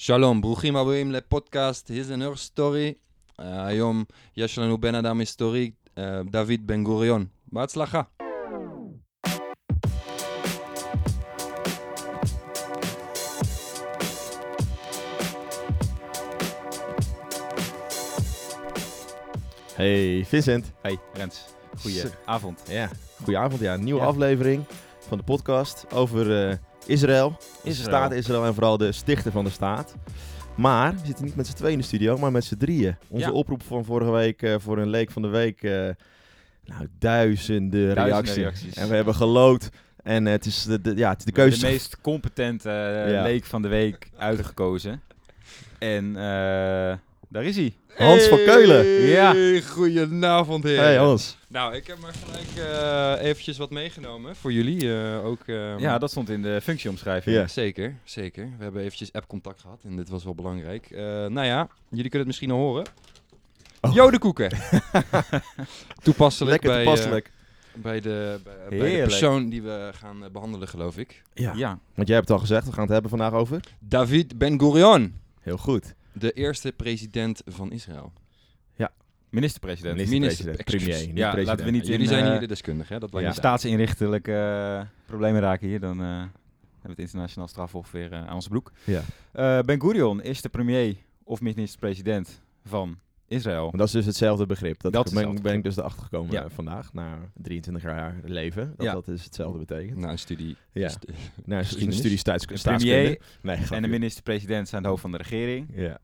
שלום, 0.00 0.40
ברוכים 0.40 0.76
הבאים 0.76 1.12
לפודקאסט 1.12 1.90
His 1.90 2.08
and 2.10 2.20
Her 2.20 2.58
Story. 2.58 2.92
Uh, 3.40 3.42
היום 3.42 4.04
יש 4.36 4.58
לנו 4.58 4.78
בן 4.78 4.94
אדם 4.94 5.20
היסטורי, 5.20 5.70
uh, 5.88 5.98
דוד 6.30 6.66
בן 6.66 6.84
גוריון. 6.84 7.26
בהצלחה. 7.52 8.02
Hey 19.76 20.24
Vincent. 20.30 20.64
Hey 20.82 20.96
Rens, 21.14 21.36
goeie 21.82 22.00
Zo. 22.00 22.08
avond. 22.24 22.62
Ja, 22.68 22.88
goedenavond. 23.22 23.60
Ja, 23.60 23.74
een 23.74 23.84
nieuwe 23.84 24.00
Ja. 24.00 24.06
aflevering 24.06 24.64
van 25.08 25.18
de 25.18 25.24
podcast 25.24 25.86
over 25.94 26.48
eh, 26.48 26.56
Israël. 26.85 27.29
De 27.63 27.69
Israël. 27.69 27.87
staat 27.89 28.11
Israël 28.11 28.45
en 28.45 28.53
vooral 28.53 28.77
de 28.77 28.91
stichter 28.91 29.31
van 29.31 29.43
de 29.43 29.49
staat. 29.49 29.95
Maar 30.55 30.91
we 30.93 31.05
zitten 31.05 31.25
niet 31.25 31.35
met 31.35 31.47
z'n 31.47 31.53
tweeën 31.53 31.73
in 31.73 31.79
de 31.79 31.85
studio, 31.85 32.17
maar 32.17 32.31
met 32.31 32.43
z'n 32.43 32.57
drieën. 32.57 32.95
Onze 33.09 33.25
Ja. 33.25 33.31
oproep 33.31 33.63
van 33.63 33.85
vorige 33.85 34.11
week 34.11 34.41
eh, 34.41 34.55
voor 34.59 34.77
een 34.77 34.89
leek 34.89 35.11
van 35.11 35.21
de 35.21 35.27
week. 35.27 35.63
eh, 35.63 35.71
nou, 36.65 36.87
duizenden, 36.99 37.93
reacties. 37.93 38.35
reacties. 38.35 38.73
En 38.75 38.89
we 38.89 38.95
hebben 38.95 39.15
geloot. 39.15 39.69
En 40.03 40.25
eh, 40.27 40.31
het, 40.33 40.45
is 40.45 40.63
de, 40.63 40.81
de- 40.81 40.95
ja, 40.95 41.09
het 41.09 41.19
is 41.19 41.25
de 41.25 41.31
keuze. 41.31 41.59
De 41.59 41.65
meest 41.65 42.01
competente 42.01 42.69
eh, 42.69 43.11
Ja. 43.11 43.21
leek 43.23 43.45
van 43.45 43.61
de 43.61 43.67
week 43.67 44.09
uitgekozen. 44.17 45.01
En 45.79 46.15
eh, 46.15 46.93
daar 47.31 47.43
is 47.43 47.55
hij. 47.55 47.73
Hans 47.97 48.23
van 48.27 48.37
Keulen. 48.37 48.85
Ja. 48.85 49.33
Goedenavond, 49.61 50.63
heren. 50.63 50.83
Hey 50.83 50.95
Hans. 50.97 51.37
Nou, 51.47 51.75
ik 51.75 51.87
heb 51.87 51.99
maar 51.99 52.13
gelijk 52.25 52.69
eh, 53.19 53.25
eventjes 53.29 53.57
wat 53.57 53.69
meegenomen 53.69 54.35
voor 54.35 54.51
jullie. 54.53 54.93
eh, 54.93 55.25
ook, 55.25 55.41
eh, 55.45 55.79
Ja, 55.79 55.97
dat 55.97 56.09
stond 56.11 56.29
in 56.29 56.41
de 56.41 56.59
functieomschrijving. 56.61 57.35
Ja. 57.35 57.47
Zeker, 57.47 57.95
zeker. 58.03 58.49
We 58.57 58.63
hebben 58.63 58.81
eventjes 58.81 59.13
app-contact 59.13 59.61
gehad 59.61 59.79
en 59.83 59.95
dit 59.95 60.09
was 60.09 60.23
wel 60.23 60.35
belangrijk. 60.35 60.85
Eh, 60.91 61.01
nou 61.05 61.43
ja, 61.45 61.67
jullie 61.89 62.09
kunnen 62.09 62.19
het 62.19 62.27
misschien 62.27 62.51
al 62.51 62.57
horen. 62.57 62.85
Oh. 63.81 63.93
Jodenkoeken. 63.93 64.51
toepasselijk, 66.03 66.51
Lekker 66.51 66.69
bij, 66.69 66.79
eh, 66.79 66.85
toepasselijk. 66.85 67.31
bij, 67.73 67.99
de, 68.01 68.39
bij, 68.43 68.77
bij 68.79 68.95
de 68.95 69.01
persoon 69.01 69.49
die 69.49 69.61
we 69.61 69.89
gaan 69.93 70.23
eh, 70.23 70.29
behandelen, 70.29 70.67
geloof 70.67 70.97
ik. 70.97 71.21
ja. 71.33 71.53
Ja. 71.55 71.79
want 71.95 72.07
jij 72.07 72.15
hebt 72.17 72.27
het 72.27 72.37
al 72.37 72.43
gezegd. 72.43 72.65
We 72.65 72.71
gaan 72.71 72.83
het 72.83 72.91
hebben 72.91 73.09
vandaag 73.09 73.33
over. 73.33 73.59
David 73.79 74.37
Ben 74.37 74.59
Gurion, 74.59 75.19
Heel 75.41 75.57
goed. 75.57 75.93
De 76.13 76.31
eerste 76.31 76.71
president 76.71 77.41
van 77.45 77.71
Israël. 77.71 78.11
Minister-president. 79.29 79.95
Minister-president, 79.95 80.57
excuus. 80.57 80.83
premier, 80.83 81.07
niet 81.07 81.17
Ja, 81.17 81.31
president. 81.31 81.47
laten 81.47 81.65
we 81.65 81.71
niet 81.71 81.87
jullie 81.87 82.01
in, 82.01 82.07
zijn 82.07 82.23
eh, 82.25 82.31
hier 82.31 82.39
de 82.39 82.47
deskundigen, 82.47 82.93
hè? 82.93 82.99
Dat 83.07 83.21
ja. 83.21 83.31
Staatsinrichtelijke 83.31 84.33
eh, 84.33 84.87
problemen 85.05 85.41
raken 85.41 85.67
hier, 85.67 85.79
dan 85.79 86.01
eh, 86.01 86.07
hebben 86.07 86.31
we 86.81 86.89
het 86.89 86.99
internationaal 86.99 87.47
strafhof 87.47 87.91
weer 87.91 88.11
eh, 88.11 88.27
aan 88.27 88.33
onze 88.35 88.49
broek. 88.49 88.71
Ja. 88.83 89.01
Eh, 89.31 89.59
ben 89.59 89.81
Gurion 89.81 90.21
is 90.21 90.41
de 90.41 90.49
premier 90.49 90.95
of 91.23 91.41
minister-president 91.41 92.41
van 92.65 92.99
Israël. 93.31 93.63
Maar 93.63 93.77
dat 93.77 93.87
is 93.87 93.93
dus 93.93 94.05
hetzelfde 94.05 94.45
begrip. 94.45 94.81
Dat, 94.81 94.93
Dat 94.93 95.05
is 95.05 95.11
ben, 95.11 95.19
hetzelfde 95.21 95.49
ben 95.49 95.57
ik 95.57 95.63
dus 95.63 95.77
erachter 95.77 96.03
gekomen 96.03 96.31
Ja. 96.31 96.49
vandaag, 96.49 96.93
na 96.93 97.17
23 97.33 97.83
jaar 97.83 98.15
leven. 98.23 98.73
Dat 98.77 98.85
Ja. 98.85 98.93
dat 98.93 99.05
dus 99.05 99.23
hetzelfde 99.23 99.59
betekent. 99.59 99.97
Na 99.97 100.09
een 100.09 100.19
studie. 100.19 100.55
Ja. 100.71 100.91
Nou, 101.45 101.61
Geschiedenis. 101.63 101.67
studie, 101.67 101.93
studie 101.93 102.17
staats, 102.17 102.45
De 102.45 102.61
premier 102.75 103.19
Nee, 103.41 103.57
En 103.69 103.81
de 103.81 103.87
minister-president 103.87 104.67
zijn 104.69 104.81
het 104.81 104.89
hoofd 104.89 105.01
van 105.01 105.11
de 105.11 105.17
regering. 105.17 105.67
Ja. 105.75 105.99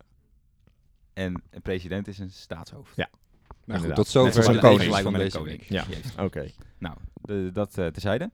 En 1.14 1.42
een 1.50 1.62
president 1.62 2.08
is 2.08 2.20
een 2.20 2.30
staatshoofd. 2.32 2.96
Ja. 2.96 3.10
Nou 3.66 3.82
goed, 3.82 3.96
tot 3.96 4.08
zover 4.08 4.26
Net 4.26 4.34
zoals 4.44 4.48
de 4.48 4.54
een 4.68 4.74
koning 4.78 4.92
met 4.94 5.06
een 5.06 5.14
deze 5.14 5.38
koning. 5.38 5.58
week. 5.60 5.70
Ja. 5.70 6.24
Oké. 6.24 6.48
Nou, 6.78 6.96
dat 7.52 7.78
eh 7.78 7.88
terzijde. 7.88 8.32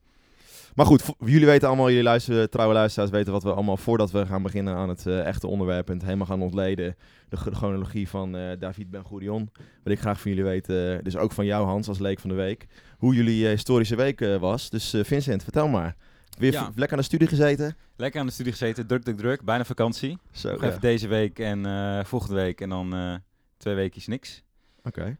Maar 0.75 0.85
goed, 0.85 1.03
jullie 1.19 1.45
weten 1.45 1.67
allemaal, 1.67 1.87
jullie 1.89 2.03
luisteren, 2.03 2.49
trouwe 2.49 2.73
luisteraars 2.73 3.11
weten 3.11 3.31
wat 3.33 3.43
we 3.43 3.53
allemaal 3.53 3.77
voordat 3.77 4.11
we 4.11 4.25
gaan 4.25 4.41
beginnen 4.43 4.75
aan 4.75 4.89
het 4.89 5.07
eh, 5.07 5.25
echte 5.25 5.47
onderwerp 5.47 5.87
en 5.87 5.93
het 5.93 6.03
helemaal 6.03 6.25
gaan 6.27 6.41
ontleden. 6.41 6.95
De 7.29 7.37
ch- 7.37 7.47
chronologie 7.51 8.09
van 8.09 8.35
eh, 8.37 8.59
David 8.59 8.89
Ben 8.91 9.05
Gurion. 9.05 9.49
Wil 9.83 9.93
ik 9.93 9.99
graag 9.99 10.21
van 10.21 10.31
jullie 10.31 10.45
weten, 10.45 10.97
eh, 10.97 11.03
dus 11.03 11.17
ook 11.17 11.31
van 11.31 11.45
jou 11.45 11.65
Hans 11.65 11.87
als 11.87 11.99
leek 11.99 12.19
van 12.19 12.29
de 12.29 12.35
week, 12.35 12.67
hoe 12.97 13.15
jullie 13.15 13.47
historische 13.47 13.95
week 13.95 14.19
was. 14.39 14.69
Dus 14.69 14.95
Vincent, 15.03 15.43
vertel 15.43 15.67
maar. 15.67 15.95
Weer 16.37 16.51
Ja. 16.51 16.63
lekker 16.75 16.91
aan 16.91 16.97
de 16.97 17.03
studie 17.03 17.27
gezeten? 17.27 17.75
Lekker 17.95 18.19
aan 18.19 18.25
de 18.25 18.31
studie 18.33 18.51
gezeten, 18.51 18.87
druk, 18.87 19.03
druk, 19.03 19.17
druk. 19.17 19.43
Bijna 19.43 19.65
vakantie. 19.65 20.17
Zo, 20.31 20.51
Nog 20.51 20.61
ja. 20.61 20.67
even 20.67 20.81
deze 20.81 21.07
week 21.07 21.39
en 21.39 21.65
volgende 22.05 22.35
week 22.35 22.61
en 22.61 22.69
dan 22.69 23.19
twee 23.57 23.75
weekjes 23.75 24.07
niks. 24.07 24.43
Oké. 24.83 25.17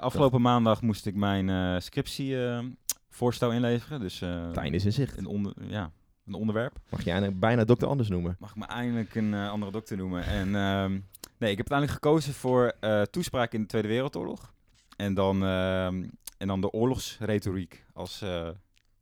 Afgelopen 0.00 0.40
maandag 0.40 0.82
moest 0.82 1.06
ik 1.06 1.14
mijn 1.14 1.48
eh 1.48 1.76
scriptievoorstel 3.18 3.52
inleveren. 3.52 4.00
Dus 4.00 4.20
eh, 4.20 4.46
Het 4.46 4.56
einde 4.56 4.76
is 4.76 4.84
in 4.84 4.92
zicht. 4.92 5.16
een, 5.18 5.26
onder, 5.26 5.52
ja, 5.68 5.90
een 6.26 6.34
onderwerp. 6.34 6.78
Mag 6.90 7.04
je 7.04 7.10
eigenlijk 7.10 7.40
bijna 7.40 7.64
dokter 7.64 7.88
Anders 7.88 8.08
noemen? 8.08 8.36
Mag 8.38 8.50
ik 8.50 8.56
me 8.56 8.66
eindelijk 8.66 9.14
een 9.14 9.34
eh, 9.34 9.50
andere 9.50 9.72
dokter 9.72 9.96
noemen. 9.96 10.24
En 10.24 10.54
ehm, 10.54 10.90
nee, 11.38 11.50
ik 11.50 11.56
heb 11.56 11.70
uiteindelijk 11.70 11.90
gekozen 11.90 12.34
voor 12.34 12.72
eh, 12.80 13.02
toespraak 13.02 13.52
in 13.52 13.60
de 13.60 13.66
Tweede 13.66 13.88
Wereldoorlog. 13.88 14.52
En 14.96 15.14
dan, 15.14 15.44
ehm, 15.44 16.04
en 16.38 16.46
dan 16.46 16.60
de 16.60 16.70
oorlogsretoriek 16.70 17.84
als, 17.92 18.22
eh, 18.22 18.48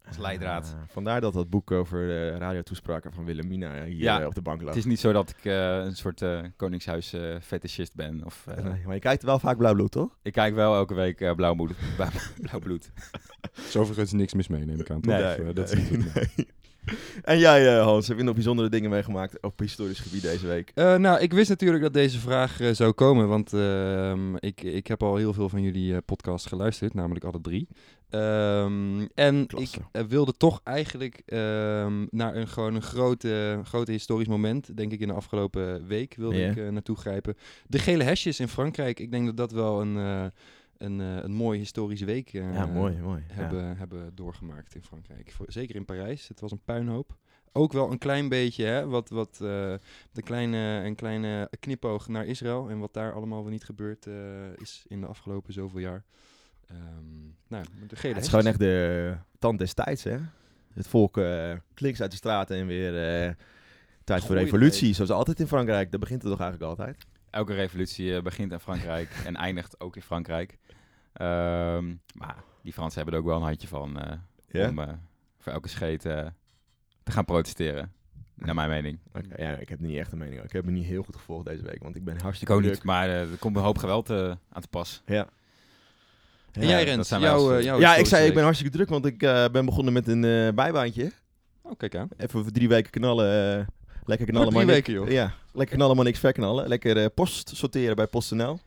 als 0.06 0.18
leidraad. 0.18 0.74
Ah, 0.76 0.82
vandaar 0.88 1.20
dat 1.20 1.32
dat 1.32 1.50
boek 1.50 1.70
over 1.70 2.06
de 2.06 2.36
radiotoespraken 2.38 3.12
van 3.12 3.24
Wilhelmina 3.24 3.84
hier 3.84 4.02
Ja. 4.02 4.20
eh, 4.20 4.26
op 4.26 4.34
de 4.34 4.42
bank 4.42 4.60
lag. 4.60 4.68
Het 4.68 4.78
is 4.78 4.84
niet 4.84 5.00
zo 5.00 5.12
dat 5.12 5.30
ik 5.30 5.44
eh, 5.44 5.76
een 5.76 5.96
soort 5.96 6.22
eh 6.22 6.40
koningshuis 6.56 7.12
eh 7.12 7.36
fetischist 7.40 7.94
ben. 7.94 8.24
Of, 8.24 8.46
eh, 8.46 8.64
Nee, 8.64 8.82
maar 8.84 8.94
je 8.94 9.00
kijkt 9.00 9.22
wel 9.22 9.38
vaak 9.38 9.56
blauw 9.56 9.74
bloed, 9.74 9.90
toch? 9.90 10.18
Ik 10.22 10.32
kijk 10.32 10.54
wel 10.54 10.74
elke 10.74 10.94
week 10.94 11.20
eh, 11.20 11.34
blauw, 11.34 11.54
bloed, 11.60 11.74
blauw 11.96 12.58
bloed. 12.66 12.90
Is 13.56 13.76
overigens 13.76 14.12
niks 14.12 14.34
mis 14.34 14.48
mee, 14.48 14.64
neem 14.64 14.80
ik 14.80 14.90
aan. 14.90 15.00
toch? 15.00 15.12
Nee, 15.12 15.22
eh, 15.22 15.54
dat 15.54 15.72
nee, 15.74 15.82
is 15.82 15.90
niet 15.90 16.02
goed. 16.12 16.14
nee. 16.36 16.48
En 17.22 17.38
jij, 17.38 17.76
eh, 17.76 17.82
Hans, 17.82 18.08
heb 18.08 18.16
je 18.16 18.22
nog 18.22 18.34
bijzondere 18.34 18.68
dingen 18.68 18.90
meegemaakt 18.90 19.42
op 19.42 19.58
historisch 19.58 20.00
gebied 20.00 20.22
deze 20.22 20.46
week? 20.46 20.70
Eh, 20.74 20.96
nou, 20.96 21.20
ik 21.20 21.32
wist 21.32 21.48
natuurlijk 21.48 21.82
dat 21.82 21.92
deze 21.92 22.18
vraag 22.18 22.60
eh, 22.60 22.70
zou 22.72 22.92
komen, 22.92 23.28
want 23.28 23.52
ehm, 23.52 24.36
ik, 24.36 24.62
ik 24.62 24.86
heb 24.86 25.02
al 25.02 25.16
heel 25.16 25.32
veel 25.32 25.48
van 25.48 25.62
jullie 25.62 26.00
podcasts 26.00 26.46
geluisterd, 26.48 26.94
namelijk 26.94 27.24
alle 27.24 27.40
drie. 27.40 27.68
Ehm, 28.10 29.06
en 29.14 29.46
Klasse. 29.46 29.80
ik 29.92 30.08
wilde 30.08 30.32
toch 30.36 30.60
eigenlijk 30.64 31.22
ehm, 31.26 32.06
naar 32.10 32.36
een 32.36 32.48
gewoon 32.48 32.74
een 32.74 32.82
grote, 32.82 33.60
grote 33.64 33.92
historisch 33.92 34.28
moment, 34.28 34.76
denk 34.76 34.92
ik 34.92 35.00
in 35.00 35.08
de 35.08 35.14
afgelopen 35.14 35.86
week, 35.86 36.14
wilde 36.16 36.44
ik 36.44 36.70
naartoe 36.70 36.96
grijpen. 36.96 37.36
De 37.66 37.78
gele 37.78 38.04
hesjes 38.04 38.40
in 38.40 38.48
Frankrijk, 38.48 39.00
ik 39.00 39.10
denk 39.10 39.26
dat 39.26 39.36
dat 39.36 39.52
wel 39.52 39.80
een, 39.80 40.32
een, 40.78 41.00
eh, 41.00 41.16
een 41.16 41.32
mooie 41.32 41.58
historische 41.58 42.04
week 42.04 42.32
eh, 42.32 42.54
ja, 42.54 42.66
mooi, 42.66 42.96
mooi. 42.96 43.24
Ja. 43.28 43.34
hebben, 43.34 43.76
hebben 43.76 44.14
doorgemaakt 44.14 44.74
in 44.74 44.82
Frankrijk. 44.82 45.32
Voor, 45.32 45.46
zeker 45.48 45.74
in 45.74 45.84
Parijs. 45.84 46.28
Het 46.28 46.40
was 46.40 46.50
een 46.50 46.64
puinhoop. 46.64 47.16
Ook 47.52 47.72
wel 47.72 47.90
een 47.90 47.98
klein 47.98 48.28
beetje, 48.28 48.64
hè, 48.64 48.86
wat, 48.86 49.08
wat 49.08 49.32
eh, 49.32 49.74
de 50.12 50.22
kleine, 50.24 50.82
een 50.84 50.94
kleine 50.94 51.50
knipoog 51.60 52.08
naar 52.08 52.26
Israël 52.26 52.70
en 52.70 52.78
wat 52.78 52.92
daar 52.92 53.12
allemaal 53.12 53.42
wel 53.42 53.52
niet 53.52 53.64
gebeurd 53.64 54.06
is 54.56 54.84
in 54.88 55.00
de 55.00 55.06
afgelopen 55.06 55.52
zoveel 55.52 55.80
jaar. 55.80 56.04
Ehm, 56.66 56.78
nou, 57.48 57.64
de 57.86 57.96
gele 57.96 58.14
Het 58.14 58.22
is 58.22 58.28
gewoon 58.28 58.46
echt 58.46 58.58
de 58.58 59.16
tand 59.38 59.58
des 59.58 59.74
tijds, 59.74 60.04
hè? 60.04 60.18
Het 60.74 60.86
volk 60.86 61.20
klinkt 61.74 62.00
uit 62.00 62.10
de 62.10 62.16
straten 62.16 62.56
en 62.56 62.66
weer 62.66 62.92
tijd 64.04 64.20
voor 64.20 64.28
Goeie 64.28 64.44
revolutie. 64.44 64.80
tijd. 64.80 64.94
Zoals 64.94 65.10
altijd 65.10 65.40
in 65.40 65.46
Frankrijk. 65.46 65.90
Dat 65.90 66.00
begint 66.00 66.22
het 66.22 66.30
toch 66.30 66.40
eigenlijk 66.40 66.70
altijd? 66.70 67.06
Elke 67.36 67.54
revolutie 67.54 68.16
eh, 68.16 68.22
begint 68.22 68.52
in 68.52 68.58
Frankrijk 68.60 69.08
en 69.24 69.36
eindigt 69.46 69.80
ook 69.80 69.96
in 69.96 70.02
Frankrijk. 70.02 70.58
Ehm, 71.12 71.94
maar 72.14 72.36
die 72.62 72.72
Fransen 72.72 72.96
hebben 72.96 73.14
er 73.14 73.20
ook 73.20 73.26
wel 73.26 73.36
een 73.36 73.42
handje 73.46 73.68
van 73.68 74.00
eh, 74.00 74.16
Ja? 74.48 74.68
om 74.68 74.78
eh, 74.78 74.88
voor 75.38 75.52
elke 75.52 75.68
scheet 75.68 76.04
eh, 76.04 76.26
te 77.02 77.12
gaan 77.12 77.24
protesteren. 77.24 77.92
Naar 78.34 78.54
mijn 78.54 78.68
mening. 78.68 78.98
Oké, 79.12 79.42
ja, 79.42 79.56
ik 79.56 79.68
heb 79.68 79.80
niet 79.80 79.96
echt 79.98 80.12
een 80.12 80.18
mening. 80.18 80.42
Ik 80.42 80.52
heb 80.52 80.64
me 80.64 80.70
niet 80.70 80.84
heel 80.84 81.02
goed 81.02 81.16
gevolgd 81.16 81.44
deze 81.46 81.62
week, 81.62 81.82
want 81.82 81.96
ik 81.96 82.04
ben 82.04 82.14
Ik 82.14 82.20
hartstikke 82.20 82.52
ook 82.52 82.60
druk. 82.60 82.72
niet, 82.74 82.82
maar 82.82 83.08
eh, 83.08 83.20
er 83.30 83.38
komt 83.38 83.56
een 83.56 83.62
hoop 83.62 83.78
geweld 83.78 84.10
eh, 84.10 84.30
aan 84.52 84.62
te 84.62 84.68
pas. 84.68 85.02
Ja. 85.06 85.28
En 86.52 86.62
Ja, 86.62 86.68
jij, 86.68 86.84
dat 86.84 87.08
Rens, 87.08 87.08
jouw, 87.08 87.58
ja, 87.78 87.94
ik 87.96 88.06
zei 88.06 88.26
ik 88.26 88.34
ben 88.34 88.42
hartstikke 88.42 88.76
druk, 88.76 88.88
want 88.88 89.06
ik 89.06 89.22
eh, 89.22 89.48
ben 89.48 89.64
begonnen 89.64 89.92
met 89.92 90.08
een 90.08 90.24
eh, 90.24 90.52
bijbaantje. 90.54 91.12
Oh, 91.62 91.72
kijk 91.76 91.94
aan. 91.96 92.08
Even 92.16 92.42
voor 92.42 92.52
drie 92.52 92.68
weken 92.68 92.90
knallen. 92.90 93.66
Lekker 94.06 94.26
knallen, 94.26 94.52
maar 94.52 94.64
niks- 94.64 94.74
weken, 94.76 94.92
joh. 94.92 95.10
Ja, 95.10 95.34
lekker 95.52 95.76
knallen, 95.76 95.96
maar 95.96 96.04
niks 96.04 96.18
verknallen. 96.18 96.68
Lekker 96.68 96.96
eh, 96.96 97.06
post 97.14 97.56
sorteren 97.56 97.96
bij 97.96 98.06
PostNL. 98.06 98.58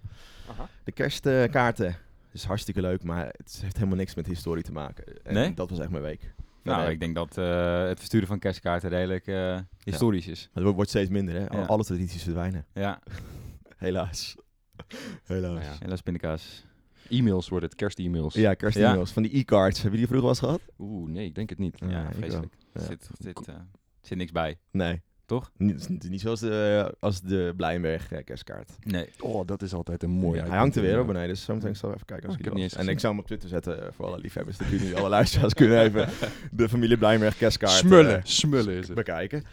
Aha. 0.50 0.70
De 0.84 0.92
kerstkaarten. 0.92 1.96
is 2.32 2.44
hartstikke 2.44 2.82
leuk, 2.82 3.04
maar 3.04 3.26
het 3.26 3.60
heeft 3.62 3.76
helemaal 3.76 3.98
niks 3.98 4.16
met 4.16 4.28
historie 4.28 4.64
te 4.64 4.72
maken. 4.72 5.24
En 5.24 5.34
Nee? 5.34 5.54
dat 5.54 5.70
was 5.70 5.80
echt 5.80 5.90
mijn 5.90 6.04
week. 6.04 6.34
Nou, 6.64 6.90
ik 6.92 7.00
denk 7.00 7.16
dat 7.16 7.38
eh, 7.38 7.84
het 7.88 7.98
versturen 7.98 8.28
van 8.28 8.40
kerstkaarten 8.40 8.90
redelijk 8.90 9.28
eh, 9.28 9.60
historisch 9.84 10.28
is. 10.28 10.50
Maar 10.54 10.64
het 10.64 10.74
wordt- 10.76 10.90
steeds 10.90 11.10
minder, 11.10 11.34
hè? 11.36 11.58
Ja. 11.58 11.66
Alle 11.66 11.84
tradities 11.84 12.24
verdwijnen. 12.24 12.66
Ja, 12.74 13.00
Helaas. 13.78 14.36
Helaas. 15.26 15.52
Nou 15.52 15.64
ja. 15.64 15.76
helaas 15.80 16.02
pindakaas. 16.02 16.66
E-mails 17.10 17.50
worden 17.50 17.70
het, 17.70 17.78
kerst-e-mails. 17.78 18.34
Ja, 18.34 18.54
kerst-e-mails. 18.54 19.12
Van 19.12 19.24
die 19.24 19.32
e-cards. 19.32 19.82
Hebben 19.82 20.00
jullie 20.00 20.14
die 20.16 20.20
vroeger 20.20 20.44
wel 20.44 20.54
eens 20.54 20.64
gehad? 20.76 20.90
Oeh, 20.90 21.10
nee, 21.10 21.26
ik 21.26 21.36
denk 21.36 21.50
het 21.50 21.60
niet. 21.60 21.78
Ja, 21.88 22.12
vreselijk. 22.14 22.54
Er 22.74 22.82
Ja. 22.82 22.88
zit, 22.88 23.10
zit, 23.20 23.48
eh, 23.48 23.56
zit 24.02 24.18
niks 24.18 24.32
bij. 24.32 24.58
Nee. 24.72 25.02
Toch? 25.30 25.52
Niet, 25.58 26.10
niet, 26.10 26.22
zoals 26.22 26.40
de, 26.40 26.94
als 27.00 27.22
de 27.22 27.54
Blijnberg 27.56 28.12
eh, 28.12 28.24
kerstkaart. 28.24 28.72
Nee. 28.84 29.10
Oh, 29.20 29.48
dat 29.48 29.62
is 29.62 29.74
altijd 29.74 30.04
een 30.04 30.10
mooi 30.10 30.40
Hij 30.40 30.58
hangt 30.58 30.76
er 30.76 30.82
weer 30.82 31.00
op 31.00 31.08
beneden, 31.08 31.30
dus 31.30 31.44
zometeen 31.44 31.76
zal 31.76 31.90
ik 31.90 31.96
even 31.96 32.08
kijken 32.08 32.28
als 32.28 32.38
Oh, 32.38 32.64
ik 32.64 32.72
En 32.74 32.88
ik 32.88 33.00
zou 33.00 33.14
hem 33.14 33.22
op 33.22 33.28
Twitter 33.28 33.50
zetten 33.50 33.82
eh, 33.84 33.88
voor 33.96 34.06
alle 34.06 34.20
liefhebbers. 34.20 34.58
Dan 34.58 34.68
kunnen 34.68 34.86
jullie 34.86 35.02
alle 35.02 35.10
luisteraars 35.10 35.54
kunnen 35.54 35.82
even 35.82 36.10
de 36.52 36.70
familie 36.70 36.98
Blijnberg 36.98 37.38
kerstkaart 37.38 37.74
eh, 37.74 37.80
Smullen, 37.80 38.22
smullen 38.24 38.74
is 38.74 38.88
het. 38.88 38.96
bekijken. 38.96 39.44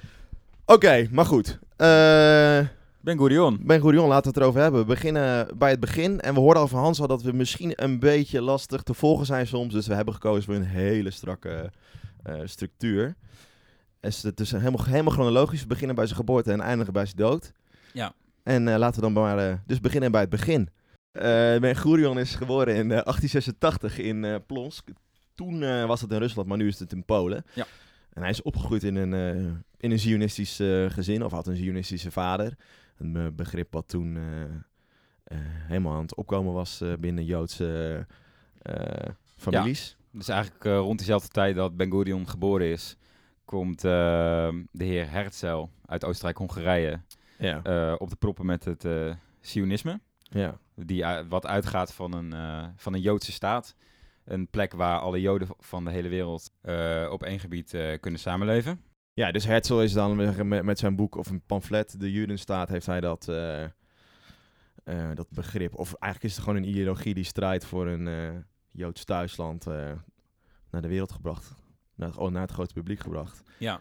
Oké, 0.64 1.08
maar 1.11 1.26
goed. 1.26 1.58
Eh, 1.76 1.87
Ben 3.00 3.19
Gurion. 3.19 3.58
Ben 3.62 3.81
Gurion, 3.81 4.08
laten 4.08 4.22
we 4.22 4.29
het 4.29 4.37
erover 4.37 4.61
hebben. 4.61 4.81
We 4.81 4.87
beginnen 4.87 5.49
bij 5.58 5.70
het 5.70 5.81
begin. 5.81 6.20
En 6.20 6.34
we 6.34 6.40
hoorden 6.40 6.62
al 6.62 6.69
van 6.69 6.81
Hans 6.81 7.00
al 7.00 7.06
dat 7.06 7.22
we 7.22 7.32
misschien 7.32 7.72
een 7.75 7.99
beetje 7.99 8.40
lastig 8.43 8.82
te 8.82 8.94
volgen 8.94 9.26
zijn 9.26 9.46
soms. 9.46 9.72
Dus 9.72 9.87
we 9.87 9.94
hebben 9.94 10.14
gekozen 10.14 10.44
voor 10.44 10.55
een 10.55 10.62
hele 10.64 11.11
strakke 11.11 11.70
eh, 12.22 12.34
structuur. 12.44 13.14
Dus 14.00 14.22
het 14.22 14.40
is 14.40 14.50
helemaal, 14.50 14.84
helemaal 14.84 15.12
chronologisch. 15.12 15.60
We 15.60 15.66
beginnen 15.66 15.96
bij 15.96 16.04
zijn 16.06 16.19
geboorte 16.19 16.52
en 16.52 16.60
eindigen 16.60 16.93
bij 16.93 17.04
zijn 17.04 17.16
dood. 17.16 17.52
Ja. 17.93 18.12
En 18.43 18.69
eh, 18.69 18.76
laten 18.76 19.00
we 19.00 19.12
dan 19.12 19.22
maar 19.22 19.38
eh, 19.50 19.54
dus 19.66 19.81
beginnen 19.81 20.10
bij 20.12 20.20
het 20.20 20.31
begin. 20.31 20.69
Eh 21.12 21.22
ben 21.58 21.76
Gurion 21.76 22.19
is 22.19 22.34
geboren 22.34 22.75
in 22.75 22.90
eh, 22.90 23.02
1886 23.04 23.98
in 23.98 24.25
eh, 24.25 24.34
Plonsk. 24.46 24.88
Toen 25.34 25.62
eh, 25.62 25.87
was 25.87 26.00
het 26.00 26.10
in 26.10 26.19
Rusland, 26.19 26.48
maar 26.48 26.56
nu 26.56 26.66
is 26.66 26.78
het 26.78 26.93
in 26.93 27.04
Polen. 27.04 27.44
Ja. 27.54 27.66
En 28.12 28.22
hij 28.22 28.31
is 28.31 28.43
opgegroeid 28.43 28.82
in 28.84 28.96
een, 28.96 29.14
eh, 29.14 29.44
in 29.76 29.90
een 29.90 29.98
Zionistisch 29.98 30.60
eh, 30.60 30.90
gezin, 30.90 31.25
of 31.25 31.32
had 31.32 31.46
een 31.46 31.56
Zionistische 31.56 32.10
vader. 32.10 32.54
Een 32.98 33.16
eh, 33.16 33.26
begrip 33.32 33.72
wat 33.72 33.88
toen 33.88 34.16
eh, 34.16 34.43
eh, 35.25 35.38
helemaal 35.43 35.94
aan 35.94 36.02
het 36.02 36.14
opkomen 36.14 36.52
was 36.52 36.81
eh, 36.81 36.93
binnen 36.98 37.25
Joodse 37.25 38.06
eh, 38.62 39.08
families. 39.37 39.96
Dus 40.12 40.28
eigenlijk 40.28 40.64
eh, 40.64 40.76
rond 40.76 40.98
dezelfde 40.98 41.28
tijd 41.28 41.56
dat 41.56 41.76
Ben 41.76 41.90
Gurion 41.90 42.28
geboren 42.28 42.66
is, 42.66 42.96
komt 43.46 43.84
eh, 43.84 44.48
de 44.70 44.84
heer 44.84 45.10
Herzl 45.10 45.66
uit 45.87 46.04
Oostenrijk-Hongarije 46.04 47.00
Ja. 47.38 47.62
eh, 47.62 47.94
op 47.98 48.10
de 48.10 48.16
proppen 48.16 48.46
met 48.46 48.64
het 48.64 48.84
eh 48.84 49.14
Sionisme. 49.40 50.00
ja. 50.19 50.58
Die, 50.75 51.02
u- 51.04 51.25
wat 51.28 51.46
uitgaat 51.46 51.93
van 51.94 52.12
een, 52.12 52.32
eh, 52.32 52.66
van 52.76 52.94
een 52.94 53.00
Joodse 53.00 53.32
staat. 53.32 53.75
Een 54.25 54.48
plek 54.48 54.72
waar 54.72 54.98
alle 54.98 55.20
Joden 55.20 55.48
van 55.58 55.84
de 55.84 55.90
hele 55.90 56.08
wereld 56.08 56.50
eh, 56.60 57.08
op 57.10 57.22
één 57.22 57.38
gebied 57.40 57.75
eh, 57.75 58.00
kunnen 58.00 58.20
samenleven. 58.20 58.81
Ja, 59.12 59.31
dus 59.32 59.44
Herzl 59.44 59.75
is 59.78 59.93
dan 59.93 60.16
met, 60.16 60.62
met 60.62 60.78
zijn 60.78 60.96
boek 60.96 61.14
of 61.16 61.31
een 61.31 61.43
pamflet, 61.46 62.00
De 62.00 62.12
Judenstaat, 62.12 62.69
heeft 62.69 62.87
hij 62.87 63.00
dat, 63.00 63.28
eh, 63.28 63.62
eh, 63.64 63.70
dat 65.14 65.26
begrip. 65.31 65.75
Of 65.78 65.94
eigenlijk 65.94 66.32
is 66.32 66.37
het 66.38 66.44
gewoon 66.48 66.62
een 66.62 66.69
ideologie 66.69 67.14
die 67.14 67.25
strijdt 67.25 67.64
voor 67.64 67.87
een 67.87 68.08
eh, 68.08 68.28
Joods 68.70 69.04
thuisland 69.04 69.66
eh, 69.66 69.93
naar 70.70 70.82
de 70.82 70.88
wereld 70.88 71.12
gebracht. 71.12 71.54
Naar 71.96 72.08
het, 72.08 72.16
oh, 72.16 72.31
naar 72.31 72.43
het 72.43 72.50
grote 72.50 72.75
publiek 72.75 73.00
gebracht. 73.00 73.43
Ja. 73.58 73.81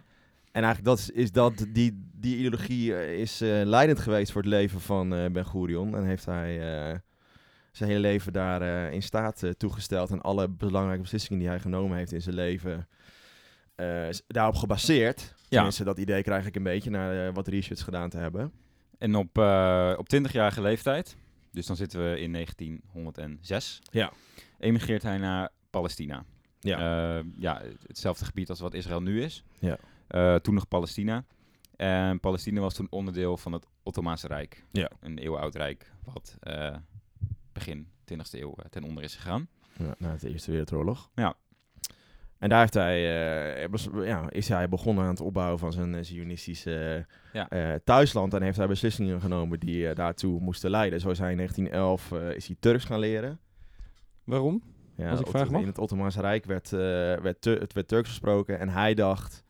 En 0.51 0.63
eigenlijk 0.63 0.85
dat 0.85 0.97
is, 1.00 1.09
is 1.09 1.31
dat, 1.31 1.65
die, 1.69 2.09
die 2.13 2.38
ideologie 2.38 2.95
eh, 2.95 3.19
is 3.19 3.41
eh, 3.41 3.50
leidend 3.63 4.00
geweest 4.00 4.31
voor 4.31 4.41
het 4.41 4.50
leven 4.50 4.81
van 4.81 5.13
eh 5.13 5.31
Ben 5.31 5.45
Gurion. 5.45 5.95
En 5.95 6.03
heeft 6.06 6.25
hij 6.25 6.57
zijn 7.71 7.89
hele 7.89 8.01
leven 8.01 8.33
daar 8.33 8.91
in 8.94 9.03
staat 9.03 9.44
toegesteld. 9.57 10.12
En 10.12 10.21
alle 10.21 10.50
belangrijke 10.50 11.01
beslissingen 11.01 11.39
die 11.39 11.47
hij 11.47 11.59
genomen 11.59 11.97
heeft 11.97 12.12
in 12.12 12.21
zijn 12.21 12.35
leven 12.35 12.88
daarop 14.27 14.56
gebaseerd. 14.56 15.33
Tenminste, 15.50 15.83
dat 15.83 15.97
idee 15.97 16.23
krijg 16.23 16.45
ik 16.45 16.56
een 16.56 16.63
beetje 16.63 16.89
na 16.89 17.25
eh, 17.27 17.33
wat 17.33 17.47
research 17.47 17.83
gedaan 17.83 18.09
te 18.09 18.17
hebben. 18.17 18.51
En 18.97 19.15
op, 19.15 19.38
op 19.97 20.07
20-jarige 20.15 20.62
leeftijd, 20.62 21.17
dus 21.51 21.65
dan 21.65 21.75
zitten 21.75 22.12
we 22.12 22.19
in 22.19 22.31
1906, 22.31 23.81
Ja. 23.91 24.12
emigreert 24.59 25.03
hij 25.03 25.17
naar 25.17 25.50
Palestina. 25.69 26.25
Ja. 26.65 27.17
Eh, 27.17 27.25
ja, 27.38 27.62
hetzelfde 27.88 28.25
gebied 28.25 28.50
als 28.50 28.59
wat 28.59 28.73
Israël 28.73 29.01
nu 29.01 29.21
is. 29.23 29.44
Ja. 29.59 29.77
Eh, 30.07 30.35
toen 30.35 30.53
nog 30.53 30.67
Palestina. 30.67 31.25
En 31.75 32.19
Palestina 32.19 32.62
was 32.62 32.73
toen 32.73 32.88
onderdeel 32.89 33.38
van 33.38 33.51
het 33.53 33.67
Ottomaanse 33.83 34.27
Rijk. 34.27 34.65
Ja. 34.71 34.89
Een 35.00 35.17
eeuwenoud 35.17 35.56
rijk, 35.56 35.91
wat 36.03 36.38
eh, 36.39 36.75
begin 37.53 37.88
20e 38.13 38.39
eeuw 38.39 38.56
ten 38.69 38.83
onder 38.83 39.03
is 39.03 39.15
gegaan. 39.15 39.47
Ja, 39.77 39.95
na 39.97 40.15
de 40.15 40.29
Eerste 40.29 40.50
Wereldoorlog. 40.51 41.09
Ja. 41.15 41.33
En 42.38 42.50
daar 42.50 42.59
heeft 42.59 42.73
hij, 42.73 43.69
was- 43.69 43.89
ja, 44.03 44.29
is 44.29 44.47
hij 44.47 44.69
begonnen 44.69 45.03
aan 45.03 45.09
het 45.09 45.21
opbouwen 45.21 45.59
van 45.59 45.71
zijn 45.71 45.95
eh, 45.95 46.03
Zionistische 46.03 47.06
Ja. 47.33 47.50
eh, 47.50 47.73
thuisland. 47.83 48.33
En 48.33 48.41
heeft 48.41 48.57
hij 48.57 48.67
beslissingen 48.67 49.21
genomen 49.21 49.59
die 49.59 49.94
daartoe 49.94 50.39
moesten 50.39 50.69
leiden. 50.69 51.00
Zo 51.00 51.09
is 51.09 51.19
hij 51.19 51.31
in 51.31 51.38
1911 51.38 52.12
eh, 52.12 52.35
is 52.35 52.47
hij 52.47 52.56
Turks 52.59 52.85
gaan 52.85 53.00
leren. 53.00 53.39
Waarom? 54.23 54.63
Ja, 54.95 55.09
Als 55.09 55.19
ik 55.19 55.50
mag? 55.50 55.62
In 55.62 55.68
het 55.68 55.77
Ottomaanse 55.77 56.21
Rijk 56.21 56.45
werd, 56.45 56.74
eh, 56.74 56.80
werd, 57.21 57.45
het 57.45 57.74
werd 57.74 57.88
Turks 57.88 58.09
gesproken. 58.09 58.59
En 58.59 58.69
hij 58.69 58.94
dacht 58.94 59.44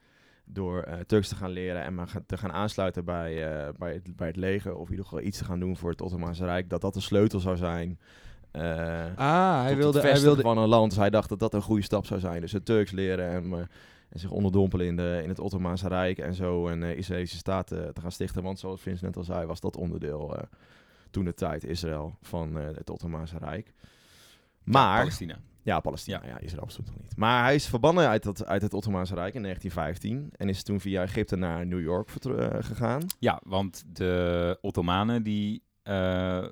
door 0.46 0.82
eh, 0.82 1.00
Turks 1.00 1.28
te 1.28 1.36
gaan 1.36 1.50
leren 1.50 1.84
en 1.84 1.96
maar 1.96 2.12
te 2.26 2.38
gaan 2.38 2.52
aansluiten 2.52 3.06
bij, 3.06 3.48
eh, 3.48 3.74
bij, 3.78 3.94
het, 3.94 4.16
bij 4.16 4.28
het 4.28 4.36
leger... 4.36 4.76
of 4.76 4.86
in 4.86 4.92
ieder 4.92 5.06
geval 5.06 5.22
iets 5.22 5.38
te 5.38 5.46
gaan 5.46 5.60
doen 5.60 5.78
voor 5.78 5.90
het 5.90 6.02
Ottomaanse 6.02 6.46
Rijk... 6.46 6.70
dat 6.70 6.82
dat 6.82 6.94
de 6.94 7.00
sleutel 7.00 7.40
zou 7.40 7.58
zijn... 7.58 8.00
Ah, 9.16 9.62
hij 9.62 9.76
wilde, 9.76 10.02
hij 10.02 10.22
wilde, 10.22 10.42
van 10.42 10.58
een 10.58 10.68
land. 10.68 10.90
Dus 10.90 11.00
hij 11.00 11.10
dacht 11.10 11.30
dat 11.30 11.40
dat 11.40 11.54
een 11.54 11.62
goede 11.62 11.82
stap 11.82 12.06
zou 12.06 12.20
zijn. 12.20 12.42
Dus 12.42 12.52
het 12.52 12.66
Turks 12.66 12.92
leren 12.92 13.30
en, 13.30 13.54
en 14.10 14.20
zich 14.20 14.32
onderdompelen 14.32 14.86
in, 14.86 14.96
de, 14.96 15.20
in 15.24 15.30
het 15.30 15.40
Ottomaanse 15.40 15.88
Rijk 15.88 16.18
en 16.18 16.34
zo 16.34 16.68
een 16.68 16.84
Israëlische 16.84 17.38
staat 17.38 17.68
te 17.68 17.94
gaan 18.02 18.12
stichten. 18.12 18.44
Want 18.44 18.60
zoals 18.60 18.82
Vince 18.82 19.06
net 19.06 19.18
al 19.18 19.24
zei, 19.24 19.46
was 19.46 19.60
dat 19.60 19.78
onderdeel 19.78 20.38
toen 21.10 21.26
de 21.26 21.34
tijd 21.34 21.64
Israël 21.64 22.18
van 22.22 22.56
het 22.56 22.90
Ottomaanse 22.90 23.38
Rijk. 23.38 23.74
Maar, 24.66 25.00
Palestina. 25.00 25.40
ja, 25.62 25.80
Palestina, 25.80 26.22
ja. 26.26 26.40
Israël 26.40 26.66
bestond 26.66 26.88
nog 26.88 27.02
niet. 27.02 27.18
Maar 27.18 27.44
hij 27.44 27.56
is 27.56 27.68
verbannen 27.68 28.08
uit, 28.08 28.24
dat, 28.24 28.46
uit 28.46 28.62
het 28.62 28.74
Ottomaanse 28.74 29.14
Rijk 29.14 29.34
in 29.34 29.42
1915 29.42 30.30
en 30.38 30.50
is 30.50 30.64
toen 30.64 30.80
via 30.80 31.02
Egypte 31.02 31.36
naar 31.36 31.66
New 31.66 31.82
York 31.82 32.10
eh, 32.10 32.48
gegaan. 32.60 33.06
Ja, 33.20 33.42
want 33.44 33.84
de 33.88 34.58
Ottomanen 34.62 35.24
die 35.24 35.64
eh, 35.84 36.46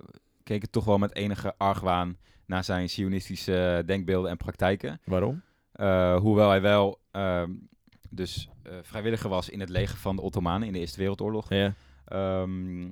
keken 0.44 0.70
toch 0.70 0.86
wel 0.86 0.98
met 0.98 1.16
enige 1.16 1.54
argwaan 1.58 2.18
naar 2.46 2.64
zijn 2.64 2.90
sionistische 2.90 3.84
denkbeelden 3.86 4.32
en 4.32 4.38
praktijken. 4.38 5.02
Waarom? 5.06 5.42
Eh, 5.72 6.16
hoewel 6.16 6.50
hij 6.50 6.62
wel 6.62 7.00
ehm, 7.12 7.52
dus 8.10 8.50
vrijwilliger 8.82 9.30
was 9.30 9.50
in 9.50 9.60
het 9.60 9.70
leger 9.70 9.98
van 9.98 10.16
de 10.16 10.22
Ottomanen 10.22 10.68
in 10.68 10.74
de 10.74 10.80
Eerste 10.80 10.98
Wereldoorlog. 10.98 11.50
Ja. 11.50 11.74
Ehm, 12.06 12.90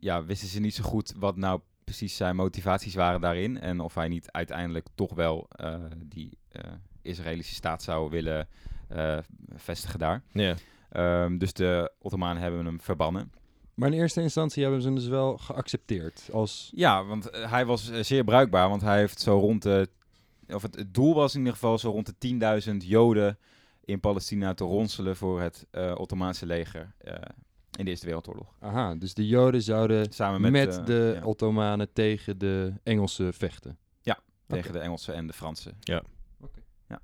ja, 0.00 0.24
wisten 0.24 0.48
ze 0.48 0.60
niet 0.60 0.74
zo 0.74 0.84
goed 0.84 1.14
wat 1.16 1.36
nou 1.36 1.60
precies 1.86 2.16
zijn 2.16 2.36
motivaties 2.36 2.94
waren 2.94 3.20
daarin. 3.20 3.60
En 3.60 3.80
of 3.80 3.94
hij 3.94 4.08
niet 4.08 4.32
uiteindelijk 4.32 4.86
toch 4.94 5.14
wel 5.14 5.46
eh, 5.50 5.74
die 6.04 6.38
eh, 6.48 6.62
Israëlische 7.02 7.54
staat 7.54 7.82
zou 7.82 8.10
willen 8.10 8.48
eh, 8.88 9.18
vestigen 9.54 9.98
daar. 9.98 10.22
Ja. 10.32 10.54
Ehm, 10.90 11.38
dus 11.38 11.52
de 11.52 11.92
Ottomanen 11.98 12.42
hebben 12.42 12.64
hem 12.64 12.80
verbannen. 12.80 13.32
maar 13.74 13.92
in 13.92 13.98
eerste 13.98 14.20
instantie 14.20 14.62
hebben 14.62 14.80
ze 14.80 14.86
hem 14.86 14.96
dus 14.96 15.08
wel 15.08 15.36
geaccepteerd 15.38 16.28
als... 16.32 16.70
Ja, 16.74 17.04
want 17.04 17.28
hij 17.32 17.66
was 17.66 17.92
zeer 18.00 18.24
bruikbaar, 18.24 18.68
want 18.68 18.82
hij 18.82 18.98
heeft 18.98 19.20
zo 19.20 19.38
rond 19.38 19.62
de... 19.62 19.88
Of 20.48 20.62
het, 20.62 20.74
het 20.74 20.94
doel 20.94 21.14
was 21.14 21.32
in 21.32 21.38
ieder 21.38 21.54
geval 21.54 21.78
zo 21.78 21.90
rond 21.90 22.20
de 22.20 22.60
10.000 22.70 22.76
Joden 22.76 23.38
in 23.86 24.00
Palestina 24.00 24.54
te 24.54 24.64
ronselen 24.64 25.16
voor 25.16 25.40
het 25.40 25.66
eh, 25.70 25.94
Ottomaanse 25.96 26.46
leger 26.46 26.92
eh, 26.98 27.14
in 27.76 27.84
de 27.84 27.90
Eerste 27.90 28.06
Wereldoorlog. 28.06 28.54
Aha, 28.60 28.94
dus 28.94 29.14
de 29.14 29.26
Joden 29.26 29.62
zouden 29.62 30.12
Samen 30.12 30.40
met, 30.40 30.52
met, 30.52 30.78
eh, 30.78 30.84
de 30.84 31.12
ja, 31.20 31.24
Ottomanen 31.26 31.92
tegen 31.92 32.38
de 32.38 32.72
Engelsen 32.82 33.34
vechten. 33.34 33.78
tegen 34.46 34.72
de 34.72 34.78
Engelsen 34.78 35.14
en 35.14 35.26
de 35.26 35.32
Fransen. 35.32 35.76
Ja. 35.80 36.02
Oké. 36.40 36.60
Ja. 36.88 37.00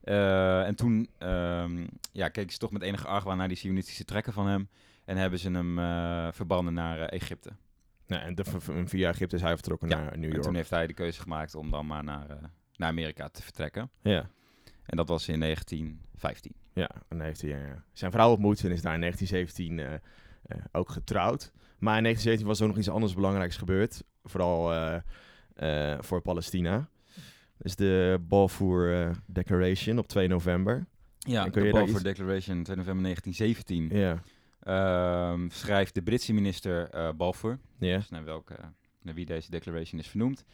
Eh, 0.00 0.66
en 0.66 0.74
toen 0.74 1.08
ehm, 1.18 1.86
ja, 2.12 2.28
keken 2.28 2.52
ze 2.52 2.58
toch 2.58 2.70
met 2.70 2.82
enige 2.82 3.06
argwaan 3.06 3.36
naar 3.36 3.48
die 3.48 3.56
sionistische 3.56 4.04
trekken 4.04 4.32
van 4.32 4.46
hem. 4.46 4.68
En 5.04 5.16
hebben 5.16 5.38
ze 5.38 5.50
hem 5.50 5.78
eh, 5.78 6.28
verbannen 6.32 6.74
naar 6.74 6.98
Egypte. 7.00 7.50
Nou, 8.06 8.22
en 8.22 8.34
de, 8.34 8.44
via 8.84 9.08
Egypte 9.08 9.36
is 9.36 9.42
hij 9.42 9.54
vertrokken 9.54 9.88
Ja, 9.88 9.96
naar 9.96 10.04
New 10.18 10.24
En 10.24 10.30
York. 10.30 10.42
toen 10.42 10.54
heeft 10.54 10.70
hij 10.70 10.86
de 10.86 10.94
keuze 10.94 11.20
gemaakt 11.20 11.54
om 11.54 11.70
dan 11.70 11.86
maar 11.86 12.04
naar, 12.04 12.30
eh, 12.30 12.36
naar 12.76 12.88
Amerika 12.88 13.28
te 13.28 13.42
vertrekken. 13.42 13.90
Ja. 14.02 14.30
En 14.84 14.96
dat 14.96 15.08
was 15.08 15.28
in 15.28 15.38
1915. 15.38 16.52
Ja, 16.78 16.88
en 16.94 17.02
dan 17.18 17.20
heeft 17.20 17.40
hij 17.40 17.74
zijn 17.92 18.10
vrouw 18.12 18.30
ontmoet 18.30 18.64
en 18.64 18.70
is 18.70 18.82
daar 18.82 18.94
in 18.94 19.00
1917 19.00 19.78
eh, 19.78 19.94
eh, 20.58 20.64
ook 20.72 20.88
getrouwd. 20.88 21.52
Maar 21.78 21.96
in 21.96 22.02
1917 22.02 22.46
was 22.46 22.58
er 22.58 22.62
ook 22.64 22.70
nog 22.70 22.78
iets 22.78 22.88
anders 22.88 23.14
belangrijks 23.14 23.56
gebeurd. 23.56 24.02
Vooral 24.24 24.72
eh, 25.54 25.98
voor 26.00 26.20
Palestina. 26.20 26.88
Dus 27.56 27.76
de 27.76 28.18
Balfour 28.28 29.10
Declaration 29.26 29.98
op 29.98 30.08
2 30.08 30.28
november. 30.28 30.86
Ja, 31.18 31.44
En 31.44 31.50
kun 31.50 31.60
de 31.60 31.66
je 31.66 31.72
daar 31.72 31.82
Balfour 31.82 32.06
iets- 32.06 32.18
Declaration 32.18 32.62
2 32.62 32.76
november 32.76 33.02
1917 33.02 33.88
Ja, 33.98 34.22
ehm, 34.60 35.48
schrijft 35.48 35.94
de 35.94 36.02
Britse 36.02 36.32
minister 36.32 36.90
Balfour, 37.16 37.58
dus 37.78 38.08
naar, 38.08 38.24
welke, 38.24 38.56
naar 39.02 39.14
wie 39.14 39.26
deze 39.26 39.50
declaration 39.50 40.00
is 40.00 40.08
vernoemd, 40.08 40.44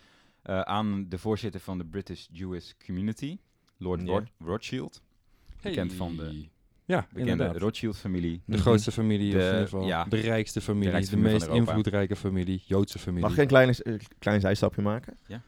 aan 0.42 1.08
de 1.08 1.18
voorzitter 1.18 1.60
van 1.60 1.78
de 1.78 1.84
British 1.84 2.26
Jewish 2.30 2.72
Community, 2.86 3.38
Lord 3.76 4.30
Rothschild, 4.38 5.02
bekend 5.64 5.92
van 5.92 6.16
de 6.16 6.44
Ja, 6.84 7.06
bekende. 7.12 7.46
Rothschild-familie. 7.58 8.40
De 8.46 8.58
grootste 8.58 8.92
familie, 8.92 9.30
De- 9.30 9.36
of 9.36 9.42
in 9.42 9.48
ieder 9.50 9.62
geval 9.68 9.86
ja. 9.86 10.04
de 10.04 10.16
rijkste 10.16 10.60
familie, 10.60 10.90
rijkste 10.90 11.14
de 11.16 11.20
familie 11.22 11.38
meest 11.46 11.52
invloedrijke 11.54 12.16
familie, 12.16 12.62
Joodse 12.66 12.98
familie. 12.98 13.22
Mag 13.22 13.32
ik 13.32 13.38
een 13.38 13.46
klein, 13.46 13.70
eh, 13.70 13.94
klein 14.18 14.40
zijstapje 14.40 14.82
maken? 14.82 15.16
Ja. 15.26 15.42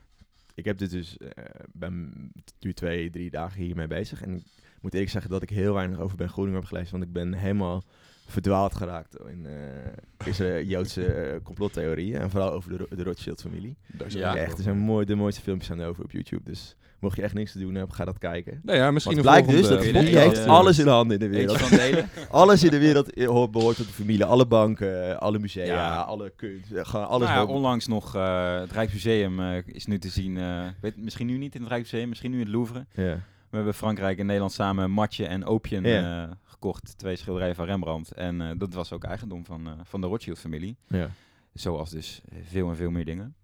Ik 0.55 0.65
heb 0.65 0.79
dit 0.79 0.91
dus, 0.91 1.17
eh, 1.17 1.29
ben 1.73 2.13
nu 2.61 2.73
twee, 2.73 3.11
drie 3.11 3.31
dagen 3.31 3.63
hiermee 3.63 3.87
bezig. 3.87 4.23
En 4.23 4.35
ik 4.37 4.43
moet 4.81 4.93
eerlijk 4.93 5.11
zeggen 5.11 5.31
dat 5.31 5.43
ik 5.43 5.51
heel 5.51 5.75
weinig 5.75 5.99
over 5.99 6.17
Ben 6.17 6.29
Groening 6.29 6.57
heb 6.57 6.67
gelezen. 6.67 6.91
Want 6.91 7.05
ik 7.05 7.13
ben 7.13 7.33
helemaal 7.35 7.85
verdwaald 8.27 8.75
geraakt 8.75 9.17
in, 9.27 9.47
eh, 9.47 10.33
zijn 10.33 10.67
Joodse 10.67 11.41
complottheorieën. 11.43 12.21
En 12.21 12.31
vooral 12.31 12.53
over 12.53 12.71
de, 12.71 12.77
Ro- 12.77 12.97
de 12.97 13.03
Rothschild-familie. 13.03 13.77
Daar 13.87 14.11
Ja. 14.17 14.37
echt, 14.37 14.57
er 14.57 14.63
zijn 14.63 14.79
mooi, 14.79 15.05
de 15.07 15.15
mooiste 15.15 15.41
filmpjes 15.41 15.71
aan 15.71 15.83
over 15.83 16.05
op 16.05 16.11
YouTube. 16.11 16.43
Dus 16.45 16.77
mocht 17.01 17.17
je 17.17 17.23
echt 17.23 17.35
niks 17.35 17.53
te 17.53 17.59
doen 17.59 17.75
hebben, 17.75 17.95
ga 17.97 18.05
dat 18.05 18.19
kijken. 18.19 18.61
Nou 18.63 18.79
ja, 18.79 18.91
misschien 18.91 19.15
Want 19.23 19.27
het 19.29 19.45
blijkt 19.45 19.61
dus 19.61 19.69
dat 19.71 19.93
Bobby 19.93 20.11
heeft 20.19 20.47
alles 20.47 20.79
in 20.79 20.85
de 20.85 20.91
handen 20.91 21.21
in 21.21 21.31
de 21.31 21.37
wereld. 21.37 21.61
alles 22.31 22.65
in 22.65 22.71
de 22.71 22.79
wereld 22.79 23.13
eh, 23.13 23.27
hoort- 23.27 23.51
behoort 23.51 23.77
tot 23.77 23.87
de 23.87 23.93
familie. 23.93 24.25
Alle 24.25 24.47
banken, 24.47 25.21
alle 25.21 25.39
musea, 25.39 25.65
Ja. 25.65 25.97
alle 26.01 26.33
kunst. 26.37 26.73
eh, 26.73 26.85
Gewoon 26.85 27.07
alles. 27.09 27.29
Nou 27.29 27.47
ja, 27.49 27.55
onlangs 27.55 27.87
nog, 27.87 28.15
eh, 28.15 28.59
het 28.61 28.73
Rijksmuseum 28.73 29.41
eh, 29.41 29.57
is 29.67 29.87
nu 29.87 29.99
te 29.99 30.09
zien, 30.09 30.37
eh, 30.39 30.65
weet, 30.81 30.97
misschien 30.97 31.27
nu 31.27 31.37
niet 31.39 31.55
in 31.55 31.61
het 31.61 31.71
Rijksmuseum, 31.71 32.09
misschien 32.09 32.31
nu 32.31 32.37
in 32.39 32.45
het 32.45 32.53
Louvre. 32.55 32.87
ja. 32.95 33.21
We 33.51 33.57
hebben 33.57 33.75
Frankrijk 33.75 34.19
en 34.19 34.25
Nederland 34.27 34.53
samen 34.53 34.91
Matje 34.91 35.27
en 35.27 35.45
Opium 35.45 35.87
Ja. 35.87 36.23
eh, 36.25 36.31
gekocht, 36.45 36.99
twee 36.99 37.17
schilderijen 37.17 37.55
van 37.55 37.65
Rembrandt. 37.67 38.13
En 38.13 38.41
eh, 38.41 38.49
dat 38.59 38.75
was 38.75 38.93
ook 38.93 39.05
eigendom 39.05 39.45
van, 39.45 39.67
eh, 39.67 39.73
van 39.85 40.01
de 40.01 40.07
Rothschild-familie. 40.07 40.77
Ja. 40.89 41.11
Zoals 41.53 41.91
dus 41.91 42.21
veel 42.49 42.69
en 42.69 42.77
veel 42.77 42.91
meer 42.91 43.05
dingen. 43.05 43.35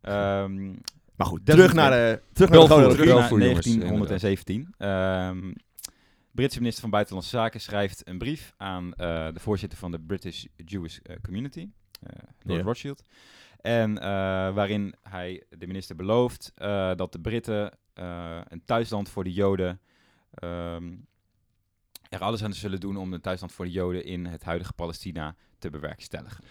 Ehm 0.00 0.72
Maar 1.16 1.26
goed, 1.26 1.46
Dat 1.46 1.56
terug 1.56 1.72
naar 1.72 1.90
de, 1.90 2.22
terug 2.32 2.50
naar 2.50 2.60
de 2.60 2.66
Belvoer. 2.66 2.94
chronologie. 2.94 3.04
terug 3.04 3.08
naar 3.08 3.28
Belvoer, 3.28 3.40
jongens, 3.40 3.64
1917. 3.64 4.74
Ehm 4.78 5.52
Britse 6.30 6.58
minister 6.58 6.82
van 6.82 6.90
Buitenlandse 6.90 7.30
Zaken 7.36 7.60
schrijft 7.60 8.08
een 8.08 8.18
brief 8.18 8.54
aan 8.56 8.94
eh, 8.94 9.28
de 9.32 9.40
voorzitter 9.40 9.78
van 9.78 9.90
de 9.90 10.00
British 10.00 10.44
Jewish 10.56 10.98
eh, 11.02 11.16
Community, 11.22 11.68
eh 12.02 12.12
Lord. 12.42 12.62
Rothschild. 12.62 13.04
En 13.60 13.98
eh, 13.98 14.08
waarin 14.54 14.94
hij 15.02 15.42
de 15.48 15.66
minister 15.66 15.96
belooft 15.96 16.52
eh, 16.54 16.94
dat 16.94 17.12
de 17.12 17.20
Britten 17.20 17.78
eh, 17.94 18.40
een 18.48 18.64
thuisland 18.64 19.08
voor 19.08 19.24
de 19.24 19.32
Joden 19.32 19.80
ehm, 20.34 20.92
er 22.08 22.20
alles 22.20 22.44
aan 22.44 22.52
zullen 22.52 22.80
doen 22.80 22.96
om 22.96 23.12
een 23.12 23.20
thuisland 23.20 23.52
voor 23.52 23.64
de 23.64 23.70
Joden 23.70 24.04
in 24.04 24.26
het 24.26 24.44
huidige 24.44 24.72
Palestina 24.72 25.34
te 25.58 25.70
bewerkstelligen. 25.70 26.44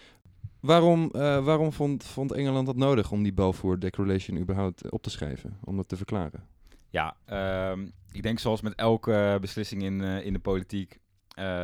Waarom, 0.62 1.10
eh, 1.10 1.44
waarom 1.44 1.72
vond, 1.72 2.04
vond 2.04 2.32
Engeland 2.32 2.66
dat 2.66 2.76
nodig 2.76 3.10
om 3.10 3.22
die 3.22 3.32
Balfour 3.32 3.78
Declaration 3.78 4.38
überhaupt 4.38 4.82
eh, 4.82 4.92
op 4.92 5.02
te 5.02 5.10
schrijven? 5.10 5.58
Om 5.64 5.76
dat 5.76 5.88
te 5.88 5.96
verklaren? 5.96 6.46
Ja, 6.90 7.16
ehm, 7.24 7.86
ik 8.12 8.22
denk 8.22 8.38
zoals 8.38 8.60
met 8.60 8.74
elke 8.74 9.38
beslissing 9.40 9.82
in, 9.82 10.02
eh, 10.02 10.26
in 10.26 10.32
de 10.32 10.38
politiek 10.38 11.00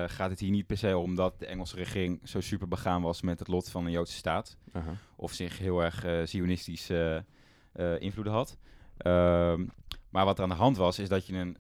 gaat 0.07 0.31
het 0.31 0.41
hier 0.41 0.51
niet 0.51 0.67
per 0.67 0.79
se 0.79 0.97
om 0.97 1.15
dat 1.15 1.39
de 1.39 1.47
Engelse 1.47 1.77
regering 1.77 2.21
zo 2.25 2.41
super 2.41 2.69
begaan 2.69 3.03
was 3.03 3.23
met 3.23 3.39
het 3.39 3.49
lot 3.49 3.71
van 3.71 3.85
een 3.85 3.91
Joodse 3.91 4.17
staat. 4.17 4.57
Of 5.17 5.33
zich 5.33 5.59
heel 5.59 5.83
erg 5.83 6.29
zionistisch 6.29 6.91
invloeden 7.99 8.33
had. 8.33 8.57
Ehm, 8.97 9.67
maar 10.11 10.25
wat 10.25 10.37
er 10.37 10.43
aan 10.43 10.49
de 10.49 10.55
hand 10.55 10.77
was, 10.77 10.99
is 10.99 11.09
dat 11.09 11.27
je 11.27 11.35
een, 11.35 11.57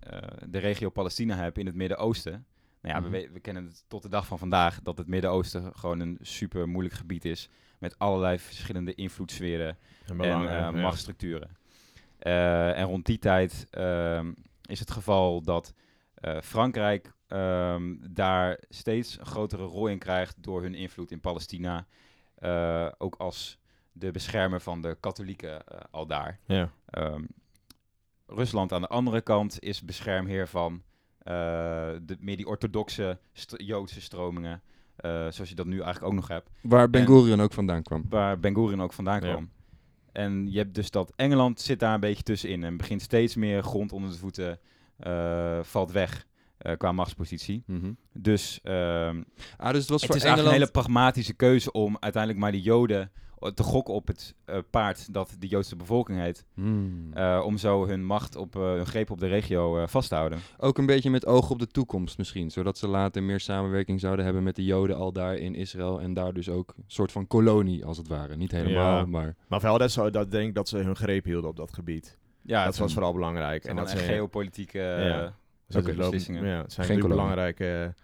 de 0.51 0.59
regio 0.59 0.91
Palestina 0.91 1.37
hebt 1.37 1.59
in 1.59 1.67
het 1.67 1.75
Midden-Oosten. 1.75 2.47
Nou 2.83 2.95
ja, 2.95 3.01
Mhm. 3.01 3.11
we, 3.11 3.21
we- 3.27 3.33
we 3.33 3.41
kennen 3.41 3.65
het 3.65 3.85
tot 3.89 4.03
de 4.03 4.09
dag 4.09 4.27
van 4.27 4.39
vandaag 4.39 4.83
dat 4.83 4.99
het 4.99 5.07
Midden-Oosten 5.07 5.73
gewoon 5.77 6.01
een 6.01 6.19
super 6.21 6.69
moeilijk 6.69 6.95
gebied 6.95 7.25
is. 7.25 7.49
Met 7.79 7.99
allerlei 7.99 8.39
verschillende 8.39 8.95
invloedssferen 8.95 9.79
en 10.25 10.41
eh, 10.49 10.71
machtsstructuren. 10.83 11.57
Eh, 12.19 12.79
en 12.79 12.85
rond 12.85 13.07
die 13.07 13.19
tijd 13.19 13.67
ehm, 13.71 14.33
is 14.63 14.81
het 14.81 14.91
geval 14.91 15.43
dat 15.43 15.75
eh, 16.15 16.41
Frankrijk 16.41 17.13
ehm, 17.27 17.95
daar 18.11 18.59
steeds 18.69 19.19
een 19.19 19.27
grotere 19.27 19.63
rol 19.65 19.87
in 19.87 19.99
krijgt 19.99 20.43
door 20.43 20.63
hun 20.63 20.75
invloed 20.75 21.11
in 21.11 21.21
Palestina. 21.21 21.87
Ook 22.99 23.15
als 23.17 23.59
de 23.93 24.11
beschermer 24.11 24.61
van 24.61 24.83
de 24.83 24.97
katholieken 25.01 25.67
eh, 25.67 25.81
al 25.91 26.07
daar. 26.07 26.39
Ja. 26.47 26.71
Ehm, 26.87 27.25
Rusland 28.27 28.73
aan 28.73 28.81
de 28.81 28.89
andere 28.89 29.21
kant 29.21 29.61
is 29.61 29.83
beschermheer 29.85 30.49
van 30.49 30.83
de, 31.25 32.17
meer 32.21 32.37
die 32.37 32.47
orthodoxe 32.47 33.19
st- 33.33 33.55
Joodse 33.57 34.01
stromingen. 34.01 34.63
eh, 34.97 35.11
zoals 35.11 35.49
je 35.49 35.55
dat 35.55 35.67
nu 35.67 35.73
eigenlijk 35.81 36.05
ook 36.05 36.13
nog 36.13 36.29
hebt 36.29 36.51
Waar 36.63 36.91
Ben 36.91 37.01
En- 37.01 37.07
Gurion 37.07 37.41
ook 37.41 37.53
vandaan 37.53 37.83
kwam. 37.83 38.05
waar 38.09 38.39
Ben 38.39 38.55
Gurion 38.55 38.83
ook 38.83 38.93
vandaan 38.93 39.21
Ja. 39.25 39.31
kwam. 39.31 39.51
En 40.13 40.51
je 40.53 40.59
hebt 40.59 40.75
dus 40.75 40.91
dat 40.91 41.13
Engeland 41.17 41.61
zit 41.61 41.81
daar 41.81 41.95
een 41.95 42.01
beetje 42.01 42.23
tussenin 42.23 42.65
en 42.65 42.77
begint 42.77 43.03
steeds 43.03 43.35
meer 43.37 43.63
grond 43.63 43.93
onder 43.93 44.11
de 44.11 44.17
voeten 44.19 44.59
eh, 44.97 45.59
valt 45.63 45.93
weg 45.93 46.27
eh, 46.59 46.77
qua 46.77 46.93
machtspositie. 46.93 47.63
Mhm. 47.67 47.93
Dus 48.13 48.61
ehm, 48.63 49.23
Ah, 49.57 49.71
dus 49.73 49.81
het 49.81 49.89
was 49.89 50.01
het 50.03 50.11
voor 50.11 50.17
is 50.17 50.23
eigenlijk 50.23 50.25
Engeland... 50.25 50.47
een 50.47 50.53
hele 50.53 50.71
pragmatische 50.71 51.35
keuze 51.35 51.73
om 51.73 51.97
uiteindelijk 52.01 52.43
maar 52.43 52.53
die 52.53 52.63
Joden 52.63 53.01
eh, 53.01 53.09
te 53.55 53.63
gokken 53.63 53.95
op 53.95 54.07
het 54.07 54.35
eh, 54.45 54.59
paard 54.71 55.13
dat 55.13 55.37
de 55.39 55.47
Joodse 55.47 55.77
bevolking 55.77 56.19
heet. 56.19 56.45
Hmm. 56.55 57.13
eh, 57.13 57.43
om 57.45 57.57
zo 57.57 57.87
hun 57.87 58.05
macht 58.05 58.37
op 58.37 58.57
eh, 58.57 58.63
hun 58.63 58.87
greep 58.87 59.11
op 59.11 59.21
de 59.21 59.27
regio 59.27 59.79
eh, 59.79 59.87
vast 59.89 60.09
te 60.09 60.15
houden. 60.15 60.39
Ook 60.59 60.79
een 60.79 60.87
beetje 60.87 61.11
met 61.11 61.27
oog 61.27 61.51
op 61.51 61.59
de 61.59 61.67
toekomst 61.67 62.19
misschien. 62.19 62.51
Zodat 62.51 62.79
ze 62.79 62.89
later 62.89 63.23
meer 63.23 63.41
samenwerking 63.41 64.01
zouden 64.01 64.25
hebben 64.25 64.43
met 64.43 64.57
de 64.57 64.65
Joden 64.65 64.97
al 64.97 65.13
daar 65.13 65.37
in 65.37 65.55
Israël. 65.55 66.01
En 66.01 66.15
daar 66.15 66.33
dus 66.33 66.49
ook 66.49 66.75
een 66.77 66.85
soort 66.87 67.13
van 67.13 67.27
kolonie 67.27 67.85
als 67.85 67.97
het 67.97 68.09
ware. 68.09 68.37
Niet 68.37 68.51
helemaal, 68.53 68.99
Ja. 68.99 69.05
maar... 69.07 69.35
Maar 69.49 69.61
wel 69.61 69.79
dat, 69.79 69.91
zo, 69.91 70.11
dat 70.11 70.31
denk 70.31 70.49
ik 70.49 70.55
dat 70.55 70.69
ze 70.69 70.77
hun 70.79 70.97
greep 70.97 71.25
hielden 71.25 71.51
op 71.51 71.57
dat 71.57 71.73
gebied. 71.75 72.19
Ja, 72.43 72.65
dat 72.65 72.77
was 72.77 72.93
vooral 72.93 73.13
belangrijk. 73.13 73.65
en 73.65 73.77
dat 73.77 73.91
ze 73.91 73.97
geopolitieke 73.97 74.81
eh, 74.81 75.07
Ja. 75.07 75.35
lopen- 75.67 75.97
beslissingen. 75.97 76.47
Ja, 76.47 76.63
het 76.63 76.73
zijn 76.73 76.87
Geen 76.87 77.01
belangrijke 77.09 77.95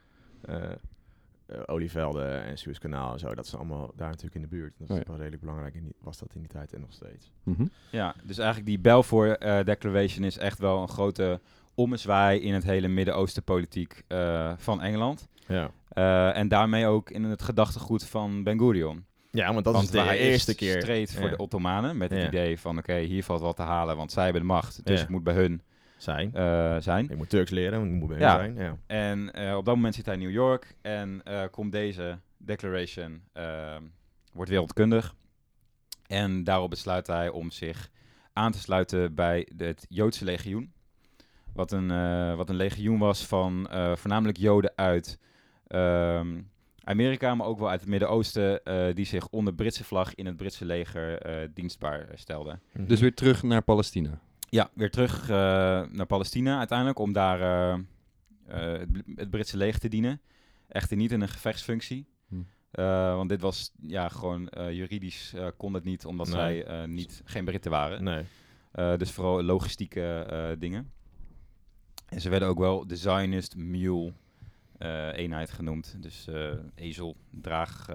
eh, 1.46 1.60
olievelden 1.66 2.44
en 2.44 2.58
Suezkanaal 2.58 3.12
en 3.12 3.18
zo. 3.18 3.34
Dat 3.34 3.44
is 3.46 3.54
allemaal 3.54 3.92
daar 3.96 4.08
natuurlijk 4.08 4.34
in 4.34 4.40
de 4.40 4.46
buurt. 4.48 4.72
Dat 4.78 4.88
is 4.88 4.94
Oh 4.94 5.00
ja. 5.00 5.06
wel 5.08 5.16
redelijk 5.16 5.42
belangrijk. 5.42 5.74
In 5.74 5.82
die, 5.84 5.94
was 6.00 6.18
dat 6.18 6.34
in 6.34 6.40
die 6.40 6.50
tijd 6.50 6.72
en 6.72 6.80
nog 6.80 6.92
steeds. 6.92 7.30
Mhm. 7.42 7.66
Ja, 7.90 8.14
dus 8.24 8.38
eigenlijk 8.38 8.66
die 8.68 8.78
Balfour 8.78 9.38
eh, 9.38 9.64
Declaration 9.64 10.24
is 10.24 10.38
echt 10.38 10.58
wel 10.58 10.82
een 10.82 10.88
grote 10.88 11.40
ommezwaai 11.74 12.40
in 12.40 12.54
het 12.54 12.64
hele 12.64 12.88
Midden-Oosten 12.88 13.42
politiek 13.42 14.02
eh, 14.08 14.52
van 14.56 14.80
Engeland. 14.82 15.28
Ja. 15.46 15.70
Eh, 15.88 16.36
en 16.36 16.48
daarmee 16.48 16.86
ook 16.86 17.10
in 17.10 17.24
het 17.24 17.42
gedachtegoed 17.42 18.04
van 18.04 18.42
Ben 18.42 18.58
Gurion. 18.58 19.04
Ja, 19.30 19.52
want 19.52 19.64
dat 19.64 19.72
want 19.74 19.84
is 19.84 19.90
de 19.90 19.98
eerste 19.98 20.16
eerst 20.18 20.54
keer. 20.54 20.80
streed 20.80 21.12
voor 21.14 21.24
Ja. 21.24 21.30
de 21.30 21.36
Ottomanen 21.36 21.96
met 21.96 22.10
het 22.10 22.20
Ja. 22.20 22.26
idee 22.26 22.60
van 22.60 22.78
oké, 22.78 22.98
hier 22.98 23.24
valt 23.24 23.40
wat 23.40 23.56
te 23.56 23.62
halen, 23.62 23.96
want 23.96 24.12
zij 24.12 24.24
hebben 24.24 24.40
de 24.42 24.46
macht. 24.48 24.84
Dus 24.84 24.94
Ja. 24.94 25.00
het 25.00 25.10
moet 25.10 25.22
bij 25.24 25.34
hun 25.34 25.62
zijn. 25.96 26.34
eh, 26.34 26.76
zijn. 26.80 27.08
Ik 27.10 27.16
moet 27.16 27.28
Turks 27.30 27.50
leren, 27.50 27.78
want 27.78 27.92
ik 27.92 27.98
moet 27.98 28.08
bij 28.08 28.18
Ja. 28.18 28.36
zijn. 28.36 28.54
Ja. 28.54 28.76
En 28.86 29.32
eh, 29.32 29.56
op 29.56 29.64
dat 29.64 29.74
moment 29.74 29.94
zit 29.94 30.04
hij 30.06 30.14
in 30.14 30.20
New 30.20 30.30
York 30.30 30.74
en 30.82 31.20
eh, 31.24 31.42
komt 31.50 31.72
deze 31.72 32.18
declaration, 32.38 33.22
eh, 33.32 33.76
wordt 34.32 34.50
wereldkundig. 34.50 35.14
En 36.06 36.44
daarop 36.44 36.70
besluit 36.70 37.06
hij 37.06 37.28
om 37.28 37.50
zich 37.50 37.90
aan 38.32 38.52
te 38.52 38.58
sluiten 38.58 39.14
bij 39.14 39.48
het 39.56 39.86
Joodse 39.88 40.24
legioen. 40.24 40.72
Wat 41.52 41.72
een, 41.72 41.90
eh, 41.90 42.34
wat 42.34 42.48
een 42.48 42.56
legioen 42.56 42.98
was 42.98 43.26
van 43.26 43.68
eh, 43.70 43.96
voornamelijk 43.96 44.38
Joden 44.38 44.72
uit 44.76 45.18
ehm, 45.66 46.40
Amerika, 46.84 47.34
maar 47.34 47.46
ook 47.46 47.58
wel 47.58 47.70
uit 47.70 47.80
het 47.80 47.88
Midden-Oosten, 47.88 48.64
eh, 48.64 48.94
die 48.94 49.04
zich 49.04 49.28
onder 49.28 49.54
Britse 49.54 49.84
vlag 49.84 50.14
in 50.14 50.26
het 50.26 50.36
Britse 50.36 50.64
leger 50.64 51.18
eh, 51.18 51.48
dienstbaar 51.54 52.06
stelden. 52.14 52.60
Mhm. 52.72 52.86
Dus 52.86 53.00
weer 53.00 53.14
terug 53.14 53.42
naar 53.42 53.62
Palestina. 53.62 54.20
Ja, 54.54 54.70
weer 54.75 54.90
terug 54.90 55.23
eh, 55.23 55.37
naar 55.90 56.06
Palestina 56.06 56.58
uiteindelijk 56.58 56.99
om 56.99 57.12
daar 57.12 57.40
eh, 57.40 57.73
eh, 58.46 58.78
het, 58.78 58.88
het 59.14 59.30
Britse 59.30 59.56
leger 59.56 59.80
te 59.80 59.88
dienen. 59.88 60.20
Echter 60.68 60.96
niet 60.96 61.12
in 61.12 61.20
een 61.20 61.28
gevechtsfunctie. 61.28 62.06
Hm. 62.28 62.42
Want 63.16 63.28
dit 63.28 63.40
was 63.40 63.73
ja, 63.80 64.08
gewoon 64.08 64.49
juridisch 64.70 65.34
kon 65.56 65.75
het 65.75 65.84
niet, 65.84 66.04
omdat 66.04 66.28
Nee. 66.28 66.62
zij 66.64 66.87
niet, 66.87 67.23
geen 67.25 67.44
Britten 67.44 67.70
waren. 67.70 68.04
Nee. 68.04 68.25
Dus 68.96 69.11
vooral 69.11 69.42
logistieke 69.42 70.56
dingen. 70.58 70.92
En 72.08 72.20
ze 72.20 72.28
werden 72.28 72.49
ook 72.49 72.58
wel 72.58 72.87
de 72.87 72.96
Zionist 72.96 73.56
Mule 73.56 74.12
eenheid 75.12 75.50
genoemd. 75.50 75.96
Dus 76.02 76.28
ezel, 76.75 77.16
draag... 77.30 77.87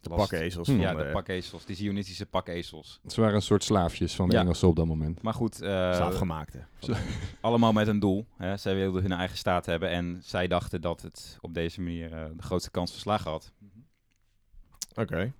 De 0.00 0.08
pakkezels. 0.08 0.66
Hm. 0.68 0.72
van 0.74 0.82
Ja, 0.82 0.94
de, 0.94 1.04
de 1.04 1.10
pakezels, 1.10 1.64
de 1.64 1.74
Zionistische 1.74 2.26
pakezels. 2.26 3.00
Ze 3.06 3.20
waren 3.20 3.34
een 3.36 3.42
soort 3.42 3.64
slaafjes 3.64 4.14
van 4.14 4.28
de 4.28 4.34
Ja. 4.34 4.40
Engelsen 4.40 4.68
op 4.68 4.76
dat 4.76 4.86
moment. 4.86 5.22
Maar 5.22 5.34
goed, 5.34 5.60
eh, 5.62 5.68
slaafgemaakte. 5.68 6.64
Allemaal 7.40 7.72
met 7.72 7.86
een 7.88 7.98
doel. 7.98 8.26
Hè. 8.36 8.56
Zij 8.56 8.74
wilden 8.74 9.02
hun 9.02 9.12
eigen 9.12 9.36
staat 9.38 9.66
hebben 9.66 9.90
en 9.90 10.20
zij 10.22 10.46
dachten 10.48 10.80
dat 10.80 11.02
het 11.02 11.38
op 11.40 11.54
deze 11.54 11.80
manier 11.80 12.12
eh, 12.12 12.24
de 12.36 12.42
grootste 12.42 12.70
kans 12.70 12.90
verslagen 12.90 13.30
had. 13.30 13.52
Oké. 14.94 15.32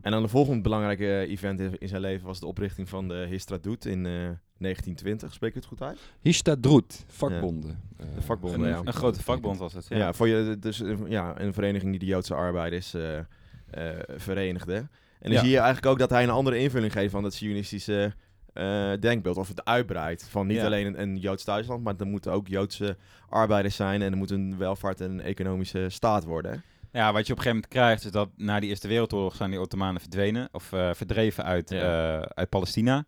En 0.00 0.10
dan 0.10 0.22
de 0.22 0.28
volgende 0.28 0.60
belangrijke 0.62 1.26
event 1.26 1.60
in 1.60 1.88
zijn 1.88 2.00
leven 2.00 2.26
was 2.26 2.40
de 2.40 2.46
oprichting 2.46 2.88
van 2.88 3.08
de 3.08 3.26
Histradut 3.28 3.84
in 3.84 4.06
eh, 4.06 4.12
1920. 4.12 5.32
Spreek 5.32 5.48
ik 5.50 5.56
het 5.56 5.64
goed 5.64 5.82
uit? 5.82 5.98
Histadrut, 6.20 7.04
vakbonden. 7.08 7.80
Eh, 7.96 8.06
De 8.14 8.22
vakbonden, 8.22 8.60
Een, 8.60 8.68
ja. 8.68 8.80
een 8.84 8.92
grote 8.92 9.22
vakbond 9.22 9.58
was 9.58 9.72
het. 9.72 9.86
Ja, 9.88 9.96
Ja. 9.96 10.12
voor 10.12 10.28
je, 10.28 10.56
dus 10.60 10.82
ja, 11.08 11.40
een 11.40 11.52
vereniging 11.52 11.90
die 11.90 12.00
de 12.00 12.06
Joodse 12.06 12.34
arbeiders 12.34 12.94
eh, 12.94 13.18
verenigde. 14.16 14.74
En 14.74 14.88
dan 15.20 15.32
Ja. 15.32 15.38
zie 15.40 15.50
je 15.50 15.56
eigenlijk 15.56 15.86
ook 15.86 15.98
dat 15.98 16.10
hij 16.10 16.22
een 16.22 16.30
andere 16.30 16.58
invulling 16.58 16.92
geeft 16.92 17.10
van 17.12 17.22
dat 17.22 17.34
Zionistische 17.34 18.14
eh, 18.52 18.92
denkbeeld. 19.00 19.36
Of 19.36 19.48
het 19.48 19.64
uitbreidt 19.64 20.24
van 20.28 20.46
niet 20.46 20.56
Ja. 20.56 20.64
alleen 20.64 20.86
een, 20.86 21.00
een 21.00 21.16
Joods 21.16 21.44
thuisland, 21.44 21.84
maar 21.84 21.94
er 21.98 22.06
moeten 22.06 22.32
ook 22.32 22.48
Joodse 22.48 22.96
arbeiders 23.28 23.76
zijn. 23.76 24.02
En 24.02 24.10
er 24.12 24.16
moet 24.18 24.30
een 24.30 24.58
welvaart 24.58 25.00
en 25.00 25.10
een 25.10 25.20
economische 25.20 25.88
staat 25.88 26.24
worden. 26.24 26.62
ja, 26.92 27.12
wat 27.12 27.26
je 27.26 27.32
op 27.32 27.38
een 27.38 27.44
gegeven 27.44 27.50
moment 27.54 27.68
krijgt 27.68 28.04
is 28.04 28.10
dat 28.10 28.28
na 28.36 28.60
die 28.60 28.68
Eerste 28.68 28.88
Wereldoorlog 28.88 29.36
zijn 29.36 29.50
die 29.50 29.60
Ottomanen 29.60 30.00
verdwenen 30.00 30.48
of 30.52 30.72
eh, 30.72 30.90
verdreven 30.94 31.44
uit, 31.44 31.70
Ja. 31.70 32.20
eh, 32.20 32.26
uit 32.34 32.48
Palestina. 32.48 33.04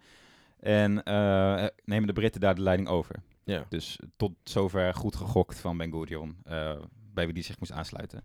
En 0.61 1.03
eh, 1.03 1.65
nemen 1.85 2.07
de 2.07 2.13
Britten 2.13 2.41
daar 2.41 2.55
de 2.55 2.63
leiding 2.63 2.89
over. 2.89 3.17
Ja. 3.45 3.65
Dus 3.69 3.99
tot 4.17 4.33
zover 4.45 4.95
goed 4.95 5.17
gegokt 5.17 5.59
van 5.59 5.77
Ben 5.77 5.91
Gurion, 5.93 6.37
eh, 6.45 6.73
bij 7.15 7.25
wie 7.25 7.35
die 7.35 7.43
zich 7.45 7.59
moest 7.59 7.73
aansluiten. 7.73 8.23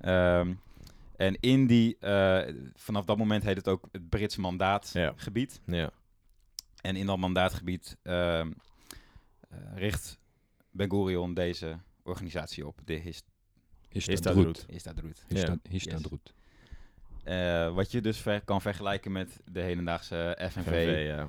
Ehm, 0.00 0.52
en 1.26 1.36
in 1.40 1.66
die, 1.66 1.96
eh, 1.98 2.54
vanaf 2.74 3.04
dat 3.04 3.16
moment 3.18 3.42
heet 3.42 3.56
het 3.56 3.68
ook 3.68 3.88
het 3.92 4.08
Britse 4.08 4.40
Ja. 4.40 4.46
mandaatgebied. 4.46 5.60
Ja. 5.66 5.90
En 6.80 6.96
in 6.96 7.06
dat 7.06 7.18
mandaatgebied 7.18 7.96
ehm, 8.02 8.50
eh, 9.50 9.58
richt 9.74 10.18
Ben 10.70 10.90
Gurion 10.90 11.34
deze 11.34 11.78
organisatie 12.02 12.66
op, 12.66 12.78
de 12.84 12.94
Hist 12.94 13.24
Histadrut. 13.88 14.64
Histadrut. 14.70 15.24
Ja. 15.28 15.34
Hista- 15.36 15.58
Histadrut. 15.68 16.34
Eh, 17.24 17.74
wat 17.74 17.90
je 17.90 18.00
dus 18.00 18.18
ver- 18.18 18.44
kan 18.44 18.60
vergelijken 18.60 19.12
met 19.12 19.40
de 19.44 19.60
hedendaagse 19.60 20.38
FNV, 20.50 20.52
FNV, 20.64 21.04
ja. 21.06 21.28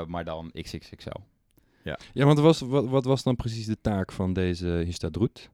eh, 0.00 0.06
maar 0.06 0.24
dan 0.24 0.50
XXXL. 0.52 1.20
Ja, 2.12 2.24
want 2.24 2.38
was, 2.38 2.60
wat, 2.60 2.86
wat 2.86 3.04
was 3.04 3.22
dan 3.22 3.36
precies 3.36 3.66
de 3.66 3.80
taak 3.80 4.12
van 4.12 4.32
deze 4.32 4.66
Histadrut? 4.66 5.50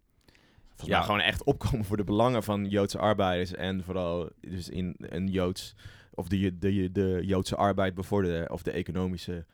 Volgens 0.76 0.88
Ja. 0.88 0.96
mij 0.96 1.06
gewoon 1.06 1.20
echt 1.20 1.44
opkomen 1.44 1.84
voor 1.84 1.96
de 1.96 2.04
belangen 2.04 2.42
van 2.42 2.64
Joodse 2.68 2.98
arbeiders 2.98 3.54
en 3.54 3.84
vooral 3.84 4.30
dus 4.40 4.68
in 4.68 4.94
een 4.98 5.28
Joods 5.28 5.74
of 6.14 6.28
de, 6.28 6.58
de, 6.58 6.92
de 6.92 7.20
Joodse 7.22 7.56
arbeid 7.56 7.94
bevorderen 7.94 8.50
of 8.52 8.62
de 8.62 8.70
economische 8.70 9.44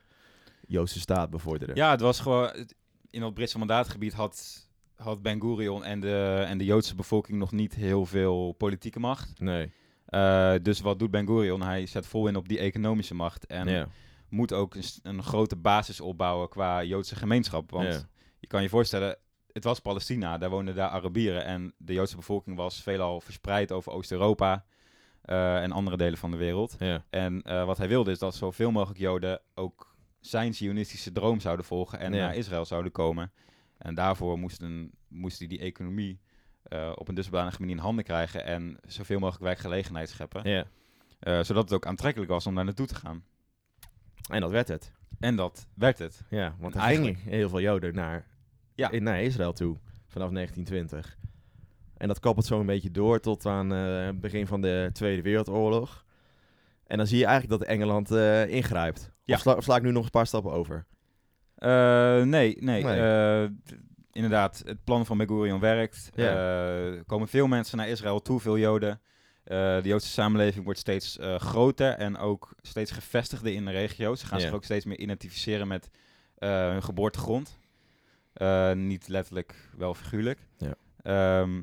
Joodse 0.66 1.00
staat 1.00 1.30
bevorderen. 1.30 1.74
Ja, 1.74 1.90
het 1.90 2.00
was 2.00 2.20
gewoon... 2.20 2.66
In 3.10 3.20
dat 3.20 3.34
Britse 3.34 3.58
mandaatgebied 3.58 4.12
had, 4.12 4.66
had 4.96 5.22
Ben 5.22 5.40
Gurion 5.40 5.84
en 5.84 6.00
de, 6.00 6.44
en 6.46 6.58
de 6.58 6.64
Joodse 6.64 6.94
bevolking 6.94 7.38
nog 7.38 7.52
niet 7.52 7.74
heel 7.74 8.06
veel 8.06 8.52
politieke 8.52 9.00
macht. 9.00 9.40
Nee. 9.40 9.72
Eh, 10.06 10.54
dus 10.62 10.80
wat 10.80 10.98
doet 10.98 11.10
Ben 11.10 11.26
Gurion? 11.26 11.62
Hij 11.62 11.86
zet 11.86 12.06
vol 12.06 12.26
in 12.28 12.36
op 12.36 12.48
die 12.48 12.58
economische 12.58 13.14
macht. 13.14 13.46
En 13.46 13.68
ja. 13.68 13.86
moet 14.28 14.52
ook 14.52 14.74
een, 14.74 14.82
een 15.02 15.22
grote 15.22 15.56
basis 15.56 16.00
opbouwen 16.00 16.48
qua 16.48 16.82
Joodse 16.84 17.16
gemeenschap. 17.16 17.70
Want 17.70 17.88
Ja. 17.92 18.00
je 18.38 18.46
kan 18.46 18.62
je 18.62 18.68
voorstellen, 18.68 19.16
het 19.52 19.64
was 19.64 19.80
Palestina, 19.80 20.38
daar 20.38 20.50
woonden 20.50 20.74
daar 20.74 20.88
Arabieren. 20.88 21.44
En 21.44 21.74
de 21.78 21.92
Joodse 21.92 22.16
bevolking 22.16 22.56
was 22.56 22.82
veelal 22.82 23.20
verspreid 23.20 23.72
over 23.72 23.92
Oost-Europa 23.92 24.64
eh, 25.22 25.62
en 25.62 25.72
andere 25.72 25.96
delen 25.96 26.18
van 26.18 26.30
de 26.30 26.36
wereld. 26.36 26.76
Ja. 26.78 27.04
En 27.10 27.42
eh, 27.42 27.64
wat 27.64 27.78
hij 27.78 27.88
wilde 27.88 28.10
is 28.10 28.18
dat 28.18 28.34
zoveel 28.34 28.70
mogelijk 28.70 29.00
Joden 29.00 29.40
ook 29.54 29.94
zijn 30.20 30.54
zionistische 30.54 31.12
droom 31.12 31.40
zouden 31.40 31.64
volgen 31.64 31.98
en 31.98 32.12
Ja. 32.12 32.18
naar 32.26 32.36
Israël 32.36 32.64
zouden 32.64 32.92
komen. 32.92 33.32
En 33.78 33.94
daarvoor 33.94 34.38
moesten, 34.38 34.90
moest 35.08 35.38
hij 35.38 35.48
die 35.48 35.58
economie 35.58 36.20
eh, 36.62 36.92
op 36.94 37.08
een 37.08 37.14
dusdanige 37.14 37.60
manier 37.60 37.76
in 37.76 37.82
handen 37.82 38.04
krijgen 38.04 38.44
en 38.44 38.78
zoveel 38.86 39.18
mogelijk 39.18 39.44
werkgelegenheid 39.44 40.08
scheppen. 40.08 40.48
ja. 40.50 40.64
Zodat 41.42 41.62
het 41.64 41.72
ook 41.72 41.86
aantrekkelijk 41.86 42.30
was 42.30 42.46
om 42.46 42.54
daar 42.54 42.64
naartoe 42.64 42.86
te 42.86 42.94
gaan. 42.94 43.24
En 44.30 44.40
dat 44.40 44.50
werd 44.50 44.68
het. 44.68 44.92
En 45.20 45.36
dat 45.36 45.66
werd 45.74 45.98
het. 45.98 46.22
Ja, 46.30 46.54
want 46.58 46.74
er 46.74 46.80
Eigenlijk- 46.80 47.16
gingen 47.18 47.32
heel 47.32 47.48
veel 47.48 47.60
Joden 47.60 47.94
naar, 47.94 48.26
Ja. 48.74 48.90
in- 48.90 49.02
naar 49.02 49.22
Israël 49.22 49.52
toe 49.52 49.76
vanaf 50.06 50.30
1920. 50.30 51.16
En 51.96 52.08
dat 52.08 52.20
kappelt 52.20 52.46
zo 52.46 52.60
een 52.60 52.66
beetje 52.66 52.90
door 52.90 53.20
tot 53.20 53.46
aan 53.46 53.72
eh, 53.74 54.04
het 54.06 54.20
begin 54.20 54.46
van 54.46 54.60
de 54.60 54.90
Tweede 54.92 55.22
Wereldoorlog. 55.22 56.04
En 56.86 56.96
dan 56.96 57.06
zie 57.06 57.18
je 57.18 57.24
eigenlijk 57.26 57.60
dat 57.60 57.68
Engeland 57.68 58.10
eh, 58.10 58.46
ingrijpt. 58.48 59.10
Ja. 59.24 59.34
Of 59.34 59.40
sla, 59.40 59.52
of 59.52 59.64
sla 59.64 59.76
ik 59.76 59.82
nu 59.82 59.90
nog 59.90 60.04
een 60.04 60.10
paar 60.10 60.26
stappen 60.26 60.52
over? 60.52 60.86
Eh, 61.54 62.22
nee, 62.22 62.56
nee. 62.60 62.82
Eh, 62.84 63.48
inderdaad, 64.12 64.62
het 64.66 64.84
plan 64.84 65.06
van 65.06 65.16
Ben 65.18 65.26
Gurion 65.28 65.60
werkt. 65.60 66.10
Eh, 66.14 66.86
er 66.96 67.04
komen 67.04 67.28
veel 67.28 67.46
mensen 67.46 67.76
naar 67.78 67.88
Israël 67.88 68.22
toe, 68.22 68.40
veel 68.40 68.58
Joden. 68.58 69.00
Eh, 69.44 69.56
de 69.82 69.88
Joodse 69.88 70.08
samenleving 70.08 70.64
wordt 70.64 70.78
steeds 70.80 71.18
eh, 71.18 71.38
groter 71.38 71.92
en 71.92 72.16
ook 72.16 72.54
steeds 72.62 72.90
gevestigder 72.90 73.52
in 73.52 73.64
de 73.64 73.70
regio. 73.70 74.14
Ze 74.14 74.26
gaan 74.26 74.38
zich 74.40 74.52
ook 74.56 74.64
steeds 74.64 74.84
meer 74.84 74.98
identificeren 74.98 75.68
met 75.68 75.90
eh, 76.38 76.68
hun 76.70 76.82
geboortegrond. 76.82 77.58
Eh, 78.32 78.72
niet 78.72 79.08
letterlijk, 79.08 79.70
wel 79.76 79.94
figuurlijk. 79.94 80.38
Ja. 80.56 80.74
Ehm, 81.02 81.62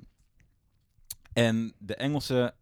en 1.33 1.73
de 1.77 1.95
Engelsen 1.95 2.53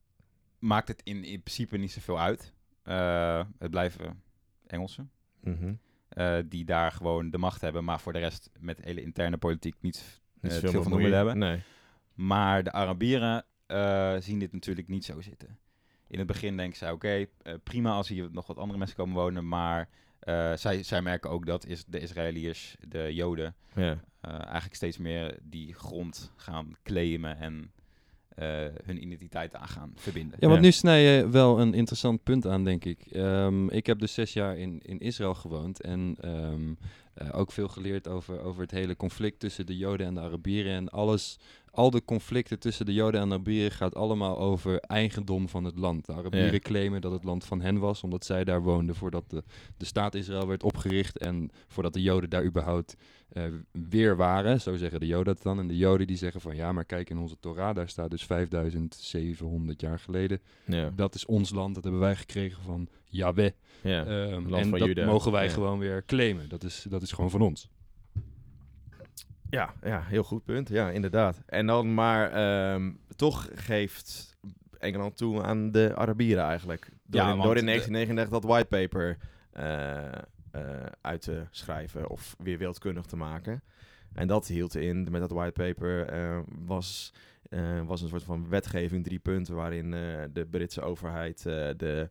maakt 0.60 0.88
het 0.88 1.02
in, 1.04 1.24
in 1.24 1.42
principe 1.42 1.78
niet 1.78 1.92
zoveel 1.92 2.20
uit. 2.20 2.54
Eh, 2.84 3.44
het 3.58 3.72
blijven 3.72 4.24
Engelsen. 4.68 5.12
Mhm. 5.40 5.74
eh, 6.10 6.38
die 6.46 6.66
daar 6.66 6.92
gewoon 6.92 7.30
de 7.30 7.38
macht 7.38 7.62
hebben, 7.62 7.84
maar 7.84 8.00
voor 8.00 8.14
de 8.14 8.20
rest 8.20 8.50
met 8.60 8.84
hele 8.84 9.02
interne 9.02 9.38
politiek 9.38 9.76
niet, 9.80 10.22
Niet 10.42 10.52
zoveel 10.52 10.72
veel 10.72 10.84
van 10.84 10.92
doen 10.92 11.12
hebben. 11.12 11.38
Nee. 11.38 11.62
Maar 12.14 12.64
de 12.64 12.72
Arabieren 12.72 13.46
zien 14.20 14.40
dit 14.40 14.52
natuurlijk 14.52 14.88
niet 14.88 15.06
zo 15.06 15.22
zitten. 15.22 15.60
In 16.08 16.18
het 16.18 16.28
begin 16.28 16.58
denken 16.58 16.78
zij, 16.78 16.92
oké, 16.92 17.26
prima 17.64 17.92
als 17.92 18.08
hier 18.08 18.32
nog 18.32 18.48
wat 18.48 18.58
andere 18.58 18.78
mensen 18.78 18.98
komen 18.98 19.16
wonen, 19.16 19.48
maar 19.48 19.90
eh, 20.28 20.54
zij, 20.56 20.84
zij 20.84 21.02
merken 21.02 21.30
ook 21.30 21.46
dat 21.46 21.66
is 21.66 21.86
de 21.86 22.00
Israëliërs, 22.00 22.76
de 22.88 23.14
Joden, 23.14 23.56
Ja. 23.76 24.00
eh, 24.22 24.32
eigenlijk 24.32 24.76
steeds 24.76 24.98
meer 24.98 25.38
die 25.42 25.74
grond 25.74 26.32
gaan 26.36 26.76
claimen 26.84 27.38
en 27.40 27.72
eh, 28.36 28.66
hun 28.84 29.02
identiteit 29.02 29.56
aan 29.56 29.68
gaan 29.68 29.92
verbinden. 29.96 30.38
Ja, 30.40 30.48
want 30.48 30.60
Ja. 30.60 30.66
nu 30.66 30.72
snij 30.72 31.04
je 31.04 31.30
wel 31.30 31.60
een 31.60 31.74
interessant 31.74 32.24
punt 32.24 32.46
aan, 32.46 32.64
denk 32.64 32.86
ik. 32.86 33.00
Ehm, 33.12 33.68
ik 33.70 33.86
heb 33.86 34.00
dus 34.00 34.14
zes 34.14 34.34
jaar 34.34 34.58
in, 34.58 34.80
in 34.86 35.00
Israël 35.00 35.34
gewoond 35.34 35.82
en 35.82 36.16
ehm, 36.22 36.74
eh, 37.14 37.30
ook 37.40 37.52
veel 37.52 37.68
geleerd 37.68 38.08
over, 38.08 38.40
over 38.42 38.62
het 38.62 38.72
hele 38.72 38.96
conflict 38.96 39.40
tussen 39.40 39.66
de 39.66 39.78
Joden 39.78 40.08
en 40.08 40.14
de 40.14 40.20
Arabieren. 40.22 40.74
En 40.74 40.90
alles, 40.90 41.40
al 41.78 41.90
de 41.90 42.06
conflicten 42.06 42.60
tussen 42.60 42.86
de 42.86 42.94
Joden 42.94 43.22
en 43.22 43.28
de 43.28 43.34
Arabieren 43.34 43.72
gaat 43.72 43.96
allemaal 43.96 44.38
over 44.40 44.80
eigendom 44.80 45.50
van 45.50 45.64
het 45.64 45.78
land. 45.78 46.06
De 46.06 46.14
Arabieren 46.14 46.52
Ja. 46.54 46.60
claimen 46.60 47.02
dat 47.02 47.12
het 47.12 47.24
land 47.24 47.46
van 47.46 47.62
hen 47.62 47.78
was, 47.80 48.04
omdat 48.04 48.26
zij 48.26 48.44
daar 48.44 48.62
woonden 48.62 48.96
voordat 48.96 49.30
de, 49.30 49.44
de 49.78 49.86
staat 49.86 50.16
Israël 50.16 50.48
werd 50.48 50.64
opgericht 50.64 51.18
en 51.18 51.50
voordat 51.68 51.94
de 51.94 52.02
Joden 52.02 52.30
daar 52.30 52.44
überhaupt 52.46 52.96
eh, 53.30 53.44
weer 53.90 54.16
waren. 54.16 54.62
Zo 54.62 54.76
zeggen 54.76 55.00
de 55.00 55.06
Joden 55.08 55.34
dat 55.34 55.44
dan. 55.44 55.60
En 55.60 55.68
de 55.68 55.78
Joden 55.78 56.08
die 56.08 56.18
zeggen 56.18 56.42
van 56.42 56.56
ja, 56.56 56.72
maar 56.72 56.86
kijk 56.86 57.10
in 57.10 57.18
onze 57.18 57.40
Torah, 57.40 57.76
daar 57.76 57.90
staat 57.90 58.10
dus 58.10 58.24
5700 58.26 59.82
jaar 59.82 60.00
geleden. 60.00 60.42
Ja. 60.66 60.92
Dat 60.96 61.16
is 61.16 61.26
ons 61.26 61.50
land, 61.50 61.76
dat 61.76 61.84
hebben 61.84 62.02
wij 62.02 62.16
gekregen 62.16 62.64
van 62.64 62.88
Yahweh. 63.06 63.52
Ja. 63.82 64.04
Land 64.06 64.54
en 64.54 64.70
van 64.70 64.80
dat 64.80 64.88
Juda. 64.88 65.06
mogen 65.06 65.32
wij 65.32 65.50
gewoon 65.50 65.80
weer 65.80 66.06
claimen. 66.06 66.50
Dat 66.50 66.64
is, 66.64 66.86
dat 66.90 67.02
is 67.02 67.12
gewoon 67.12 67.30
van 67.30 67.42
ons. 67.42 67.70
Ja, 69.50 69.74
ja, 69.84 70.02
heel 70.06 70.24
goed 70.24 70.44
punt. 70.46 70.70
Ja, 70.70 70.90
inderdaad. 70.90 71.42
En 71.46 71.66
dan 71.66 71.94
maar 71.94 72.32
ehm, 72.32 72.92
toch 73.16 73.50
geeft 73.54 74.36
Engeland 74.78 75.18
toe 75.18 75.44
aan 75.44 75.72
de 75.72 75.92
Arabieren 75.96 76.44
eigenlijk. 76.44 76.90
Door, 77.06 77.22
Ja, 77.22 77.32
in, 77.32 77.42
door 77.42 77.56
in 77.58 77.66
de- 77.66 77.72
1939 77.72 78.30
dat 78.30 78.44
whitepaper 78.44 79.18
eh 79.52 80.06
uit 81.02 81.22
te 81.22 81.44
schrijven 81.52 82.10
of 82.10 82.36
weer 82.44 82.58
wildkundig 82.58 83.06
te 83.06 83.16
maken. 83.16 83.62
En 84.14 84.28
dat 84.28 84.48
hield 84.48 84.76
in, 84.76 85.08
met 85.12 85.22
dat 85.22 85.32
whitepaper 85.32 86.06
eh, 86.08 86.40
was, 86.66 87.14
was 87.86 88.02
een 88.02 88.08
soort 88.08 88.24
van 88.24 88.50
wetgeving, 88.50 89.04
drie 89.04 89.20
punten, 89.20 89.56
waarin 89.56 89.92
de 90.34 90.48
Britse 90.50 90.82
overheid 90.82 91.44
de 91.78 92.10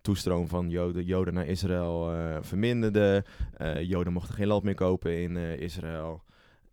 toestroom 0.00 0.48
van 0.48 0.70
Joden, 0.70 1.04
Joden 1.04 1.34
naar 1.34 1.46
Israël 1.46 2.12
verminderde. 2.42 3.24
Joden 3.80 4.12
mochten 4.12 4.34
geen 4.34 4.46
land 4.46 4.62
meer 4.62 4.74
kopen 4.74 5.18
in 5.22 5.36
Israël. 5.36 6.22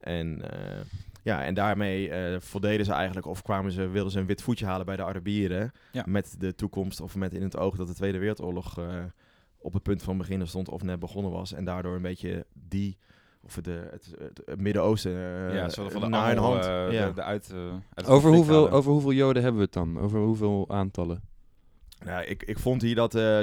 En, 0.05 0.51
eh, 0.51 0.81
ja, 1.25 1.43
en 1.43 1.53
daarmee 1.53 2.09
eh, 2.09 2.39
voldeden 2.39 2.85
ze 2.85 2.93
eigenlijk, 2.93 3.25
of 3.25 3.41
kwamen 3.41 3.71
ze, 3.71 3.87
wilden 3.87 4.11
ze 4.11 4.19
een 4.19 4.25
wit 4.25 4.41
voetje 4.41 4.65
halen 4.65 4.85
bij 4.85 4.95
de 4.95 5.03
Arabieren. 5.03 5.71
Ja. 5.91 6.03
Met 6.07 6.35
de 6.39 6.55
toekomst, 6.55 7.01
of 7.01 7.15
met 7.15 7.33
in 7.33 7.41
het 7.41 7.57
oog 7.57 7.75
dat 7.75 7.87
de 7.87 7.93
Tweede 7.93 8.17
Wereldoorlog 8.17 8.77
eh, 8.79 8.85
op 9.57 9.73
het 9.73 9.83
punt 9.83 10.03
van 10.03 10.17
beginnen 10.17 10.47
stond, 10.47 10.69
of 10.69 10.83
net 10.83 10.99
begonnen 10.99 11.31
was. 11.31 11.53
En 11.53 11.65
daardoor 11.65 11.95
een 11.95 12.01
beetje 12.01 12.45
die, 12.53 12.97
of 13.41 13.53
de, 13.61 13.87
het, 13.91 14.15
het, 14.19 14.41
het 14.45 14.61
Midden-Oosten 14.61 15.11
eh, 15.11 15.55
ja, 15.55 15.69
zo 15.69 15.89
van 15.89 16.01
de 16.01 16.07
naar 16.07 16.29
angel, 16.29 16.43
hand. 16.43 16.65
ja. 16.93 17.07
de, 17.07 17.13
de 17.13 17.23
uit, 17.23 17.53
Over 18.05 18.31
hoeveel, 18.31 18.71
over 18.71 18.91
hoeveel 18.91 19.13
Joden 19.13 19.41
hebben 19.41 19.59
we 19.59 19.65
het 19.65 19.75
dan? 19.75 19.99
Over 19.99 20.19
hoeveel 20.19 20.65
aantallen? 20.69 21.21
Nou, 22.03 22.25
ik, 22.25 22.43
ik 22.43 22.59
vond 22.59 22.81
hier 22.81 22.95
dat 22.95 23.15
eh 23.15 23.39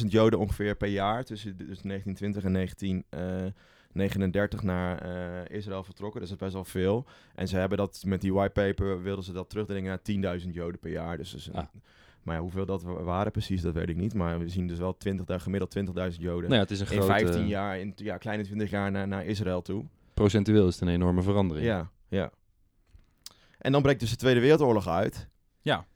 20.000 0.00 0.06
Joden 0.06 0.38
ongeveer 0.38 0.76
per 0.76 0.88
jaar 0.88 1.24
tussen 1.24 1.56
dus 1.56 1.80
1920 1.82 2.44
en 2.44 2.52
1939 3.92 4.62
naar 4.62 4.98
eh, 4.98 5.56
Israël 5.56 5.84
vertrokken. 5.84 6.20
Dus 6.20 6.28
dat 6.30 6.38
is 6.38 6.44
best 6.44 6.54
wel 6.54 6.64
veel. 6.82 7.04
En 7.34 7.48
ze 7.48 7.56
hebben 7.56 7.78
dat 7.78 8.02
met 8.06 8.20
die 8.20 8.32
whitepaper 8.34 9.02
wilden 9.02 9.24
ze 9.24 9.32
dat 9.32 9.50
terugdringen 9.50 10.00
naar 10.22 10.38
10.000 10.40 10.48
Joden 10.50 10.78
per 10.80 10.90
jaar. 10.90 11.16
Dus, 11.16 11.30
dus 11.30 11.52
Ah. 11.52 11.64
Maar 12.22 12.36
ja, 12.36 12.42
hoeveel 12.42 12.66
dat 12.66 12.82
wa- 12.82 13.02
waren 13.02 13.32
precies, 13.32 13.62
dat 13.62 13.74
weet 13.74 13.88
ik 13.88 13.96
niet. 13.96 14.14
Maar 14.14 14.38
we 14.38 14.48
zien 14.48 14.66
dus 14.66 14.78
wel 14.78 14.96
20, 14.96 15.42
gemiddeld 15.42 15.70
20.000 15.70 16.20
Joden 16.20 16.42
Nou 16.42 16.54
ja, 16.54 16.60
het 16.60 16.70
is 16.70 16.80
een 16.80 16.86
in 16.86 17.02
grote... 17.02 17.06
15 17.24 17.46
jaar, 17.46 17.78
in 17.78 17.92
ja, 17.96 18.16
kleine 18.16 18.42
20 18.44 18.70
jaar 18.70 18.90
naar, 18.90 19.08
naar 19.08 19.24
Israël 19.24 19.62
toe. 19.62 19.84
Procentueel 20.14 20.66
is 20.66 20.72
het 20.74 20.82
een 20.88 20.94
enorme 20.94 21.22
verandering. 21.22 21.66
Ja, 21.66 21.90
ja. 22.08 22.30
En 23.58 23.72
dan 23.72 23.82
breekt 23.82 24.00
dus 24.00 24.10
de 24.10 24.16
Tweede 24.16 24.40
Wereldoorlog 24.40 24.88
uit. 24.88 25.28
Ja. 25.62 25.86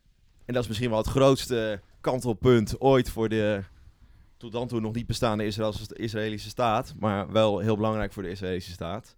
En 0.45 0.53
dat 0.55 0.63
is 0.63 0.69
misschien 0.69 0.89
wel 0.91 0.99
het 0.99 1.07
grootste 1.07 1.81
kantelpunt 2.01 2.81
ooit 2.81 3.11
voor 3.11 3.29
de 3.29 3.63
tot 4.43 4.53
dan 4.53 4.69
toe 4.69 4.81
nog 4.81 4.95
niet 4.95 5.07
bestaande 5.07 5.45
Israëlse, 5.45 5.95
Israëlische 5.95 6.49
staat. 6.49 6.95
Maar 6.99 7.33
wel 7.33 7.59
heel 7.59 7.77
belangrijk 7.77 8.13
voor 8.13 8.23
de 8.23 8.31
Israëlische 8.31 8.73
staat. 8.73 9.17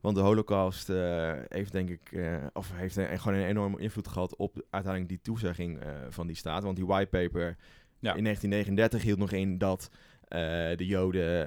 Want 0.00 0.16
de 0.16 0.22
holocaust 0.22 0.88
eh, 0.90 1.32
heeft 1.48 1.72
denk 1.72 1.88
ik, 1.88 2.12
eh, 2.12 2.36
of 2.52 2.70
heeft 2.74 2.96
een, 2.96 3.18
gewoon 3.18 3.38
een 3.38 3.46
enorme 3.46 3.80
invloed 3.80 4.08
gehad 4.08 4.36
op 4.36 4.62
uiteindelijk 4.70 5.12
die 5.12 5.22
toezegging 5.22 5.80
eh, 5.80 5.90
van 6.08 6.26
die 6.26 6.36
staat. 6.36 6.62
Want 6.62 6.76
die 6.76 6.86
whitepaper 6.86 7.56
Ja. 8.00 8.14
in 8.14 8.22
1939 8.22 9.02
hield 9.02 9.18
nog 9.18 9.32
in 9.32 9.58
dat 9.58 9.90
de 10.28 10.86
Joden 10.86 11.46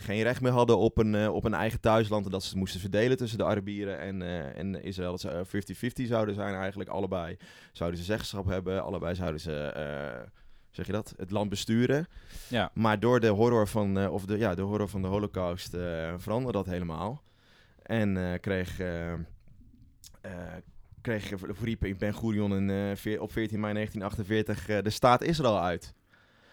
geen 0.00 0.22
recht 0.22 0.40
meer 0.40 0.52
hadden 0.52 0.78
op 0.78 0.98
een, 0.98 1.28
op 1.28 1.44
een 1.44 1.54
eigen 1.54 1.80
thuisland. 1.80 2.24
En 2.24 2.30
dat 2.30 2.42
ze 2.42 2.48
het 2.48 2.58
moesten 2.58 2.80
verdelen 2.80 3.16
tussen 3.16 3.38
de 3.38 3.44
Arabieren 3.44 3.98
en, 3.98 4.22
en 4.54 4.82
Israël. 4.82 5.10
Dat 5.10 5.20
ze 5.20 5.28
eh, 5.28 6.04
50-50 6.04 6.06
zouden 6.06 6.34
zijn 6.34 6.54
eigenlijk. 6.54 6.90
Allebei 6.90 7.36
zouden 7.72 7.98
ze 7.98 8.04
zeggenschap 8.04 8.46
hebben. 8.46 8.82
Allebei 8.82 9.14
zouden 9.14 9.40
ze, 9.40 9.72
zeg 10.70 10.86
je 10.86 10.92
dat, 10.92 11.14
het 11.16 11.30
land 11.30 11.48
besturen. 11.50 12.06
Ja. 12.48 12.70
Maar 12.74 13.00
door 13.00 13.20
de 13.20 13.28
horror 13.28 13.68
van, 13.68 13.98
eh, 13.98 14.12
of 14.12 14.24
de, 14.26 14.38
ja, 14.38 14.54
de, 14.54 14.62
horror 14.62 14.88
van 14.88 15.02
de 15.02 15.08
holocaust 15.08 15.74
eh, 15.74 16.14
veranderde 16.16 16.58
dat 16.58 16.66
helemaal. 16.66 17.22
En 17.82 18.16
eh, 18.32 18.40
kreeg, 18.40 18.76
kreeg 21.00 21.32
riep 21.62 21.94
Ben 21.98 22.14
Gurion 22.14 22.56
in, 22.56 22.70
eh, 22.70 22.96
veer- 22.96 23.20
op 23.20 23.32
14 23.32 23.60
mei 23.60 23.72
1948 23.74 24.68
eh, 24.68 24.82
de 24.82 24.90
staat 24.90 25.22
Israël 25.22 25.60
uit. 25.60 25.94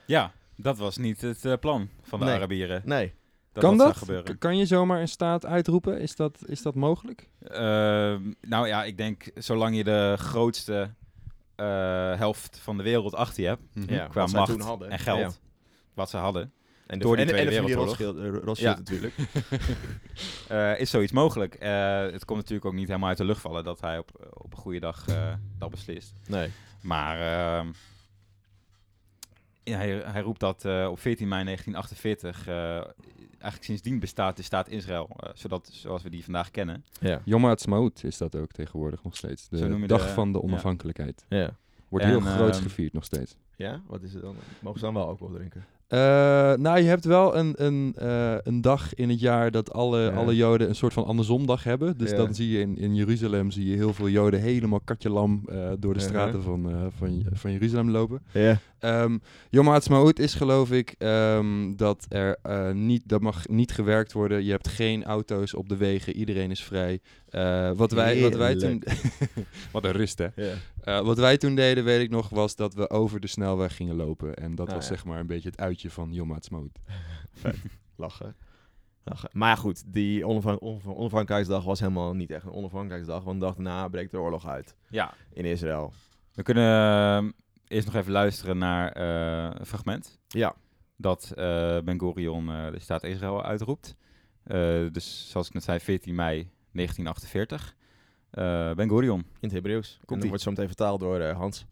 Ja, 0.06 0.32
dat 0.56 0.78
was 0.78 0.98
niet 0.98 1.22
het 1.22 1.60
plan 1.60 1.90
van 2.02 2.20
de 2.20 2.26
Nee. 2.26 2.36
Arabieren. 2.36 2.82
Nee, 2.86 3.14
Dat 3.52 3.64
kan 3.64 3.78
dat? 3.78 3.98
gebeuren. 3.98 4.38
Kan 4.38 4.58
je 4.58 4.66
zomaar 4.66 5.02
een 5.02 5.08
staat 5.08 5.46
uitroepen? 5.46 6.00
Is 6.02 6.16
dat, 6.16 6.40
is 6.46 6.62
dat 6.62 6.76
mogelijk? 6.76 7.30
Ehm, 7.42 8.22
nou 8.42 8.68
ja, 8.68 8.84
ik 8.84 8.98
denk 8.98 9.30
zolang 9.36 9.76
je 9.76 9.84
de 9.84 10.14
grootste 10.18 10.90
helft 12.18 12.60
van 12.62 12.78
de 12.78 12.84
wereld 12.84 13.16
achter 13.16 13.44
je 13.44 13.48
hebt, 13.50 13.62
Ja, 13.90 14.08
qua 14.08 14.26
macht 14.26 14.52
toen 14.52 14.62
hadden. 14.62 14.90
en 14.90 15.00
geld, 15.00 15.20
Ja. 15.20 15.32
wat 15.94 16.10
ze 16.10 16.18
hadden, 16.18 16.52
en 16.88 17.00
Door 17.00 17.16
die 17.16 17.26
en, 17.26 17.32
Tweede 17.32 17.56
en 17.58 17.66
de. 17.66 17.74
Rothschild, 17.74 18.18
eh, 18.18 18.30
Rothschild 18.44 18.78
natuurlijk. 18.78 19.14
eh, 20.48 20.80
is 20.80 20.90
zoiets 20.90 21.12
mogelijk. 21.12 21.56
Eh, 21.56 22.00
het 22.02 22.26
komt 22.26 22.40
natuurlijk 22.40 22.66
ook 22.66 22.74
niet 22.74 22.88
helemaal 22.88 23.10
uit 23.10 23.18
de 23.18 23.26
lucht 23.26 23.42
vallen 23.42 23.64
dat 23.64 23.82
hij 23.82 23.98
op, 23.98 24.32
op 24.34 24.52
een 24.52 24.58
goede 24.60 24.80
dag 24.80 25.08
eh, 25.08 25.34
dat 25.60 25.70
beslist. 25.70 26.14
Nee. 26.28 26.52
Maar 26.82 27.16
ehm, 27.20 27.68
ja, 29.64 29.78
hij, 29.78 30.02
hij 30.06 30.22
roept 30.22 30.40
dat 30.40 30.66
eh, 30.66 30.88
op 30.92 31.00
14 31.00 31.28
mei 31.28 31.44
1948. 31.44 32.48
eh, 32.48 32.82
eigenlijk 33.42 33.64
sindsdien 33.64 34.00
bestaat 34.00 34.38
de 34.38 34.44
staat 34.44 34.70
Israël, 34.70 35.10
eh, 35.18 35.30
zodat, 35.34 35.70
zoals 35.72 36.04
we 36.04 36.10
die 36.10 36.24
vandaag 36.24 36.52
kennen. 36.52 36.86
Ja. 37.00 37.22
Yom 37.26 37.44
Ha'atzmaut 37.44 38.04
is 38.04 38.18
dat 38.18 38.36
ook 38.36 38.52
tegenwoordig 38.52 39.04
nog 39.04 39.16
steeds. 39.16 39.50
De 39.50 39.86
dag 39.86 40.02
de- 40.08 40.14
van 40.14 40.32
de 40.32 40.42
onafhankelijkheid. 40.42 41.26
Ja. 41.30 41.56
Wordt 41.88 42.06
En, 42.06 42.12
heel 42.12 42.22
groots 42.22 42.58
ehm, 42.58 42.68
gevierd 42.68 42.94
nog 42.94 43.04
steeds. 43.04 43.36
Ja, 43.56 43.82
wat 43.88 44.04
is 44.04 44.14
het 44.14 44.22
dan? 44.22 44.36
Mogen 44.62 44.80
ze 44.80 44.86
dan 44.86 44.94
wel 44.94 45.08
alcohol 45.08 45.34
drinken? 45.36 45.66
Eh, 45.88 46.00
nou, 46.54 46.78
je 46.80 46.88
hebt 46.88 47.06
wel 47.06 47.38
een, 47.38 47.54
een, 47.66 47.94
eh, 47.98 48.36
een 48.44 48.62
dag 48.62 48.94
in 48.94 49.10
het 49.10 49.20
jaar 49.20 49.52
dat 49.52 49.74
alle, 49.74 50.00
Ja. 50.02 50.10
alle 50.10 50.36
Joden 50.36 50.68
een 50.70 50.76
soort 50.76 50.94
van 50.94 51.06
andersomdag 51.06 51.64
hebben. 51.64 51.98
Dus 51.98 52.10
Ja. 52.10 52.16
dan 52.18 52.34
zie 52.36 52.50
je 52.50 52.60
in, 52.60 52.78
in 52.78 52.96
Jeruzalem 52.96 53.52
zie 53.52 53.70
je 53.70 53.76
heel 53.76 53.94
veel 53.94 54.10
Joden 54.10 54.42
helemaal 54.42 54.80
katje 54.80 55.10
lam 55.10 55.42
eh, 55.50 55.72
door 55.80 55.94
de 55.94 56.00
straten 56.00 56.44
van, 56.44 56.70
eh, 56.72 56.76
van, 56.98 57.26
van 57.34 57.52
Jeruzalem 57.52 57.90
lopen. 57.92 58.22
Ja. 58.34 58.60
Ehm 58.80 59.18
Yom 59.50 59.68
Ha'atzmaut 59.68 60.20
is 60.20 60.34
geloof 60.34 60.72
ik 60.72 60.96
ehm, 60.98 61.76
dat 61.76 62.06
er 62.10 62.38
eh, 62.42 62.72
niet, 62.72 63.02
dat 63.06 63.22
mag 63.22 63.48
niet 63.48 63.72
gewerkt 63.72 64.12
worden. 64.14 64.44
Je 64.44 64.52
hebt 64.52 64.68
geen 64.68 65.04
auto's 65.04 65.54
op 65.54 65.70
de 65.70 65.78
wegen, 65.78 66.16
iedereen 66.16 66.52
is 66.52 66.64
vrij. 66.64 67.00
Eh, 67.30 67.72
wat, 67.76 67.92
wij, 67.92 68.22
wat 68.22 68.36
wij 68.36 68.56
toen... 68.56 68.84
wat 69.72 69.84
een 69.86 69.92
rust 69.92 70.18
hè. 70.18 70.28
Eh, 70.88 71.00
wat 71.02 71.18
wij 71.18 71.38
toen 71.38 71.56
deden, 71.56 71.84
weet 71.84 72.02
ik 72.02 72.10
nog, 72.10 72.30
was 72.30 72.56
dat 72.56 72.74
we 72.74 72.90
over 72.90 73.20
de 73.20 73.28
snelweg 73.28 73.76
gingen 73.76 73.96
lopen. 73.96 74.34
En 74.36 74.56
dat 74.56 74.68
Ah, 74.68 74.74
was 74.76 74.88
ja. 74.88 74.94
zeg 74.96 75.06
maar 75.06 75.20
een 75.20 75.28
beetje 75.28 75.50
het 75.50 75.60
uitje 75.60 75.90
van 75.90 76.14
Yom 76.14 76.30
Ha'atzmaut. 76.32 76.80
Lachen. 77.96 78.36
Lachen. 79.04 79.30
Maar 79.34 79.58
goed, 79.58 79.84
die 79.94 80.26
onafhan- 80.28 80.62
onaf- 80.62 80.86
onafhankelijkheidsdag 80.86 81.64
was 81.64 81.80
helemaal 81.80 82.14
niet 82.14 82.32
echt 82.32 82.44
een 82.46 82.52
onafhankelijkheidsdag. 82.52 83.24
Want 83.24 83.40
de 83.40 83.46
dag 83.46 83.56
daarna 83.56 83.88
breekt 83.88 84.12
de 84.12 84.20
oorlog 84.20 84.48
uit 84.48 84.76
Ja, 84.90 85.14
in 85.34 85.46
Israël. 85.46 85.94
we 86.34 86.44
kunnen 86.44 86.64
ehm, 87.18 87.32
eerst 87.68 87.86
nog 87.88 87.96
even 87.96 88.12
luisteren 88.12 88.58
naar 88.58 88.92
eh, 88.92 89.60
een 89.60 89.66
fragment. 89.66 90.20
Ja. 90.28 90.56
dat 90.96 91.32
eh, 91.36 91.80
Ben 91.80 92.00
Gurion 92.00 92.50
eh, 92.52 92.72
de 92.72 92.80
staat 92.80 93.04
Israël 93.04 93.44
uitroept. 93.44 93.96
Eh, 94.44 94.86
dus 94.92 95.30
zoals 95.30 95.48
ik 95.48 95.54
net 95.54 95.64
zei, 95.64 95.80
14 95.80 96.16
mei 96.16 96.50
1948 96.72 97.76
Eh, 98.31 98.71
ben 98.75 98.89
Gurion. 98.89 99.19
In 99.19 99.25
het 99.41 99.53
Hebreeuws. 99.53 99.97
En 100.01 100.07
Komt-ie. 100.07 100.19
dat 100.21 100.29
wordt 100.29 100.43
zo 100.43 100.51
meteen 100.51 100.67
vertaald 100.67 101.01
door 101.01 101.21
eh, 101.21 101.37
Hans. 101.37 101.67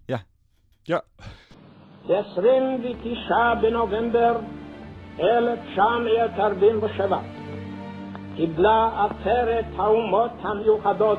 ב-29 2.06 3.32
בנובמבר 3.62 4.36
1947 5.18 7.18
קיבלה 8.36 9.06
עצרת 9.06 9.64
האומות 9.76 10.30
המאוחדות 10.42 11.18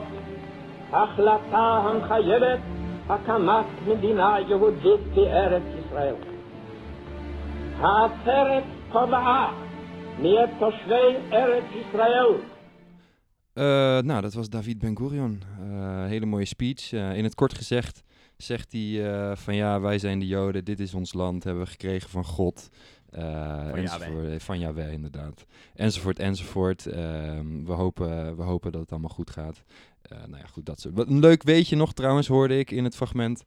החלטה 0.91 1.57
המחייבת 1.57 2.59
הקמת 3.09 3.65
מדינה 3.87 4.35
יהודית 4.47 4.99
בארץ 5.15 5.63
ישראל. 5.79 6.15
העצרת 7.79 8.63
קבעה 8.91 9.51
מאת 10.19 10.49
תושבי 10.59 11.15
ארץ 11.33 11.63
ישראל 11.75 12.27
eh, 13.56 13.64
nou, 14.00 14.20
dat 14.20 14.34
was 14.34 14.48
David 14.48 14.78
Ben 14.78 14.96
Gurion. 14.96 15.42
Eh, 15.60 16.04
hele 16.04 16.26
mooie 16.26 16.44
speech. 16.44 16.92
Eh, 16.92 17.16
in 17.16 17.24
het 17.24 17.34
kort 17.34 17.54
gezegd 17.54 18.02
zegt 18.36 18.72
hij 18.72 19.36
van 19.36 19.54
ja, 19.54 19.80
wij 19.80 19.98
zijn 19.98 20.18
de 20.18 20.26
Joden, 20.26 20.64
dit 20.64 20.80
is 20.80 20.94
ons 20.94 21.12
land, 21.12 21.44
hebben 21.44 21.62
we 21.64 21.70
gekregen 21.70 22.10
van 22.10 22.24
God. 22.24 22.68
Van. 23.10 23.22
Eh, 23.22 24.38
Van 24.38 24.58
Yahweh, 24.58 24.92
inderdaad. 24.92 25.46
Enzovoort, 25.74 26.18
enzovoort. 26.18 26.86
Ehm, 26.86 27.64
we, 27.64 27.72
hopen, 27.72 28.36
we 28.36 28.42
hopen 28.42 28.72
dat 28.72 28.80
het 28.80 28.90
allemaal 28.90 29.10
goed 29.10 29.30
gaat. 29.30 29.62
Nou 30.08 30.36
ja, 30.36 30.46
goed, 30.46 30.66
dat 30.66 30.80
soort. 30.80 30.94
Wat 30.94 31.08
een 31.08 31.18
leuk 31.20 31.42
weetje 31.42 31.76
nog 31.76 31.92
trouwens, 31.94 32.26
hoorde 32.26 32.58
ik 32.58 32.70
in 32.70 32.84
het 32.84 32.96
fragment. 32.96 33.44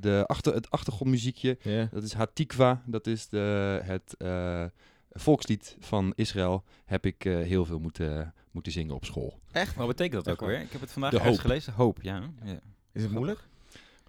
De 0.00 0.24
achter, 0.26 0.54
het 0.54 0.70
achtergrondmuziekje, 0.70 1.58
Ja. 1.62 1.88
dat 1.92 2.02
is 2.02 2.12
Hatikva. 2.12 2.82
Dat 2.86 3.06
is 3.06 3.28
de, 3.28 3.80
het 3.84 4.16
volkslied 5.10 5.76
van 5.80 6.12
Israël. 6.14 6.64
Heb 6.84 7.06
ik 7.06 7.22
heel 7.22 7.64
veel 7.64 7.78
moeten, 7.78 8.34
moeten 8.52 8.72
zingen 8.72 8.94
op 8.94 9.04
school. 9.04 9.38
Wat 9.76 9.86
betekent 9.86 10.24
dat 10.24 10.34
ook 10.34 10.40
Echt 10.42 10.50
weer? 10.50 10.60
Ik 10.66 10.72
heb 10.72 10.80
het 10.80 10.92
vandaag 10.92 11.12
ergens 11.12 11.30
hoop. 11.30 11.40
gelezen. 11.40 11.72
Hoop, 11.72 11.98
ja. 12.02 12.22
ja. 12.44 12.58
Is 12.92 13.02
het 13.02 13.12
moeilijk? 13.12 13.38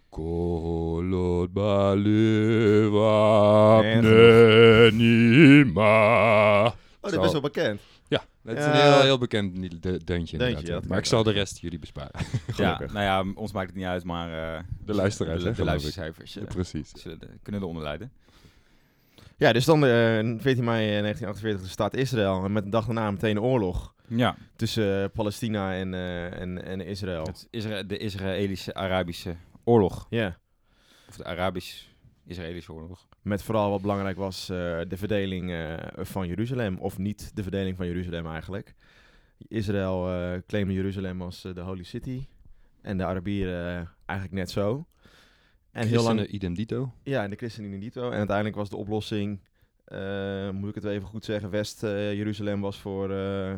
Kolot 0.10 1.54
balewap 1.54 3.84
Nee, 3.84 4.92
nima. 4.92 6.66
Oh, 6.66 6.72
dat 7.00 7.14
is 7.14 7.20
best 7.20 7.32
wel 7.32 7.42
bekend. 7.42 7.82
Ja, 8.08 8.24
het 8.44 8.58
is 8.58 8.64
Ja. 8.64 8.86
een 8.88 8.94
heel, 8.94 9.02
heel 9.02 9.18
bekend 9.18 9.58
niet- 9.58 9.84
de- 9.84 10.04
deuntje 10.04 10.38
inderdaad. 10.38 10.68
ja, 10.68 10.74
dat 10.74 10.86
maar 10.86 10.98
ik 10.98 11.06
zal 11.06 11.24
de 11.24 11.32
rest 11.32 11.60
jullie 11.60 11.80
besparen. 11.80 12.12
ja, 12.58 12.80
nou 12.80 13.00
ja, 13.00 13.26
ons 13.36 13.52
maakt 13.52 13.68
het 13.68 13.76
niet 13.76 13.86
uit, 13.86 14.04
maar 14.04 14.56
eh, 14.58 14.64
De 14.86 14.94
luisteraars, 14.94 15.44
de, 15.44 15.50
hè, 15.50 15.56
de 15.56 15.64
luistercijfers 15.64 16.38
eh, 16.38 16.44
Precies. 16.44 16.92
zullen 16.96 17.20
de- 17.20 17.30
kunnen 17.44 17.62
eronder 17.62 17.84
leiden. 17.84 18.12
Ja, 19.40 19.54
dus 19.54 19.66
dan 19.66 19.86
eh 19.86 19.92
14 20.38 20.64
mei 20.64 20.86
eh, 20.96 21.02
1948 21.02 21.62
de 21.62 21.68
staat 21.68 21.94
Israël. 21.96 22.44
En 22.46 22.52
met 22.52 22.64
de 22.64 22.70
dag 22.70 22.86
daarna 22.86 23.12
meteen 23.12 23.36
een 23.38 23.42
oorlog 23.44 23.94
Ja, 24.08 24.36
tussen 24.56 25.04
eh, 25.04 25.10
Palestina 25.14 25.74
en, 25.76 25.94
eh, 25.94 26.40
en, 26.42 26.66
en 26.66 26.82
Israël. 26.82 27.24
het 27.26 27.48
Isra- 27.52 27.84
de 27.84 27.98
Israëlische-Arabische 27.98 29.36
oorlog. 29.64 30.08
Ja. 30.10 30.38
Of 31.10 31.16
de 31.18 31.24
Arabisch-Israëlische 31.26 32.74
oorlog. 32.74 33.08
Met 33.22 33.44
vooral 33.44 33.70
wat 33.70 33.82
belangrijk 33.82 34.18
was 34.18 34.50
eh, 34.50 34.58
de 34.88 34.98
verdeling 34.98 35.52
eh, 35.52 35.74
van 35.98 36.28
Jeruzalem. 36.28 36.78
Of 36.80 36.98
niet 36.98 37.32
de 37.36 37.42
verdeling 37.44 37.78
van 37.78 37.86
Jeruzalem 37.88 38.28
eigenlijk. 38.28 38.74
Israël 39.48 40.10
eh 40.12 40.40
claimde 40.48 40.74
Jeruzalem 40.74 41.22
als 41.22 41.46
eh, 41.46 41.54
de 41.54 41.62
Holy 41.62 41.84
City. 41.84 42.28
En 42.82 42.98
de 42.98 43.06
Arabieren 43.06 43.80
eh, 43.80 43.88
eigenlijk 44.06 44.40
net 44.40 44.52
zo. 44.52 44.88
En 45.72 45.88
heel 45.88 46.04
lang, 46.04 46.26
idem 46.28 46.54
dito. 46.54 46.94
ja, 47.04 47.24
en 47.24 47.30
de 47.30 47.36
christenen 47.36 47.74
in 47.74 47.80
dito. 47.80 48.10
En 48.10 48.18
uiteindelijk 48.18 48.56
was 48.56 48.70
de 48.70 48.76
oplossing, 48.76 49.42
eh, 49.86 50.50
moet 50.50 50.70
ik 50.70 50.76
het 50.76 50.84
even 50.84 51.08
goed 51.08 51.26
zeggen, 51.26 51.50
West-Jeruzalem 51.50 52.62
was 52.62 52.80
voor, 52.80 53.12
eh, 53.12 53.54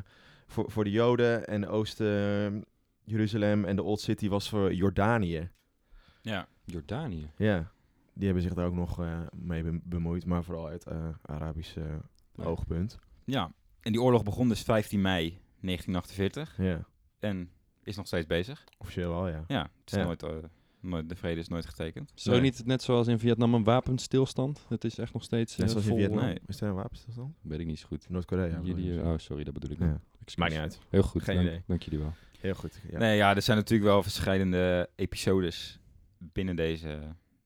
voor, 0.48 0.72
voor 0.72 0.84
de 0.84 0.92
Joden. 0.92 1.48
En 1.48 1.68
Oost-Jeruzalem 1.68 3.66
en 3.66 3.76
de 3.76 3.84
Old 3.84 4.00
City 4.02 4.30
was 4.30 4.50
voor 4.50 4.74
Jordanië. 4.74 5.50
Ja. 6.22 6.48
Jordanië. 6.66 7.32
Ja, 7.38 7.72
die 8.14 8.26
hebben 8.26 8.44
zich 8.44 8.54
daar 8.54 8.66
ook 8.66 8.74
nog 8.74 9.00
eh, 9.02 9.20
mee 9.36 9.64
be- 9.64 9.80
bemoeid, 9.84 10.26
maar 10.26 10.44
vooral 10.44 10.68
uit 10.68 10.86
eh 10.86 11.08
Arabisch 11.22 11.78
eh, 11.78 11.84
Ja. 12.36 12.44
oogpunt. 12.44 13.00
ja, 13.26 13.52
en 13.82 13.92
die 13.92 14.02
oorlog 14.02 14.24
begon 14.24 14.48
dus 14.50 14.62
15 14.62 15.02
mei 15.02 15.40
1948 15.60 16.58
Ja, 16.58 16.86
en 17.20 17.50
is 17.84 17.96
nog 17.96 18.08
steeds 18.08 18.26
bezig. 18.28 18.64
officieel 18.78 19.10
wel, 19.10 19.28
ja. 19.28 19.44
Ja, 19.48 19.62
het 19.62 19.92
is 19.92 19.98
Ja. 19.98 20.04
Nooit, 20.04 20.24
eh, 20.24 20.30
nooit, 20.82 21.10
de 21.10 21.16
vrede 21.16 21.40
is 21.40 21.48
nooit 21.48 21.66
getekend. 21.66 22.12
Zo 22.16 22.32
Nee. 22.32 22.42
niet 22.42 22.66
net 22.66 22.82
zoals 22.82 23.08
in 23.08 23.20
Vietnam 23.20 23.54
een 23.54 23.64
wapenstilstand? 23.64 24.66
Het 24.70 24.84
is 24.84 24.98
echt 24.98 25.14
nog 25.14 25.24
steeds 25.24 25.56
Net 25.58 25.66
eh, 25.68 25.72
zoals 25.72 25.88
in 25.88 25.98
Vietnam. 25.98 26.24
nee. 26.26 26.38
Is 26.48 26.62
er 26.62 26.68
een 26.68 26.76
wapenstilstand? 26.76 27.36
Weet 27.42 27.60
ik 27.60 27.66
niet 27.66 27.80
zo 27.80 27.88
goed. 27.88 28.10
Noord-Korea. 28.10 28.62
eh, 28.64 29.08
oh, 29.08 29.18
sorry, 29.18 29.44
dat 29.44 29.54
bedoel 29.54 29.72
ik 29.72 29.80
Ja. 29.80 30.02
Maakt 30.36 30.52
niet 30.52 30.60
uit. 30.62 30.80
Heel 30.90 31.04
goed. 31.04 31.24
Geen 31.24 31.36
dank, 31.36 31.48
idee. 31.48 31.62
Dank 31.68 31.84
jullie 31.84 32.00
wel. 32.00 32.14
Heel 32.40 32.54
goed. 32.54 32.80
Ja. 32.92 32.98
Nee, 32.98 33.16
ja, 33.18 33.36
er 33.36 33.42
zijn 33.42 33.58
natuurlijk 33.58 33.90
wel 33.90 34.04
verschillende 34.04 34.90
episodes 34.96 35.80
binnen 36.18 36.56
deze 36.56 37.00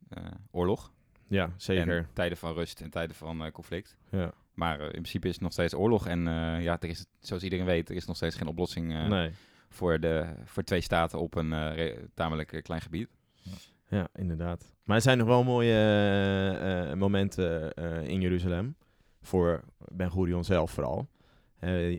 eh, 0.10 0.24
oorlog. 0.52 0.92
Ja, 1.28 1.54
zeker. 1.58 1.98
En 1.98 2.08
tijden 2.14 2.38
van 2.38 2.54
rust 2.54 2.82
en 2.82 2.90
tijden 2.90 3.16
van 3.16 3.52
conflict. 3.52 3.98
Ja. 4.12 4.34
Maar 4.56 4.82
in 4.82 4.90
principe 4.90 5.28
is 5.28 5.34
het 5.34 5.42
nog 5.42 5.52
steeds 5.52 5.74
oorlog. 5.76 6.08
En 6.08 6.28
eh, 6.28 6.64
ja, 6.64 6.78
er 6.80 6.90
is, 6.90 7.06
zoals 7.20 7.44
iedereen 7.44 7.66
weet, 7.66 7.90
er 7.90 7.96
is 7.96 8.06
nog 8.06 8.16
steeds 8.16 8.36
geen 8.36 8.48
oplossing 8.48 8.94
eh, 8.94 9.08
nee. 9.08 9.32
voor, 9.70 10.00
de, 10.00 10.34
voor 10.46 10.64
twee 10.64 10.82
staten 10.82 11.20
op 11.20 11.36
een 11.36 11.54
eh, 11.54 11.98
tamelijk 12.14 12.60
klein 12.64 12.82
gebied. 12.82 13.08
Ja, 13.90 14.08
inderdaad. 14.16 14.74
Maar 14.84 14.96
er 14.96 15.02
zijn 15.02 15.18
nog 15.18 15.28
wel 15.28 15.44
mooie 15.44 15.74
eh, 15.74 16.92
eh, 16.92 16.98
momenten 16.98 17.74
eh, 17.74 18.08
in 18.08 18.22
Jeruzalem. 18.22 18.76
voor 19.22 19.64
Ben 19.78 20.12
Gurion 20.12 20.44
zelf 20.44 20.72
vooral. 20.72 21.08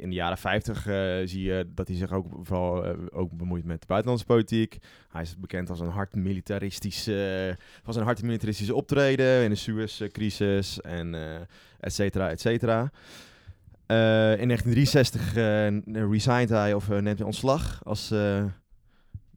In 0.00 0.08
de 0.08 0.14
jaren 0.14 0.38
50 0.38 0.86
eh, 0.86 0.94
zie 1.24 1.42
je 1.42 1.70
dat 1.74 1.88
hij 1.88 1.96
zich 1.96 2.12
ook 2.12 2.26
vooral 2.42 2.84
ook 3.10 3.32
bemoeit 3.36 3.64
met 3.64 3.80
de 3.80 3.86
buitenlandse 3.86 4.26
politiek. 4.26 4.78
Hij 5.08 5.22
is 5.22 5.38
bekend 5.38 5.70
als 5.70 5.80
een 5.80 5.88
hard 5.88 6.14
militaristisch, 6.14 7.06
eh, 7.06 7.54
was 7.84 7.96
een 7.96 8.02
hard 8.02 8.22
militaristisch 8.22 8.70
optreden 8.70 9.42
in 9.42 9.50
de 9.50 9.56
Suez-crisis 9.56 10.80
en 10.80 11.14
et 11.80 11.92
cetera, 11.92 12.30
et 12.30 12.40
cetera. 12.40 12.80
In 14.36 14.48
1963 14.48 15.36
eh, 15.36 16.10
resigned 16.10 16.48
hij 16.48 16.74
of 16.74 16.88
neemt 16.88 17.18
hij 17.18 17.26
ontslag 17.26 17.84
als 17.84 18.14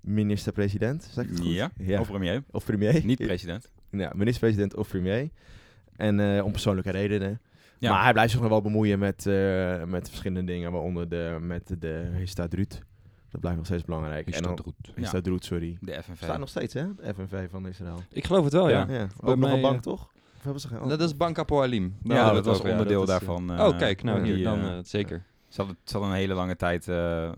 minister-president. 0.02 1.10
Zeg 1.12 1.24
ik 1.24 1.30
het 1.30 1.40
goed? 1.40 1.50
Ja, 1.50 1.72
ja. 1.78 2.00
of 2.00 2.08
premier. 2.08 2.44
Of 2.52 2.66
premier. 2.66 3.06
Niet 3.06 3.18
president. 3.18 3.70
Ja, 3.90 4.12
minister-president 4.16 4.76
of 4.76 4.88
premier. 4.88 5.30
En 5.96 6.20
eh, 6.20 6.46
om 6.46 6.52
persoonlijke 6.52 6.92
redenen. 6.92 7.42
Ja. 7.78 7.92
Maar 7.92 8.04
hij 8.04 8.12
blijft 8.12 8.32
zich 8.32 8.42
nog 8.42 8.50
wel 8.50 8.62
bemoeien 8.62 9.00
met, 9.00 9.26
eh, 9.26 9.84
met 9.84 10.08
verschillende 10.08 10.52
dingen, 10.52 10.72
waaronder 10.72 11.10
de, 11.10 11.38
met 11.42 11.76
de 11.80 12.10
Histadrut. 12.14 12.82
Dat 13.30 13.40
blijft 13.42 13.58
nog 13.58 13.68
steeds 13.68 13.84
belangrijk. 13.84 14.36
Goed? 14.64 14.74
Histadrut, 14.96 15.46
sorry. 15.46 15.78
De 15.82 16.04
FNV. 16.04 16.24
Staat 16.24 16.40
nog 16.40 16.50
steeds, 16.50 16.74
hè? 16.74 16.96
De 16.96 17.14
FNV 17.14 17.50
van 17.50 17.68
Israël. 17.68 18.04
Ik 18.12 18.26
geloof 18.26 18.44
het 18.44 18.54
wel, 18.54 18.70
ja. 18.70 18.86
Ja, 18.90 19.04
ook 19.04 19.30
nog 19.30 19.38
mij, 19.38 19.54
een 19.54 19.62
bank, 19.62 19.76
eh, 19.76 19.82
toch? 19.82 20.10
Of 20.48 20.60
ze. 20.60 20.68
Dat 20.88 21.02
is 21.02 21.18
Bank 21.18 21.38
Apoalim. 21.40 21.96
Daar 22.04 22.18
Ja, 22.18 22.28
we 22.28 22.34
dat 22.34 22.46
was 22.46 22.62
ja. 22.62 22.72
onderdeel 22.72 23.06
Dat 23.06 23.22
is, 23.22 23.28
daarvan. 23.28 23.60
oh, 23.62 23.78
kijk, 23.78 24.04
nou 24.04 24.24
hier, 24.24 24.44
dan 24.44 24.86
zeker. 24.86 25.24
Ze 25.48 25.58
hadden, 25.58 25.78
ze 25.84 25.94
hadden 25.94 26.12
een 26.12 26.18
hele 26.18 26.34
lange 26.34 26.56
tijd 26.56 26.88
eh 26.88 27.32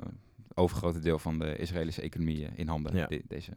overgrote 0.61 0.99
deel 0.99 1.19
van 1.19 1.39
de 1.39 1.55
Israëlische 1.57 2.01
economie 2.01 2.45
eh, 2.45 2.51
in 2.55 2.67
handen. 2.67 2.95
Ja. 2.95 3.07
de- 3.07 3.23
deze 3.27 3.51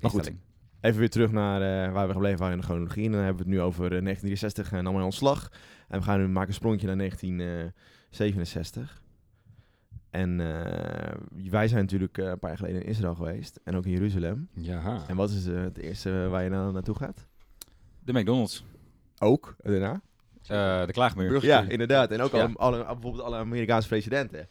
Maar 0.00 0.10
goed. 0.10 0.32
Even 0.80 0.98
weer 0.98 1.10
terug 1.10 1.30
naar 1.32 1.86
eh, 1.86 1.92
waar 1.92 2.06
we 2.06 2.12
gebleven 2.12 2.38
waren 2.38 2.54
in 2.54 2.60
de 2.60 2.66
chronologie. 2.66 3.04
En 3.06 3.12
dan 3.12 3.20
hebben 3.20 3.44
we 3.44 3.50
het 3.50 3.58
nu 3.58 3.60
over 3.60 3.84
eh, 3.84 4.02
1963 4.02 4.72
en 4.72 4.84
nam 4.84 4.94
hij 4.94 5.04
ontslag. 5.04 5.50
En 5.88 5.98
we 5.98 6.04
gaan 6.04 6.18
nu 6.20 6.28
maken 6.28 6.48
een 6.48 6.54
sprongje 6.54 6.86
naar 6.86 6.96
1967. 6.96 9.02
En 10.10 10.40
eh, 10.40 11.12
wij 11.50 11.68
zijn 11.68 11.80
natuurlijk 11.82 12.18
een 12.18 12.38
paar 12.38 12.50
jaar 12.50 12.58
geleden 12.58 12.82
in 12.82 12.88
Israël 12.88 13.14
geweest. 13.14 13.60
En 13.64 13.76
ook 13.76 13.84
in 13.84 13.90
Jeruzalem. 13.90 14.48
Ja. 14.54 15.04
En 15.08 15.16
wat 15.16 15.30
is 15.30 15.44
het 15.46 15.78
eerste 15.78 16.26
waar 16.30 16.42
je 16.42 16.50
nou 16.50 16.72
naartoe 16.72 16.94
gaat? 16.96 17.26
De 18.04 18.12
McDonald's. 18.12 18.64
Ook, 19.18 19.56
daarna? 19.62 20.00
De 20.86 20.92
klaagmuur. 20.92 21.44
Ja, 21.44 21.60
inderdaad. 21.68 22.10
En 22.10 22.20
ook 22.20 22.32
Ja. 22.32 22.42
alle, 22.42 22.56
alle, 22.56 22.84
bijvoorbeeld 22.84 23.24
alle 23.24 23.36
Amerikaanse 23.36 23.88
presidenten. 23.88 24.48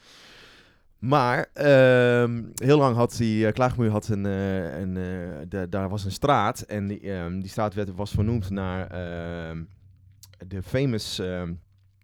Maar 1.01 1.49
ehm, 1.53 2.43
heel 2.55 2.77
lang 2.77 2.95
had 2.95 3.15
die 3.17 3.45
uh, 3.45 3.51
Klaagmuur 3.51 3.89
had 3.89 4.07
een, 4.07 4.25
eh, 4.25 4.79
een 4.79 4.97
eh, 4.97 5.39
da- 5.47 5.65
daar 5.65 5.89
was 5.89 6.05
een 6.05 6.11
straat 6.11 6.61
en 6.61 6.87
die, 6.87 6.99
ehm, 6.99 7.39
die 7.39 7.49
straat 7.49 7.73
werd, 7.73 7.95
was 7.95 8.11
vernoemd 8.11 8.49
naar 8.49 8.87
ehm, 8.87 9.63
de 10.47 10.63
famous, 10.63 11.17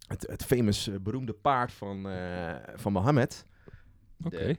het, 0.07 0.27
het 0.27 0.45
famous 0.45 0.89
beroemde 1.01 1.33
paard 1.33 1.71
van, 1.71 2.07
van 2.75 2.91
Mohammed. 2.91 3.45
Oké. 4.23 4.55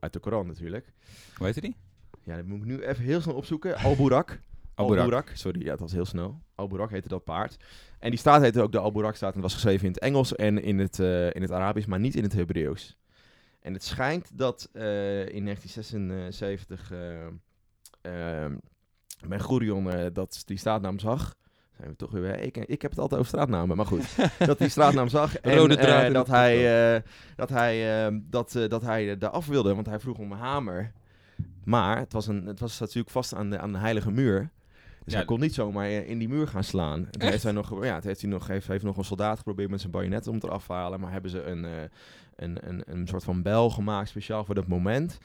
Uit 0.00 0.12
de 0.12 0.18
Koran 0.18 0.46
natuurlijk. 0.46 0.92
Hoe 1.36 1.46
heette 1.46 1.60
die? 1.60 1.76
Ja, 2.22 2.36
dat 2.36 2.46
moet 2.46 2.58
ik 2.58 2.64
nu 2.64 2.82
even 2.82 3.04
heel 3.04 3.20
snel 3.20 3.34
opzoeken. 3.34 3.76
Al-Burak. 3.76 4.38
Al-Burak. 4.74 5.30
Sorry, 5.34 5.62
ja, 5.62 5.70
dat 5.70 5.80
was 5.80 5.92
heel 5.92 6.04
snel. 6.04 6.40
Al-Burak 6.54 6.90
heette 6.90 7.08
dat 7.08 7.24
paard. 7.24 7.56
En 7.98 8.10
die 8.10 8.18
straat 8.18 8.42
heette 8.42 8.62
ook 8.62 8.72
de 8.72 8.78
Al-Burak-straat. 8.78 9.34
En 9.34 9.40
het 9.40 9.44
was 9.44 9.54
geschreven 9.54 9.86
in 9.86 9.92
het 9.92 10.02
Engels 10.02 10.34
en 10.34 10.62
in 10.62 10.78
het, 10.78 10.98
in 11.32 11.42
het 11.42 11.50
Arabisch, 11.50 11.86
maar 11.86 12.00
niet 12.00 12.14
in 12.14 12.22
het 12.22 12.32
Hebreeuws. 12.32 12.96
En 13.64 13.72
het 13.72 13.84
schijnt 13.84 14.38
dat 14.38 14.68
eh, 14.72 15.28
in 15.28 15.44
1976 15.44 16.90
eh, 16.92 17.26
eh, 18.44 18.52
Ben 19.26 19.40
Gurion 19.40 19.90
eh, 19.90 20.06
dat 20.12 20.42
die 20.44 20.56
straatnaam 20.58 20.98
zag. 20.98 21.34
Zijn 21.76 21.88
we 21.88 21.96
toch 21.96 22.10
weer 22.10 22.22
bij. 22.22 22.40
Ik, 22.40 22.56
ik 22.56 22.82
heb 22.82 22.90
het 22.90 23.00
altijd 23.00 23.20
over 23.20 23.32
straatnamen, 23.32 23.76
maar 23.76 23.86
goed. 23.86 24.16
dat 24.38 24.58
die 24.58 24.68
straatnaam 24.68 25.08
zag. 25.08 25.36
En 25.36 25.56
Rode 25.56 25.76
eh, 25.76 26.06
in 26.06 26.12
dat, 26.12 26.26
hij, 26.26 26.94
eh, 26.94 27.02
dat 27.36 27.48
hij, 27.48 28.06
eh, 28.06 28.16
dat, 28.22 28.54
eh, 28.54 28.68
dat 28.68 28.82
hij 28.82 29.18
er 29.18 29.28
af 29.28 29.46
wilde, 29.46 29.74
want 29.74 29.86
hij 29.86 30.00
vroeg 30.00 30.18
om 30.18 30.32
een 30.32 30.38
hamer. 30.38 30.92
Maar 31.64 31.98
het 31.98 32.12
was, 32.12 32.26
een, 32.26 32.46
het 32.46 32.60
was 32.60 32.80
natuurlijk 32.80 33.10
vast 33.10 33.34
aan 33.34 33.50
de, 33.50 33.58
aan 33.58 33.72
de 33.72 33.78
heilige 33.78 34.10
muur. 34.10 34.50
Dus 35.04 35.12
Ja, 35.12 35.18
hij 35.18 35.28
kon 35.28 35.40
niet 35.40 35.54
zomaar 35.54 35.86
eh, 35.86 36.08
in 36.08 36.18
die 36.18 36.28
muur 36.28 36.48
gaan 36.48 36.64
slaan. 36.64 36.98
En 37.04 37.10
toen 37.10 37.30
heeft 37.30 37.42
hij 37.42 37.52
nog, 37.52 37.84
ja, 37.84 38.00
heeft 38.02 38.20
hij 38.20 38.30
nog, 38.30 38.46
heeft, 38.46 38.66
heeft 38.66 38.84
nog 38.84 38.96
een 38.96 39.04
soldaat 39.04 39.38
geprobeerd 39.38 39.70
met 39.70 39.80
zijn 39.80 39.92
bajonet 39.92 40.26
om 40.26 40.34
het 40.34 40.44
eraf 40.44 40.66
te 40.66 40.72
halen. 40.72 41.00
Maar 41.00 41.12
hebben 41.12 41.30
ze 41.30 41.42
een, 41.42 41.64
eh, 41.64 41.70
een, 42.36 42.68
een, 42.68 42.82
een 42.86 43.06
soort 43.06 43.24
van 43.24 43.42
bel 43.42 43.70
gemaakt 43.70 44.08
speciaal 44.08 44.44
voor 44.44 44.54
dat 44.54 44.66
moment. 44.66 45.18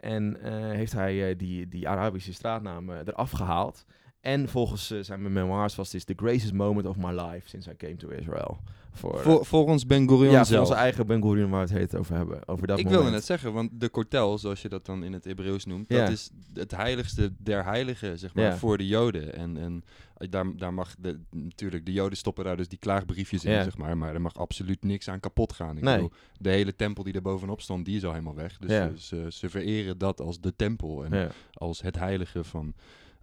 En 0.00 0.40
eh, 0.42 0.52
heeft 0.52 0.92
hij 0.92 1.36
die, 1.36 1.68
die 1.68 1.88
Arabische 1.88 2.32
straatnaam 2.32 2.90
eraf 2.90 3.30
gehaald. 3.30 3.84
En 4.24 4.48
volgens 4.48 4.90
eh, 4.90 4.98
zijn 5.02 5.32
memoirs 5.32 5.74
was 5.74 5.90
dit 5.90 6.06
the 6.06 6.12
greatest 6.16 6.52
moment 6.52 6.86
of 6.86 6.96
my 6.96 7.10
life 7.12 7.48
since 7.48 7.70
I 7.70 7.76
came 7.76 7.96
to 7.96 8.08
Israel. 8.08 8.58
Voor, 8.92 9.20
Vol- 9.20 9.44
volgens 9.44 9.86
Ben 9.86 10.08
Gurion 10.08 10.30
ja, 10.30 10.36
voor 10.36 10.46
zelf. 10.46 10.60
onze 10.68 10.74
eigen 10.74 11.06
Ben 11.06 11.22
Gurion 11.22 11.50
waar 11.50 11.66
we 11.66 11.72
het 11.72 11.78
heet 11.82 11.96
over 12.00 12.16
hebben. 12.16 12.48
Over 12.48 12.66
dat 12.66 12.78
ik 12.78 12.84
moment. 12.84 13.02
wilde 13.02 13.16
net 13.16 13.24
zeggen, 13.26 13.52
want 13.52 13.70
de 13.80 13.88
kortel, 13.88 14.38
zoals 14.38 14.62
je 14.62 14.68
dat 14.68 14.86
dan 14.86 15.04
in 15.04 15.12
het 15.12 15.24
Hebreeuws 15.24 15.64
noemt, 15.64 15.88
Ja. 15.88 15.98
dat 16.00 16.10
is 16.10 16.30
het 16.54 16.70
heiligste 16.76 17.32
der 17.38 17.64
heiligen, 17.64 18.18
zeg 18.18 18.34
maar, 18.34 18.56
voor 18.58 18.78
de 18.78 18.86
Joden. 18.86 19.34
En, 19.34 19.56
en 19.56 19.84
daar, 20.30 20.56
daar 20.56 20.74
mag 20.74 20.94
de, 20.98 21.18
natuurlijk, 21.30 21.86
de 21.86 21.92
Joden 21.92 22.16
stoppen 22.18 22.44
daar 22.44 22.56
dus 22.56 22.68
die 22.68 22.78
klaagbriefjes 22.78 23.44
in, 23.44 23.62
zeg 23.62 23.76
maar, 23.76 23.96
maar 23.96 24.14
er 24.14 24.20
mag 24.20 24.34
absoluut 24.34 24.84
niks 24.84 25.08
aan 25.08 25.20
kapot 25.20 25.52
gaan. 25.52 25.76
Ik 25.76 25.82
Nee. 25.82 25.94
bedoel, 25.94 26.12
de 26.38 26.50
hele 26.50 26.76
tempel 26.76 27.02
die 27.04 27.12
er 27.14 27.22
bovenop 27.22 27.60
stond, 27.60 27.84
die 27.84 27.96
is 27.96 28.04
al 28.04 28.10
helemaal 28.12 28.34
weg. 28.34 28.58
Dus 28.58 28.70
Ja. 28.70 28.90
ze, 28.96 29.00
ze, 29.02 29.26
ze 29.28 29.48
vereren 29.50 29.98
dat 29.98 30.20
als 30.20 30.40
de 30.40 30.56
tempel 30.56 31.04
en 31.04 31.30
als 31.52 31.82
het 31.82 31.98
heilige 31.98 32.44
van... 32.44 32.74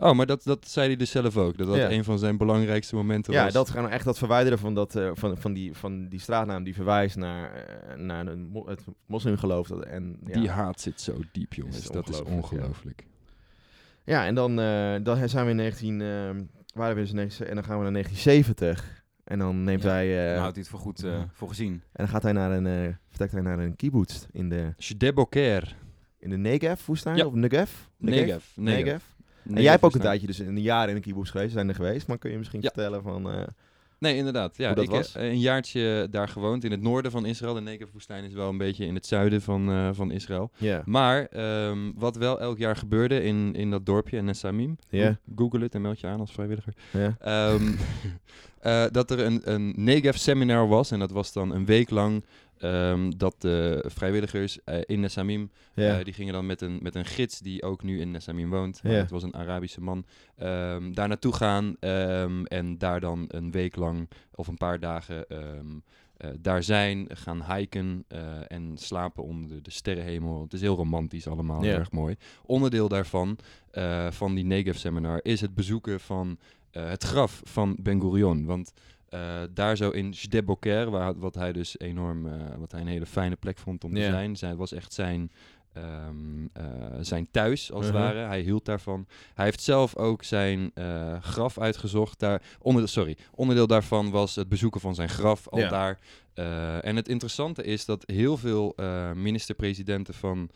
Oh, 0.04 0.14
maar 0.16 0.26
dat, 0.26 0.44
dat 0.44 0.68
zei 0.68 0.88
hij 0.88 0.96
dus 0.96 1.12
zelf 1.12 1.38
ook, 1.38 1.58
dat 1.58 1.68
dat 1.68 1.76
Ja. 1.76 1.92
een 1.92 2.04
van 2.04 2.20
zijn 2.20 2.38
belangrijkste 2.38 2.96
momenten 2.96 3.34
Ja, 3.34 3.44
was. 3.44 3.54
dat 3.54 3.70
gaan 3.70 3.84
we 3.84 3.90
echt 3.90 4.06
dat 4.06 4.18
verwijderen 4.18 4.60
van, 4.60 4.74
dat, 4.74 4.96
eh, 4.96 5.12
van, 5.14 5.38
van, 5.38 5.54
die, 5.54 5.74
van 5.76 6.08
die 6.08 6.20
straatnaam 6.20 6.64
die 6.64 6.74
verwijst 6.76 7.16
naar, 7.16 7.54
eh, 7.54 7.96
naar 7.98 8.38
mo- 8.38 8.68
het 8.68 8.82
moslimgeloof. 9.06 9.68
Dat, 9.68 9.84
en, 9.86 10.18
ja. 10.26 10.40
Die 10.40 10.50
haat 10.50 10.82
zit 10.82 11.02
zo 11.02 11.18
diep, 11.32 11.54
jongens. 11.54 11.78
is 11.78 11.88
dat 11.88 12.10
is 12.10 12.22
ongelooflijk, 12.24 13.04
ja. 14.06 14.20
ja, 14.20 14.26
en 14.26 14.36
dan, 14.36 14.60
eh, 14.60 14.96
dan 15.04 15.30
zijn 15.30 15.46
we 15.46 15.50
in 15.52 15.56
19, 15.58 16.02
eh, 16.02 16.08
waren 16.74 16.96
we 16.96 17.02
dus 17.02 17.10
in 17.10 17.16
19, 17.16 17.48
en 17.48 17.56
dan 17.56 17.64
gaan 17.64 17.78
we 17.78 17.84
naar 17.84 17.92
1970. 17.92 19.00
En 19.24 19.40
dan 19.40 19.64
neemt 19.64 19.84
Ja, 19.84 19.90
hij, 19.90 20.20
eh, 20.26 20.32
Dan 20.32 20.40
houdt 20.42 20.56
hij 20.56 20.62
het 20.64 20.72
voor 20.72 20.80
goed 20.80 21.04
eh, 21.04 21.22
voor 21.32 21.48
gezien. 21.48 21.72
en 21.74 21.82
dan 21.94 22.08
gaat 22.08 22.24
hij 22.24 22.32
naar 22.32 22.52
een, 22.52 22.68
eh 22.68 22.94
vertrekt 23.08 23.32
hij 23.32 23.42
naar 23.42 23.60
een 23.60 23.76
kibbutz 23.76 24.26
in 24.32 24.50
de, 24.50 24.74
Shdeboker. 24.80 25.76
in 26.20 26.30
de 26.30 26.38
Negev-woestijn, 26.38 27.16
Ja. 27.18 27.26
of 27.26 27.34
Negev? 27.34 27.72
Negev. 27.98 28.26
Negev. 28.28 28.46
Negev. 28.56 29.04
En 29.50 29.62
jij 29.62 29.72
hebt 29.72 29.84
ook 29.84 29.94
een 29.96 30.00
tijdje, 30.02 30.28
dus 30.28 30.40
een 30.40 30.62
jaar 30.62 30.90
in 30.90 30.96
een 30.96 31.02
kibbutz 31.02 31.32
geweest, 31.32 31.52
zijn 31.54 31.70
er 31.70 31.76
geweest. 31.76 32.08
Maar 32.08 32.18
kun 32.18 32.32
je 32.32 32.38
misschien 32.38 32.62
Ja. 32.62 32.68
vertellen 32.74 33.04
van... 33.04 33.32
eh, 33.32 33.42
Nee, 34.00 34.16
inderdaad. 34.16 34.58
Ja, 34.58 34.66
Hoe 34.66 34.76
dat 34.76 34.84
ik 34.84 34.92
heb 34.92 35.00
was? 35.02 35.16
een 35.16 35.40
jaartje 35.40 36.08
daar 36.12 36.28
gewoond 36.28 36.64
in 36.64 36.72
het 36.72 36.82
noorden 36.82 37.12
van 37.12 37.26
Israël. 37.26 37.54
De 37.54 37.62
Negev-woestijn 37.62 38.24
is 38.24 38.34
wel 38.34 38.50
een 38.50 38.58
beetje 38.58 38.86
in 38.86 38.96
het 38.96 39.06
zuiden 39.06 39.42
van, 39.42 39.70
eh, 39.72 39.90
van 39.94 40.12
Israël. 40.12 40.52
Ja. 40.58 40.82
Maar 40.86 41.26
ehm, 41.26 41.92
wat 41.96 42.16
wel 42.16 42.40
elk 42.40 42.58
jaar 42.58 42.76
gebeurde 42.76 43.24
in, 43.24 43.54
in 43.56 43.70
dat 43.72 43.86
dorpje, 43.86 44.18
in 44.18 44.26
Nesamim. 44.26 44.78
Ja. 44.90 45.10
Go- 45.10 45.16
Google 45.36 45.60
het 45.60 45.76
en 45.76 45.82
meld 45.82 46.00
je 46.00 46.08
aan 46.08 46.20
als 46.20 46.32
vrijwilliger. 46.32 46.74
Ja. 46.92 47.16
Ehm, 47.20 47.72
eh, 48.60 48.84
dat 48.92 49.12
er 49.12 49.20
een, 49.20 49.42
een 49.44 49.74
Negev-seminar 49.76 50.68
was. 50.68 50.92
En 50.92 51.00
dat 51.00 51.12
was 51.12 51.34
dan 51.34 51.52
een 51.56 51.66
week 51.66 51.90
lang 51.90 52.24
ehm, 52.62 53.12
dat 53.18 53.36
de 53.38 53.86
vrijwilligers 53.88 54.64
eh, 54.64 54.80
in 54.86 55.00
Nesamim 55.00 55.52
eh, 55.74 56.04
die 56.04 56.14
gingen 56.14 56.34
dan 56.34 56.46
met 56.46 56.62
een, 56.62 56.80
met 56.82 56.96
een 56.96 57.06
gids 57.06 57.40
die 57.40 57.64
ook 57.64 57.84
nu 57.84 58.00
in 58.00 58.12
Nesamim 58.12 58.50
woont. 58.50 58.82
Het 58.82 59.10
was 59.10 59.24
een 59.24 59.36
Arabische 59.36 59.82
man. 59.82 60.06
ehm, 60.38 60.92
daar 60.92 61.08
naartoe 61.08 61.34
gaan 61.34 61.76
ehm, 61.80 62.44
en 62.44 62.78
daar 62.78 63.00
dan 63.00 63.26
een 63.28 63.52
week 63.52 63.76
lang 63.76 64.10
of 64.36 64.48
een 64.48 64.58
paar 64.58 64.80
dagen 64.80 65.28
eh, 65.28 65.40
daar 66.40 66.64
zijn. 66.64 67.08
Gaan 67.10 67.56
hiken 67.56 68.06
en 68.48 68.72
slapen 68.78 69.24
onder 69.24 69.50
de, 69.50 69.62
de 69.62 69.72
sterrenhemel. 69.72 70.42
Het 70.42 70.54
is 70.54 70.62
heel 70.62 70.76
romantisch 70.76 71.28
allemaal, 71.28 71.64
erg 71.64 71.92
mooi. 71.92 72.16
Onderdeel 72.46 72.88
daarvan, 72.88 73.38
van 74.10 74.36
die 74.36 74.46
Negev 74.46 74.78
seminar, 74.78 75.20
is 75.22 75.42
het 75.42 75.56
bezoeken 75.56 76.00
van 76.00 76.38
het 76.72 77.04
graf 77.04 77.42
van 77.44 77.78
Ben 77.80 78.02
Gurion. 78.02 78.46
Want 78.46 78.74
eh, 79.12 79.42
daar 79.54 79.78
zo 79.78 79.90
in 79.90 80.14
Shdeboker, 80.16 80.90
waar, 80.90 81.20
wat 81.20 81.36
hij 81.36 81.52
dus 81.52 81.80
enorm, 81.80 82.26
eh, 82.28 82.34
wat 82.60 82.72
hij 82.72 82.82
een 82.82 82.88
hele 82.88 83.06
fijne 83.06 83.36
plek 83.36 83.58
vond 83.58 83.84
om 83.84 83.94
te 83.94 84.00
zijn. 84.12 84.36
Zij, 84.36 84.50
het 84.50 84.58
was 84.58 84.72
echt 84.72 84.94
zijn, 84.94 85.32
ehm, 85.74 86.46
eh, 86.54 86.64
zijn 87.02 87.28
thuis, 87.32 87.72
als 87.72 87.86
het 87.86 87.94
Mhm. 87.94 88.04
ware. 88.04 88.20
Hij 88.20 88.42
hield 88.42 88.66
daarvan. 88.66 89.08
Hij 89.34 89.46
heeft 89.46 89.62
zelf 89.62 89.96
ook 89.96 90.24
zijn 90.24 90.72
graf 91.22 91.60
uitgezocht. 91.60 92.20
Daar, 92.20 92.42
onderdeel, 92.60 92.92
sorry, 92.94 93.18
onderdeel 93.32 93.68
daarvan 93.68 94.10
was 94.12 94.36
het 94.36 94.50
bezoeken 94.50 94.82
van 94.82 94.96
zijn 94.96 95.10
graf 95.10 95.48
al 95.48 95.70
daar. 95.70 96.00
En 96.82 96.96
het 96.96 97.08
interessante 97.08 97.64
is 97.64 97.86
dat 97.86 98.04
heel 98.06 98.38
veel 98.38 98.76
minister-presidenten 99.16 100.14
van 100.14 100.50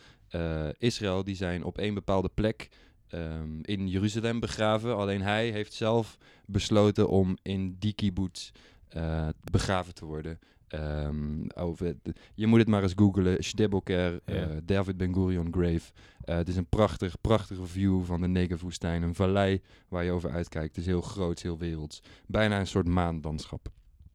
Israël, 0.78 1.24
die 1.24 1.36
zijn 1.36 1.63
op 1.63 1.78
één 1.78 1.94
bepaalde 1.94 2.30
plek 2.34 2.70
ehm, 3.10 3.60
in 3.62 3.88
Jeruzalem 3.88 4.39
begraven. 4.39 4.96
Alleen 4.96 5.22
hij 5.22 5.50
heeft 5.50 5.74
zelf 5.74 6.18
besloten 6.46 7.10
om 7.10 7.38
in 7.41 7.76
die 7.80 7.94
kibbutz 7.94 8.52
eh, 8.88 9.28
begraven 9.52 9.94
te 9.94 10.06
worden. 10.06 10.39
Ehm, 10.68 11.48
over 11.56 11.96
de- 12.04 12.13
je 12.36 12.48
moet 12.48 12.60
het 12.60 12.68
maar 12.68 12.84
eens 12.84 12.94
googlen. 12.96 13.44
Shdeboker, 13.44 14.20
eh. 14.26 14.36
David 14.63 14.98
Ben 14.98 15.13
Gurion 15.13 15.48
Grave. 15.54 15.91
Eh, 16.22 16.36
het 16.36 16.48
is 16.48 16.56
een 16.56 16.65
prachtig, 16.70 17.22
prachtige 17.22 17.65
view 17.65 18.04
van 18.04 18.22
de 18.22 18.28
Negev-woestijn. 18.28 19.02
Een 19.04 19.15
vallei 19.15 19.62
waar 19.88 20.04
je 20.04 20.12
over 20.12 20.32
uitkijkt. 20.32 20.68
Het 20.76 20.78
is 20.78 20.86
heel 20.91 21.02
groot, 21.02 21.41
heel 21.41 21.58
werelds. 21.58 22.02
Bijna 22.28 22.60
een 22.60 22.68
soort 22.68 22.88
maanlandschap. 22.88 23.68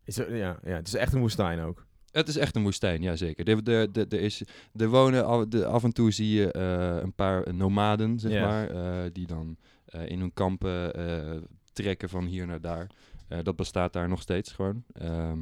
Is 0.04 0.18
er, 0.18 0.36
ja, 0.36 0.58
ja, 0.64 0.74
het 0.76 0.86
is 0.86 0.94
echt 0.94 1.12
een 1.12 1.20
woestijn 1.20 1.60
ook. 1.60 1.86
Het 2.12 2.28
is 2.28 2.36
echt 2.36 2.56
een 2.56 2.62
woestijn, 2.62 3.02
ja 3.02 3.16
zeker. 3.16 3.48
Er, 3.48 3.64
de, 3.64 3.88
de, 3.92 4.06
er, 4.08 4.20
is, 4.20 4.42
er 4.76 4.88
wonen 4.88 5.24
al, 5.24 5.48
de, 5.48 5.66
af 5.66 5.84
en 5.84 5.92
toe 5.92 6.10
zie 6.10 6.30
je 6.30 6.52
eh, 6.52 7.02
een 7.02 7.12
paar 7.12 7.54
nomaden, 7.54 8.18
zeg 8.18 8.40
maar, 8.40 8.70
eh, 8.70 9.10
die 9.12 9.26
dan 9.26 9.56
eh, 9.84 10.08
in 10.08 10.20
hun 10.20 10.32
kampen 10.32 10.92
trekken 11.72 12.08
van 12.08 12.24
hier 12.26 12.46
naar 12.46 12.60
daar. 12.60 12.86
Dat 13.42 13.56
bestaat 13.56 13.92
daar 13.92 14.08
nog 14.08 14.20
steeds 14.20 14.52
gewoon. 14.52 14.84
Ehm, 14.92 15.38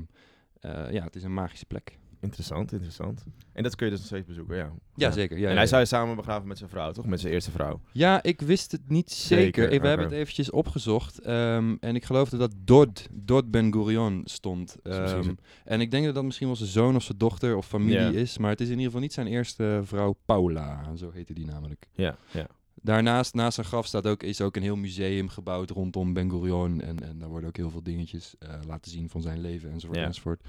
eh, 0.61 0.91
ja, 0.91 1.05
het 1.05 1.17
is 1.17 1.23
een 1.23 1.35
magische 1.35 1.67
plek. 1.67 1.99
Interessant, 2.21 2.73
interessant. 2.73 3.25
En 3.53 3.63
dat 3.63 3.75
kun 3.77 3.87
je 3.87 3.93
dus 3.93 4.01
nog 4.01 4.09
steeds 4.11 4.27
bezoeken, 4.27 4.57
ja. 4.57 4.73
Ja, 4.95 5.11
zeker. 5.11 5.39
Ja, 5.39 5.51
en 5.51 5.57
hij 5.57 5.67
zou 5.67 5.87
samen 5.87 6.17
begraven 6.17 6.49
met 6.49 6.59
zijn 6.59 6.71
vrouw, 6.71 6.93
toch? 6.93 7.07
Met 7.07 7.21
zijn 7.21 7.33
eerste 7.33 7.51
vrouw. 7.51 7.81
Ja, 7.93 8.23
ik 8.23 8.41
wist 8.41 8.73
het 8.73 8.89
niet 8.89 9.11
zeker. 9.11 9.45
Zeker, 9.65 9.81
we 9.81 9.89
hebben 9.89 10.07
het 10.07 10.15
eventjes 10.15 10.51
opgezocht. 10.51 11.19
ehm, 11.21 11.77
en 11.81 11.95
ik 11.95 12.05
geloofde 12.05 12.37
dat 12.37 12.55
Dod, 12.65 13.07
Dod 13.13 13.51
Ben 13.51 13.73
Gurion 13.73 14.21
stond. 14.25 14.77
Ehm, 14.83 15.35
en 15.65 15.81
ik 15.81 15.91
denk 15.91 16.05
dat 16.05 16.15
dat 16.15 16.25
misschien 16.25 16.47
wel 16.47 16.57
zijn 16.57 16.69
zoon 16.69 16.97
of 16.97 17.03
zijn 17.03 17.19
dochter 17.19 17.57
of 17.57 17.67
familie 17.67 18.15
is. 18.21 18.39
Maar 18.39 18.51
het 18.51 18.61
is 18.61 18.67
in 18.67 18.73
ieder 18.73 18.87
geval 18.87 19.01
niet 19.01 19.13
zijn 19.13 19.27
eerste 19.27 19.81
vrouw 19.85 20.17
Paula. 20.25 20.97
Zo 20.97 21.11
heette 21.11 21.33
die 21.35 21.47
namelijk. 21.47 21.87
Ja, 21.93 22.17
ja. 22.31 22.47
Daarnaast, 22.83 23.35
naast 23.35 23.55
zijn 23.55 23.67
graf, 23.67 23.87
staat 23.87 24.07
ook, 24.07 24.23
is 24.23 24.41
ook 24.41 24.57
een 24.57 24.63
heel 24.63 24.77
museum 24.77 25.29
gebouwd 25.29 25.71
rondom 25.71 26.13
Ben 26.13 26.31
Gurion. 26.31 26.81
En, 26.81 27.03
en 27.03 27.19
daar 27.19 27.29
worden 27.29 27.49
ook 27.49 27.57
heel 27.57 27.71
veel 27.71 27.83
dingetjes 27.83 28.35
eh, 28.39 28.49
laten 28.67 28.91
zien 28.91 29.09
van 29.09 29.23
zijn 29.23 29.41
leven 29.41 29.71
enzovoort. 29.71 29.99
Ja. 29.99 30.05
enzovoort. 30.05 30.41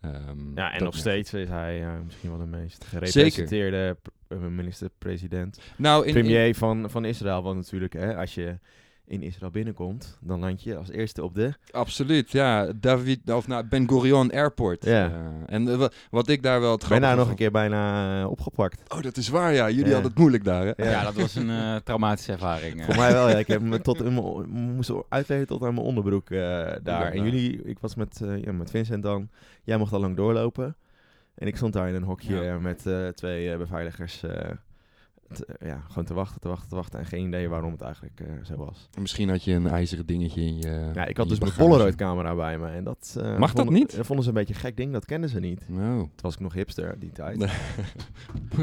Ehm, 0.00 0.38
Ja, 0.54 0.72
en 0.72 0.82
nog 0.84 0.96
steeds 0.96 1.34
is 1.34 1.48
hij 1.48 1.82
eh, 1.82 2.00
misschien 2.04 2.28
wel 2.30 2.38
de 2.38 2.44
meest 2.46 2.84
gerepresenteerde 2.84 3.96
pr- 4.02 4.34
eh, 4.34 4.38
minister-president. 4.38 5.60
Nou, 5.76 6.02
in, 6.06 6.08
in- 6.08 6.14
Premier 6.22 6.54
van, 6.54 6.90
van 6.90 7.04
Israël, 7.04 7.42
want 7.42 7.56
natuurlijk, 7.56 7.92
hè, 7.92 8.16
als 8.16 8.34
je 8.34 8.58
in 9.06 9.22
Israël 9.22 9.50
binnenkomt, 9.50 10.18
dan 10.20 10.40
land 10.40 10.62
je 10.62 10.76
als 10.76 10.90
eerste 10.90 11.24
op 11.24 11.34
de... 11.34 11.52
absoluut, 11.70 12.30
ja. 12.30 12.72
David, 12.76 13.30
of 13.30 13.46
nou, 13.46 13.64
Ben 13.68 13.88
Gurion 13.88 14.30
Airport. 14.32 14.84
Ja. 14.84 15.06
Eh, 15.10 15.54
en 15.54 15.68
eh, 15.68 15.76
wa- 15.76 15.90
wat 16.10 16.28
ik 16.28 16.42
daar 16.42 16.60
wel 16.60 16.80
ben 16.88 17.00
daar 17.00 17.16
nog 17.16 17.28
een 17.28 17.34
keer 17.34 17.50
bijna 17.50 18.20
eh, 18.20 18.30
opgepakt. 18.30 18.94
Oh, 18.94 19.00
dat 19.02 19.16
is 19.16 19.28
waar, 19.28 19.52
ja. 19.52 19.68
Jullie 19.68 19.84
Ja. 19.86 19.92
hadden 19.92 20.10
het 20.10 20.18
moeilijk 20.20 20.44
daar, 20.44 20.64
hè? 20.66 20.72
Ja. 20.84 20.90
Ja, 20.90 21.02
dat 21.04 21.14
was 21.14 21.34
een 21.34 21.50
eh, 21.50 21.76
traumatische 21.76 22.32
ervaring. 22.32 22.84
Voor 22.84 22.96
mij 22.96 23.12
wel, 23.12 23.28
ja. 23.28 23.36
Ik 23.38 23.46
heb 23.46 23.60
me 23.60 23.80
tot 23.90 24.02
in 24.02 24.14
mijn, 24.14 24.48
moest 24.74 24.92
uitleggen 25.08 25.46
tot 25.46 25.62
aan 25.62 25.74
mijn 25.74 25.86
onderbroek 25.86 26.30
eh, 26.30 26.38
daar. 26.82 27.12
En 27.12 27.22
jullie, 27.24 27.62
ik 27.62 27.78
was 27.78 27.94
met, 27.94 28.20
eh, 28.22 28.42
ja, 28.42 28.52
met 28.52 28.70
Vincent 28.70 29.02
dan. 29.02 29.28
Jij 29.64 29.76
mocht 29.76 29.92
al 29.92 30.00
lang 30.00 30.16
doorlopen. 30.16 30.76
En 31.34 31.46
ik 31.46 31.56
stond 31.56 31.72
daar 31.72 31.88
in 31.88 31.94
een 31.94 32.02
hokje 32.02 32.36
Ja. 32.42 32.58
met 32.58 32.86
eh, 32.86 33.08
twee 33.08 33.50
eh, 33.52 33.58
beveiligers. 33.58 34.22
Te- 35.32 35.46
ja, 35.64 35.80
gewoon 35.88 36.04
te 36.04 36.14
wachten, 36.14 36.40
te 36.40 36.48
wachten, 36.48 36.68
te 36.68 36.74
wachten. 36.74 36.98
En 36.98 37.06
geen 37.06 37.26
idee 37.26 37.48
waarom 37.48 37.72
het 37.72 37.80
eigenlijk 37.80 38.20
eh, 38.20 38.26
zo 38.44 38.56
was. 38.56 38.88
Misschien 39.00 39.28
had 39.28 39.44
je 39.44 39.52
een 39.52 39.66
ijzeren 39.66 40.06
dingetje 40.06 40.40
in 40.40 40.56
je 40.56 40.90
Ja, 40.94 41.06
ik 41.06 41.16
had 41.16 41.28
dus 41.28 41.38
mijn 41.38 41.50
bagage. 41.50 41.68
Polaroid 41.68 41.94
camera 41.94 42.34
bij 42.34 42.58
me. 42.58 42.66
En 42.68 42.84
dat, 42.84 43.16
eh, 43.18 43.38
Mag 43.38 43.52
dat 43.52 43.64
vonden- 43.64 43.74
niet? 43.80 43.96
Dat 43.96 44.06
vonden 44.06 44.24
ze 44.24 44.30
een 44.30 44.36
beetje 44.36 44.54
een 44.54 44.60
gek 44.60 44.76
ding. 44.76 44.92
Dat 44.92 45.04
kenden 45.04 45.30
ze 45.30 45.40
niet. 45.40 45.68
Nou, 45.68 45.98
Toen 45.98 46.10
was 46.20 46.34
ik 46.34 46.40
nog 46.40 46.52
hipster 46.52 46.98
die 46.98 47.12
tijd. 47.12 47.38
Nee. 47.38 47.48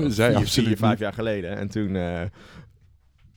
Dat 0.04 0.14
zij 0.22 0.28
vier, 0.30 0.38
absoluut 0.38 0.68
vier, 0.68 0.78
vijf 0.78 1.00
jaar 1.00 1.14
geleden. 1.14 1.58
En 1.58 1.68
toen, 1.68 1.96
eh 1.96 2.22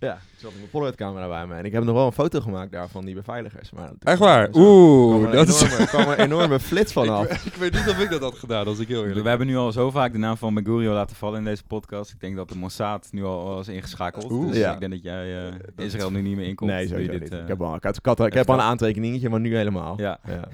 ja, 0.01 0.19
ik 0.39 0.43
mijn 0.57 0.71
Polaroid 0.71 0.97
camera 0.97 1.29
bij 1.29 1.47
me. 1.47 1.55
En 1.55 1.65
ik 1.65 1.73
heb 1.73 1.85
nog 1.85 1.95
wel 1.95 2.07
een 2.07 2.13
foto 2.13 2.41
gemaakt 2.41 2.73
daar 2.73 2.89
van 2.89 3.05
die 3.05 3.15
beveiligers. 3.15 3.71
Maar 3.71 3.91
Echt 4.03 4.19
waar? 4.19 4.49
Zo. 4.53 4.59
Oeh, 4.61 5.25
er 5.27 5.33
dat 5.33 5.49
is... 5.49 5.63
enorme, 5.63 5.87
kwam 5.87 6.09
er 6.09 6.19
enorme 6.19 6.61
flits 6.71 6.93
vanaf. 6.93 7.25
ik, 7.31 7.41
ik 7.45 7.55
weet 7.55 7.73
niet 7.73 7.89
of 7.89 7.99
ik 7.99 8.11
dat 8.11 8.21
had 8.21 8.35
gedaan, 8.39 8.67
als 8.67 8.79
ik 8.79 8.89
heel 8.89 9.01
eerlijk 9.05 9.23
We 9.23 9.29
hebben 9.29 9.47
nu 9.47 9.57
al 9.57 9.73
zo 9.73 9.91
vaak 9.91 10.13
de 10.13 10.19
naam 10.19 10.37
van 10.37 10.55
Ben 10.55 10.65
Gurion 10.65 10.95
laten 10.95 11.17
vallen 11.17 11.39
in 11.39 11.45
deze 11.45 11.63
podcast. 11.65 12.11
Ik 12.13 12.21
denk 12.21 12.37
dat 12.37 12.49
de 12.49 12.57
Mossad 12.57 13.09
nu 13.11 13.25
al 13.25 13.61
is 13.61 13.69
ingeschakeld. 13.69 14.31
Oeh. 14.31 14.49
dus 14.49 14.57
Ja. 14.57 14.73
ik 14.75 14.81
denk 14.81 14.93
dat 14.93 15.03
jij 15.03 15.47
eh, 15.47 15.55
is- 15.77 15.85
Israël 15.85 16.11
nu 16.11 16.21
niet 16.23 16.37
meer 16.37 16.47
inkomt. 16.47 16.71
Nee, 16.71 16.87
sowieso 16.87 17.11
dit, 17.13 17.21
niet. 17.21 17.33
eh, 17.33 17.39
ik 17.39 17.49
heb 17.49 17.63
al, 17.63 17.75
ik 17.75 17.83
had, 17.85 17.97
ik 17.97 18.07
had, 18.07 18.21
ik 18.27 18.33
heb 18.35 18.49
al 18.49 18.55
een 18.55 18.61
aantekeningetje, 18.61 19.29
maar 19.29 19.41
nu 19.41 19.57
helemaal. 19.57 19.95
Ja. 20.01 20.19
ja. 20.27 20.49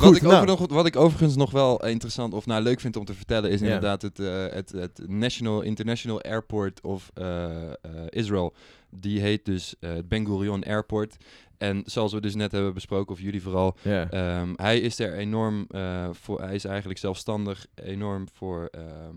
Wat, 0.00 0.16
ik 0.16 0.22
nou. 0.22 0.46
nog, 0.46 0.66
wat 0.68 0.86
ik 0.86 0.96
overigens 0.96 1.36
nog 1.36 1.50
wel 1.50 1.86
interessant 1.86 2.34
of 2.34 2.46
nou 2.46 2.62
leuk 2.62 2.80
vind 2.80 2.96
om 2.96 3.04
te 3.04 3.14
vertellen 3.14 3.50
is 3.50 3.60
Ja. 3.60 3.66
inderdaad 3.66 4.02
het, 4.02 4.18
eh, 4.18 4.46
het, 4.46 4.72
het 4.72 5.00
National 5.06 5.60
International 5.62 6.22
Airport 6.22 6.80
of 6.80 7.10
eh, 7.14 7.66
eh, 7.66 7.72
Israel. 8.08 8.54
Die 8.90 9.20
heet 9.20 9.44
dus 9.44 9.74
eh, 9.80 9.90
het 9.94 10.08
Ben 10.08 10.26
Gurion 10.26 10.64
Airport. 10.64 11.16
En 11.58 11.82
zoals 11.86 12.12
we 12.12 12.20
dus 12.20 12.34
net 12.34 12.52
hebben 12.52 12.74
besproken, 12.74 13.12
of 13.12 13.20
jullie 13.20 13.42
vooral. 13.42 13.76
Ehm, 13.82 14.52
hij 14.56 14.80
is 14.80 14.98
er 14.98 15.14
enorm 15.14 15.66
eh, 15.70 16.08
voor. 16.12 16.40
Hij 16.40 16.54
is 16.54 16.64
eigenlijk 16.64 16.98
zelfstandig 16.98 17.66
enorm 17.74 18.26
voor. 18.32 18.68
ehm, 18.70 19.16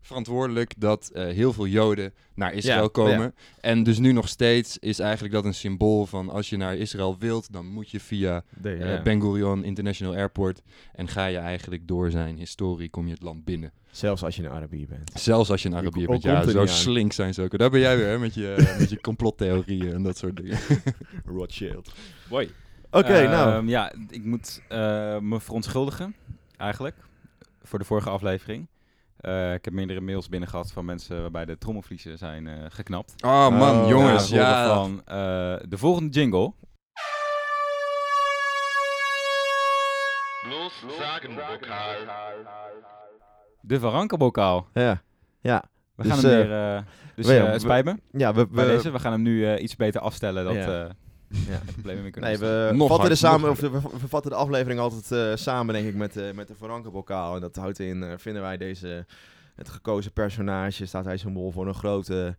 verantwoordelijk 0.00 0.72
dat 0.78 1.08
eh, 1.14 1.24
heel 1.24 1.52
veel 1.52 1.66
Joden 1.66 2.12
naar 2.34 2.52
Israël 2.54 2.82
Ja, 2.82 2.88
komen. 2.88 3.34
En 3.60 3.82
dus 3.82 3.98
nu 3.98 4.12
nog 4.12 4.28
steeds 4.28 4.78
is 4.78 4.98
eigenlijk 4.98 5.34
dat 5.34 5.44
een 5.44 5.54
symbool 5.54 6.06
van 6.06 6.30
als 6.30 6.50
je 6.50 6.56
naar 6.56 6.76
Israël 6.76 7.16
wilt, 7.18 7.52
dan 7.52 7.66
moet 7.66 7.90
je 7.90 8.00
via 8.00 8.42
De- 8.60 8.72
eh. 8.74 9.02
Ben 9.02 9.20
Gurion 9.20 9.64
International 9.64 10.14
Airport 10.14 10.62
en 10.92 11.08
ga 11.08 11.26
je 11.26 11.36
eigenlijk 11.38 11.88
door 11.88 12.10
zijn 12.10 12.36
historie 12.36 12.90
kom 12.90 13.06
je 13.06 13.12
het 13.12 13.22
land 13.22 13.44
binnen. 13.44 13.72
Zelfs 13.90 14.22
als 14.22 14.36
je 14.36 14.42
een 14.44 14.50
Arabier 14.50 14.86
bent. 14.86 15.10
Zelfs 15.14 15.50
als 15.50 15.62
je 15.62 15.68
een 15.68 15.74
Arabier 15.74 16.06
bent. 16.06 16.22
komt 16.22 16.22
Ja, 16.22 16.50
zo 16.50 16.66
slink 16.66 17.12
zijn 17.12 17.34
ze 17.34 17.42
ook. 17.42 17.58
Daar 17.58 17.70
ben 17.70 17.80
jij 17.80 17.96
weer 17.96 18.06
hè, 18.06 18.18
met 18.18 18.34
je, 18.34 18.54
met 18.78 18.90
je 18.90 19.00
complottheorieën 19.00 19.92
en 19.92 20.02
dat 20.02 20.16
soort 20.18 20.36
dingen. 20.36 20.58
Rothschild. 21.36 21.92
Mooi. 22.30 22.50
Oké, 22.90 23.06
Ehm, 23.12 23.30
nou. 23.30 23.66
Ja, 23.68 23.92
ik 24.08 24.24
moet 24.24 24.62
eh, 24.68 24.78
me 25.18 25.40
verontschuldigen, 25.40 26.14
eigenlijk, 26.56 26.96
voor 27.62 27.78
de 27.78 27.84
vorige 27.84 28.10
aflevering. 28.10 28.66
Eh, 29.20 29.54
ik 29.54 29.64
heb 29.64 29.74
meerdere 29.74 30.00
mails 30.00 30.28
binnen 30.28 30.48
gehad 30.48 30.72
van 30.72 30.84
mensen 30.84 31.20
waarbij 31.20 31.44
de 31.44 31.58
trommelvliezen 31.58 32.18
zijn 32.18 32.46
eh, 32.46 32.54
geknapt. 32.68 33.14
Oh 33.24 33.48
man, 33.48 33.82
Oh, 33.82 33.88
jongens. 33.88 34.28
Ja, 34.28 34.74
van 34.74 35.02
eh, 35.04 35.14
de 35.68 35.78
volgende 35.78 36.10
jingle. 36.10 36.52
De 43.60 43.80
Varankenbokaal. 43.80 44.66
Ja. 44.74 45.02
Ja. 45.40 45.64
We 45.94 46.02
Dus, 46.02 46.12
gaan 46.12 46.24
hem 46.24 46.40
eh, 46.40 46.46
weer... 46.48 46.74
eh, 46.76 46.82
dus 47.14 47.26
we- 47.26 47.38
eh, 47.38 47.58
spijt 47.58 47.84
me 47.84 47.96
Ja, 48.12 48.34
we... 48.34 48.46
bij 48.46 48.64
we 48.66 48.70
deze. 48.70 48.90
We 48.90 48.98
gaan 48.98 49.12
hem 49.12 49.22
nu 49.22 49.46
eh, 49.46 49.62
iets 49.62 49.76
beter 49.76 50.00
afstellen. 50.00 50.44
Dat 50.44 50.54
Ja. 50.54 50.88
Ja. 51.30 51.60
problemen 51.72 52.02
mee 52.02 52.10
kunnen 52.10 52.30
Nee, 52.30 52.38
we 52.38 52.70
Nog 52.76 52.88
vatten, 52.88 53.08
de 53.08 53.14
samen, 53.14 53.50
of 53.50 53.58
de- 53.58 53.70
we, 53.70 53.80
we 54.00 54.08
vatten 54.08 54.30
de 54.30 54.36
aflevering 54.36 54.80
altijd 54.80 55.12
eh, 55.12 55.36
samen, 55.36 55.74
denk 55.74 55.86
ik, 55.88 55.94
met, 55.94 56.16
eh, 56.16 56.32
met 56.32 56.48
de 56.48 56.54
Verrankenbokaal. 56.54 57.34
En 57.34 57.40
dat 57.40 57.56
houdt 57.56 57.78
in, 57.78 58.02
eh, 58.02 58.12
vinden 58.16 58.42
wij 58.42 58.56
deze, 58.56 59.06
het 59.54 59.68
gekozen 59.68 60.12
personage, 60.12 60.86
staat 60.86 61.04
hij 61.04 61.16
symbool 61.16 61.50
voor 61.50 61.66
een 61.68 61.74
grote 61.74 62.36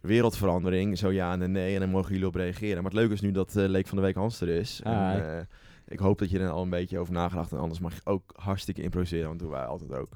wereldverandering? 0.00 0.98
Zo 0.98 1.10
ja 1.12 1.32
en 1.38 1.52
nee, 1.52 1.74
en 1.74 1.80
dan 1.80 1.90
mogen 1.90 2.10
jullie 2.12 2.26
op 2.26 2.34
reageren. 2.34 2.76
Maar 2.82 2.90
het 2.90 3.00
leuke 3.00 3.14
is 3.14 3.20
nu 3.20 3.30
dat 3.32 3.56
eh, 3.56 3.68
Leek 3.68 3.86
van 3.86 3.96
de 3.96 4.02
Week 4.02 4.14
Hans 4.14 4.40
er 4.40 4.48
is. 4.48 4.80
En, 4.84 4.92
eh, 5.36 5.44
ik 5.88 5.98
hoop 5.98 6.18
dat 6.18 6.30
je 6.30 6.38
er 6.38 6.50
al 6.50 6.62
een 6.62 6.70
beetje 6.70 6.98
over 6.98 7.12
nagedacht 7.12 7.52
en 7.52 7.58
anders 7.58 7.80
mag 7.80 7.94
je 7.94 8.00
ook 8.04 8.32
hartstikke 8.36 8.82
improviseren, 8.82 9.26
want 9.26 9.38
dat 9.38 9.48
doen 9.48 9.58
wij 9.58 9.66
altijd 9.66 9.92
ook. 9.92 10.08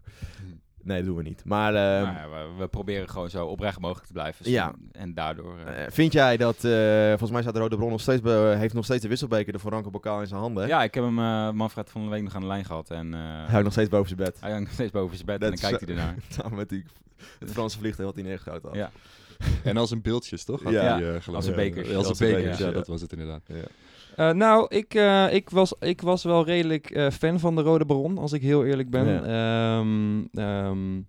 Nee, 0.84 0.96
dat 0.98 1.06
doen 1.06 1.16
we 1.16 1.22
niet. 1.22 1.42
Maar 1.44 1.74
eh, 1.74 1.80
Nou 1.82 2.16
ja, 2.16 2.28
we, 2.28 2.48
we 2.58 2.68
proberen 2.68 3.08
gewoon 3.08 3.30
zo 3.30 3.46
oprecht 3.46 3.80
mogelijk 3.80 4.06
te 4.06 4.12
blijven. 4.12 4.50
Ja. 4.50 4.72
En 4.92 5.14
daardoor... 5.14 5.58
eh, 5.66 5.84
eh, 5.84 5.90
vind 5.92 6.12
jij 6.12 6.36
dat, 6.36 6.64
eh, 6.64 7.08
volgens 7.08 7.30
mij 7.30 7.42
staat 7.42 7.54
de 7.54 7.60
Rode 7.60 7.76
Bron 7.76 7.90
nog 7.90 8.00
steeds, 8.00 8.20
be- 8.20 8.54
heeft 8.58 8.74
nog 8.74 8.84
steeds 8.84 9.02
de 9.02 9.08
wisselbeker, 9.08 9.52
de 9.52 9.58
Verrankenbokaal 9.58 10.20
in 10.20 10.26
zijn 10.26 10.40
handen. 10.40 10.66
ja, 10.66 10.82
ik 10.82 10.94
heb 10.94 11.04
hem 11.04 11.18
uh, 11.18 11.50
Manfred 11.50 11.90
van 11.90 12.02
de 12.04 12.08
Week 12.08 12.22
nog 12.22 12.34
aan 12.34 12.40
de 12.40 12.46
lijn 12.46 12.64
gehad. 12.64 12.90
En, 12.90 13.14
eh, 13.14 13.20
Hij 13.20 13.46
hangt 13.48 13.62
nog 13.64 13.72
steeds 13.72 13.88
boven 13.88 14.06
zijn 14.08 14.20
bed. 14.20 14.40
hij 14.40 14.50
hangt 14.50 14.64
nog 14.64 14.74
steeds 14.74 14.90
boven 14.92 15.14
zijn 15.16 15.26
bed 15.26 15.40
Dat 15.40 15.50
en 15.50 15.56
dan 15.60 15.70
kijkt 15.70 15.86
hij 15.86 15.96
ernaar. 15.96 16.14
Samen 16.28 16.56
met 16.62 16.68
die, 16.68 16.84
het 17.38 17.50
Franse 17.50 17.78
vliegtuig 17.78 18.06
wat 18.08 18.14
hij 18.16 18.24
neergeschoten 18.24 18.68
had. 18.68 18.76
Ja. 18.78 18.90
En 19.64 19.76
als 19.76 19.90
een 19.90 20.02
beeldjes, 20.02 20.44
toch? 20.44 20.62
Had 20.62 20.72
Ja. 20.72 20.80
Als 20.90 20.96
een. 20.96 21.04
Ja, 21.04 21.94
als 21.96 22.20
een 22.20 22.28
ja, 22.28 22.56
ja. 22.58 22.70
dat 22.70 22.86
was 22.86 23.00
het 23.00 23.12
inderdaad. 23.12 23.40
Ja. 23.46 23.54
Eh, 24.16 24.30
nou, 24.30 24.66
ik, 24.68 24.94
eh, 24.94 25.34
ik, 25.34 25.50
was, 25.50 25.74
ik 25.80 26.00
was 26.00 26.22
wel 26.22 26.44
redelijk 26.44 26.90
eh, 26.90 27.10
fan 27.10 27.40
van 27.40 27.54
de 27.54 27.62
Rode 27.62 27.84
Baron, 27.84 28.18
als 28.18 28.32
ik 28.32 28.42
heel 28.42 28.64
eerlijk 28.64 28.90
ben. 28.90 29.24
Ehm, 29.24 30.40
ehm, 30.40 31.00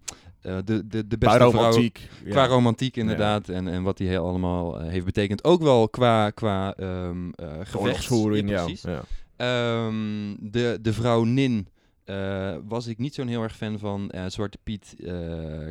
eh, 0.42 0.58
de, 0.66 0.88
de, 0.88 1.08
de 1.08 1.18
beste 1.18 1.38
Qua 1.38 1.50
vrouw... 1.50 1.52
romantiek. 1.52 2.10
Ja. 2.24 2.32
Qua 2.32 2.46
romantiek 2.46 2.98
inderdaad, 2.98 3.50
en, 3.50 3.68
en 3.68 3.84
wat 3.84 3.98
hij 3.98 4.08
heel 4.08 4.28
allemaal 4.28 4.80
heeft 4.80 5.06
betekend. 5.06 5.44
Ook 5.44 5.62
wel 5.62 5.90
qua, 5.90 6.30
qua 6.30 6.74
ehm 6.76 7.30
eh 7.30 7.48
gevechts. 7.48 7.76
Oorlogsvoering, 7.76 8.50
ja. 8.50 8.64
precies. 8.64 8.82
ja. 8.82 9.02
Ehm, 9.36 10.36
de, 10.40 10.80
de 10.82 10.94
vrouw 10.94 11.24
Nin 11.24 11.68
was 12.68 12.88
ik 12.88 12.98
niet 12.98 13.14
zo'n 13.14 13.28
heel 13.28 13.44
erg 13.44 13.56
fan 13.56 13.80
van. 13.80 14.10
Eh, 14.10 14.24
Zwarte 14.28 14.58
Piet 14.64 14.96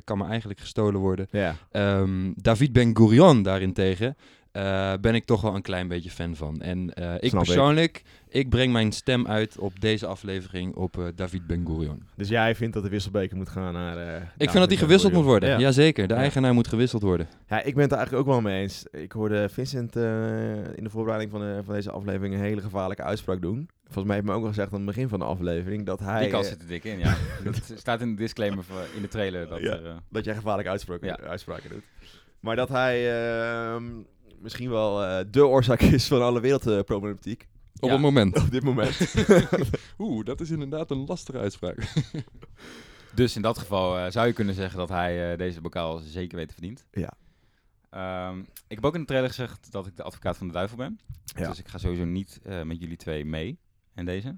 kan 0.04 0.18
me 0.18 0.24
eigenlijk 0.24 0.60
gestolen 0.60 1.00
worden. 1.00 1.26
Ja. 1.30 1.56
Ehm, 1.70 2.32
David 2.36 2.72
Ben 2.72 2.96
Gurion 2.96 3.42
daarentegen 3.42 4.16
eh, 4.54 4.92
ben 5.00 5.14
ik 5.14 5.24
toch 5.24 5.40
wel 5.40 5.54
een 5.54 5.62
klein 5.62 5.88
beetje 5.88 6.10
fan 6.10 6.36
van. 6.36 6.60
En 6.60 6.94
eh, 6.94 7.14
ik 7.20 7.28
Snap 7.30 7.44
persoonlijk, 7.44 8.02
ik. 8.28 8.48
breng 8.48 8.72
mijn 8.72 8.92
stem 8.92 9.26
uit 9.26 9.58
op 9.58 9.80
deze 9.80 10.06
aflevering 10.06 10.74
op 10.74 10.98
eh, 10.98 11.04
David 11.14 11.46
Ben 11.46 11.66
Gurion. 11.66 12.02
Dus 12.16 12.28
jij 12.28 12.54
vindt 12.54 12.74
dat 12.74 12.82
de 12.82 12.88
wisselbeker 12.88 13.36
moet 13.36 13.48
gaan 13.48 13.72
naar... 13.72 13.96
eh, 13.96 14.14
Ik 14.36 14.50
vind 14.50 14.52
dat 14.52 14.68
die 14.68 14.78
gewisseld 14.78 15.12
moet 15.12 15.24
worden. 15.24 15.48
Ja. 15.48 15.58
Jazeker, 15.58 16.08
de 16.08 16.14
Ja. 16.14 16.20
eigenaar 16.20 16.54
moet 16.54 16.68
gewisseld 16.68 17.02
worden. 17.02 17.28
Ja, 17.48 17.62
ik 17.62 17.74
ben 17.74 17.82
het 17.82 17.92
er 17.92 17.96
eigenlijk 17.98 18.26
ook 18.28 18.32
wel 18.32 18.42
mee 18.42 18.60
eens. 18.62 18.86
Ik 18.90 19.12
hoorde 19.12 19.48
Vincent 19.48 19.96
eh, 19.96 20.04
in 20.76 20.84
de 20.84 20.90
voorbereiding 20.90 21.30
van, 21.30 21.40
de, 21.40 21.60
van 21.64 21.74
deze 21.74 21.90
aflevering 21.90 22.34
een 22.34 22.40
hele 22.40 22.60
gevaarlijke 22.60 23.02
uitspraak 23.02 23.42
doen. 23.42 23.68
Volgens 23.84 24.04
mij 24.04 24.14
heeft 24.14 24.26
me 24.28 24.34
ook 24.34 24.42
al 24.42 24.48
gezegd 24.48 24.68
aan 24.72 24.76
het 24.76 24.86
begin 24.86 25.08
van 25.08 25.18
de 25.18 25.24
aflevering 25.24 25.86
dat 25.86 26.00
hij... 26.00 26.20
Die 26.20 26.30
kans 26.30 26.46
eh, 26.46 26.52
zit 26.52 26.62
er 26.62 26.68
dik 26.68 26.84
in, 26.84 26.98
ja. 26.98 27.14
dat 27.44 27.72
staat 27.76 28.00
in 28.00 28.10
de 28.10 28.16
disclaimer 28.22 28.64
voor- 28.64 28.86
in 28.96 29.02
de 29.02 29.08
trailer. 29.08 29.48
Dat 29.48 29.60
Ja. 29.60 29.70
er, 29.72 29.94
dat 30.10 30.24
jij 30.24 30.34
gevaarlijke 30.34 30.70
uitspraken, 30.70 31.06
Ja. 31.06 31.18
uitspraken 31.20 31.70
doet. 31.70 31.82
Maar 32.40 32.56
dat 32.56 32.68
hij 32.68 33.12
ehm, 33.12 33.84
misschien 34.44 34.70
wel 34.70 35.04
eh, 35.04 35.24
de 35.30 35.46
oorzaak 35.46 35.80
is 35.98 36.06
van 36.06 36.22
alle 36.22 36.40
wereldproblematiek. 36.40 37.48
Op 37.80 37.88
Ja. 37.88 37.92
het 37.92 38.00
moment. 38.02 38.36
Op 38.44 38.50
dit 38.50 38.62
moment. 38.62 39.14
Oeh, 39.98 40.24
dat 40.24 40.40
is 40.40 40.50
inderdaad 40.50 40.90
een 40.90 41.04
lastige 41.06 41.38
uitspraak. 41.38 41.92
Dus 43.14 43.36
in 43.36 43.42
dat 43.42 43.58
geval 43.58 43.98
eh, 43.98 44.10
zou 44.10 44.26
je 44.26 44.32
kunnen 44.32 44.54
zeggen 44.54 44.78
dat 44.78 44.88
hij 44.88 45.32
eh, 45.32 45.38
deze 45.38 45.60
bokaal 45.60 45.98
zeker 45.98 46.36
weten 46.36 46.52
verdient. 46.52 46.86
Ja. 46.92 47.12
Ehm, 47.90 48.38
ik 48.40 48.74
heb 48.76 48.84
ook 48.84 48.94
in 48.94 49.00
de 49.00 49.06
trailer 49.06 49.28
gezegd 49.28 49.72
dat 49.72 49.86
ik 49.86 49.96
de 49.96 50.02
advocaat 50.02 50.36
van 50.36 50.46
de 50.46 50.52
duivel 50.52 50.76
ben. 50.76 51.00
Ja. 51.24 51.48
Dus 51.48 51.58
ik 51.58 51.68
ga 51.68 51.78
sowieso 51.78 52.04
niet 52.04 52.40
eh, 52.44 52.62
met 52.62 52.80
jullie 52.80 52.96
twee 52.96 53.24
mee 53.24 53.58
in 53.94 54.04
deze. 54.04 54.36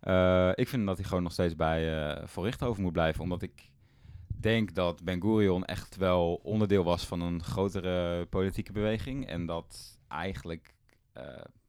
Eh, 0.00 0.50
ik 0.54 0.68
vind 0.68 0.86
dat 0.86 0.96
hij 0.96 1.06
gewoon 1.06 1.22
nog 1.22 1.32
steeds 1.32 1.56
bij 1.56 2.06
eh 2.16 2.26
Van 2.26 2.44
Richthoven 2.44 2.82
moet 2.82 2.92
blijven. 2.92 3.22
Omdat 3.22 3.42
ik 3.42 3.70
denk 4.42 4.74
dat 4.74 5.02
Ben 5.04 5.20
Gurion 5.22 5.64
echt 5.64 5.96
wel 5.96 6.40
onderdeel 6.42 6.84
was 6.84 7.06
van 7.06 7.20
een 7.20 7.42
grotere 7.42 8.26
politieke 8.26 8.72
beweging. 8.72 9.26
En 9.26 9.46
dat 9.46 9.98
eigenlijk 10.08 10.74
eh, 11.12 11.24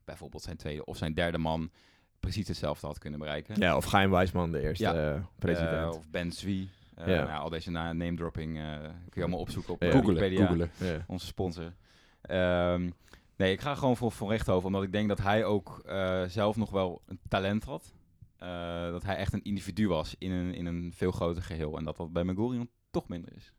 bijvoorbeeld 0.05 0.43
zijn 0.43 0.57
tweede 0.57 0.85
of 0.85 0.97
zijn 0.97 1.13
derde 1.13 1.37
man 1.37 1.71
precies 2.19 2.47
hetzelfde 2.47 2.87
had 2.87 2.97
kunnen 2.97 3.19
bereiken. 3.19 3.55
Ja, 3.59 3.75
of 3.75 3.85
Gein 3.85 4.09
Wijsman, 4.09 4.51
de 4.51 4.61
eerste 4.61 4.83
Ja. 4.83 5.13
eh, 5.13 5.21
president. 5.39 5.93
Eh, 5.93 5.99
of 5.99 6.09
Ben 6.09 6.31
Zwie. 6.31 6.69
Ja. 6.97 7.05
nou 7.05 7.27
ja, 7.27 7.37
al 7.37 7.49
deze 7.49 7.71
na- 7.71 7.93
name 7.93 8.15
dropping 8.15 8.57
eh, 8.57 8.63
kun 8.81 8.91
je 9.13 9.21
allemaal 9.21 9.39
opzoeken 9.39 9.73
op 9.73 9.79
Wikipedia, 9.79 10.45
googelen. 10.45 10.71
ja. 10.77 11.03
onze 11.07 11.25
sponsor. 11.25 11.73
Ehm, 12.21 12.89
nee, 13.35 13.51
ik 13.51 13.61
ga 13.61 13.75
gewoon 13.75 13.97
voor 13.97 14.11
Van 14.11 14.29
Rechthoven, 14.29 14.67
omdat 14.67 14.83
ik 14.83 14.91
denk 14.91 15.07
dat 15.07 15.17
hij 15.21 15.45
ook 15.45 15.81
zelf 16.27 16.55
nog 16.55 16.69
wel 16.69 17.01
een 17.05 17.19
talent 17.29 17.63
had. 17.63 17.93
Eh, 18.37 18.91
dat 18.91 19.03
hij 19.03 19.15
echt 19.15 19.33
een 19.33 19.43
individu 19.43 19.87
was 19.87 20.15
in 20.17 20.31
een, 20.31 20.53
in 20.53 20.65
een 20.65 20.91
veel 20.95 21.11
groter 21.11 21.43
geheel. 21.43 21.77
En 21.77 21.83
dat 21.83 21.97
dat 21.97 22.13
bij 22.13 22.23
Megorion 22.23 22.69
toch 22.91 23.07
minder 23.07 23.31
is. 23.35 23.53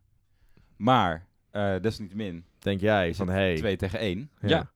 Maar, 0.76 1.26
eh 1.50 1.74
desniettemin, 1.80 2.44
Denk 2.58 2.80
jij 2.80 3.14
van, 3.14 3.28
hey. 3.28 3.56
2 3.56 3.76
tegen 3.76 3.98
1. 3.98 4.30
Ja. 4.40 4.70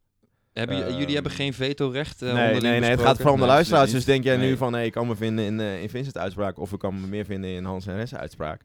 Hebben, 0.52 0.76
j- 0.76 0.80
Ehm, 0.80 0.98
jullie 0.98 1.14
hebben 1.14 1.32
geen 1.32 1.52
vetorecht? 1.54 2.22
eh, 2.22 2.32
nee, 2.34 2.60
nee, 2.60 2.80
nee, 2.80 2.90
het 2.90 3.00
gaat 3.00 3.16
vooral 3.16 3.32
om 3.32 3.38
de 3.40 3.44
Nee, 3.46 3.54
luisteraars. 3.54 3.90
Dus 3.90 4.04
denk 4.04 4.24
jij 4.24 4.36
nu 4.36 4.56
van, 4.56 4.72
hey, 4.72 4.86
ik 4.86 4.92
kan 4.92 5.06
me 5.06 5.16
vinden 5.16 5.44
in, 5.44 5.60
eh 5.60 5.82
in 5.82 5.90
Vincent's 5.90 6.18
uitspraak 6.18 6.58
of 6.58 6.72
ik 6.72 6.78
kan 6.78 7.00
me 7.00 7.06
meer 7.06 7.24
vinden 7.24 7.50
in 7.50 7.64
Hans 7.64 7.86
en 7.86 7.96
Rens 7.96 8.14
uitspraak. 8.14 8.60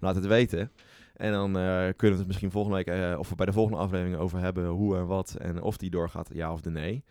Laat 0.00 0.14
het 0.14 0.26
weten. 0.26 0.72
En 1.16 1.32
dan 1.32 1.56
eh, 1.58 1.62
kunnen 1.96 1.96
we 1.96 2.16
het 2.16 2.26
misschien 2.26 2.50
volgende 2.50 2.76
week, 2.76 2.86
eh, 2.86 3.18
of 3.18 3.28
we 3.28 3.34
bij 3.34 3.46
de 3.46 3.52
volgende 3.52 3.78
aflevering 3.78 4.16
over 4.16 4.38
hebben 4.38 4.66
hoe 4.66 4.96
en 4.96 5.06
wat 5.06 5.34
en 5.38 5.62
of 5.62 5.76
die 5.76 5.90
doorgaat, 5.90 6.30
ja 6.32 6.52
of 6.52 6.60
de 6.60 6.70
nee. 6.70 7.04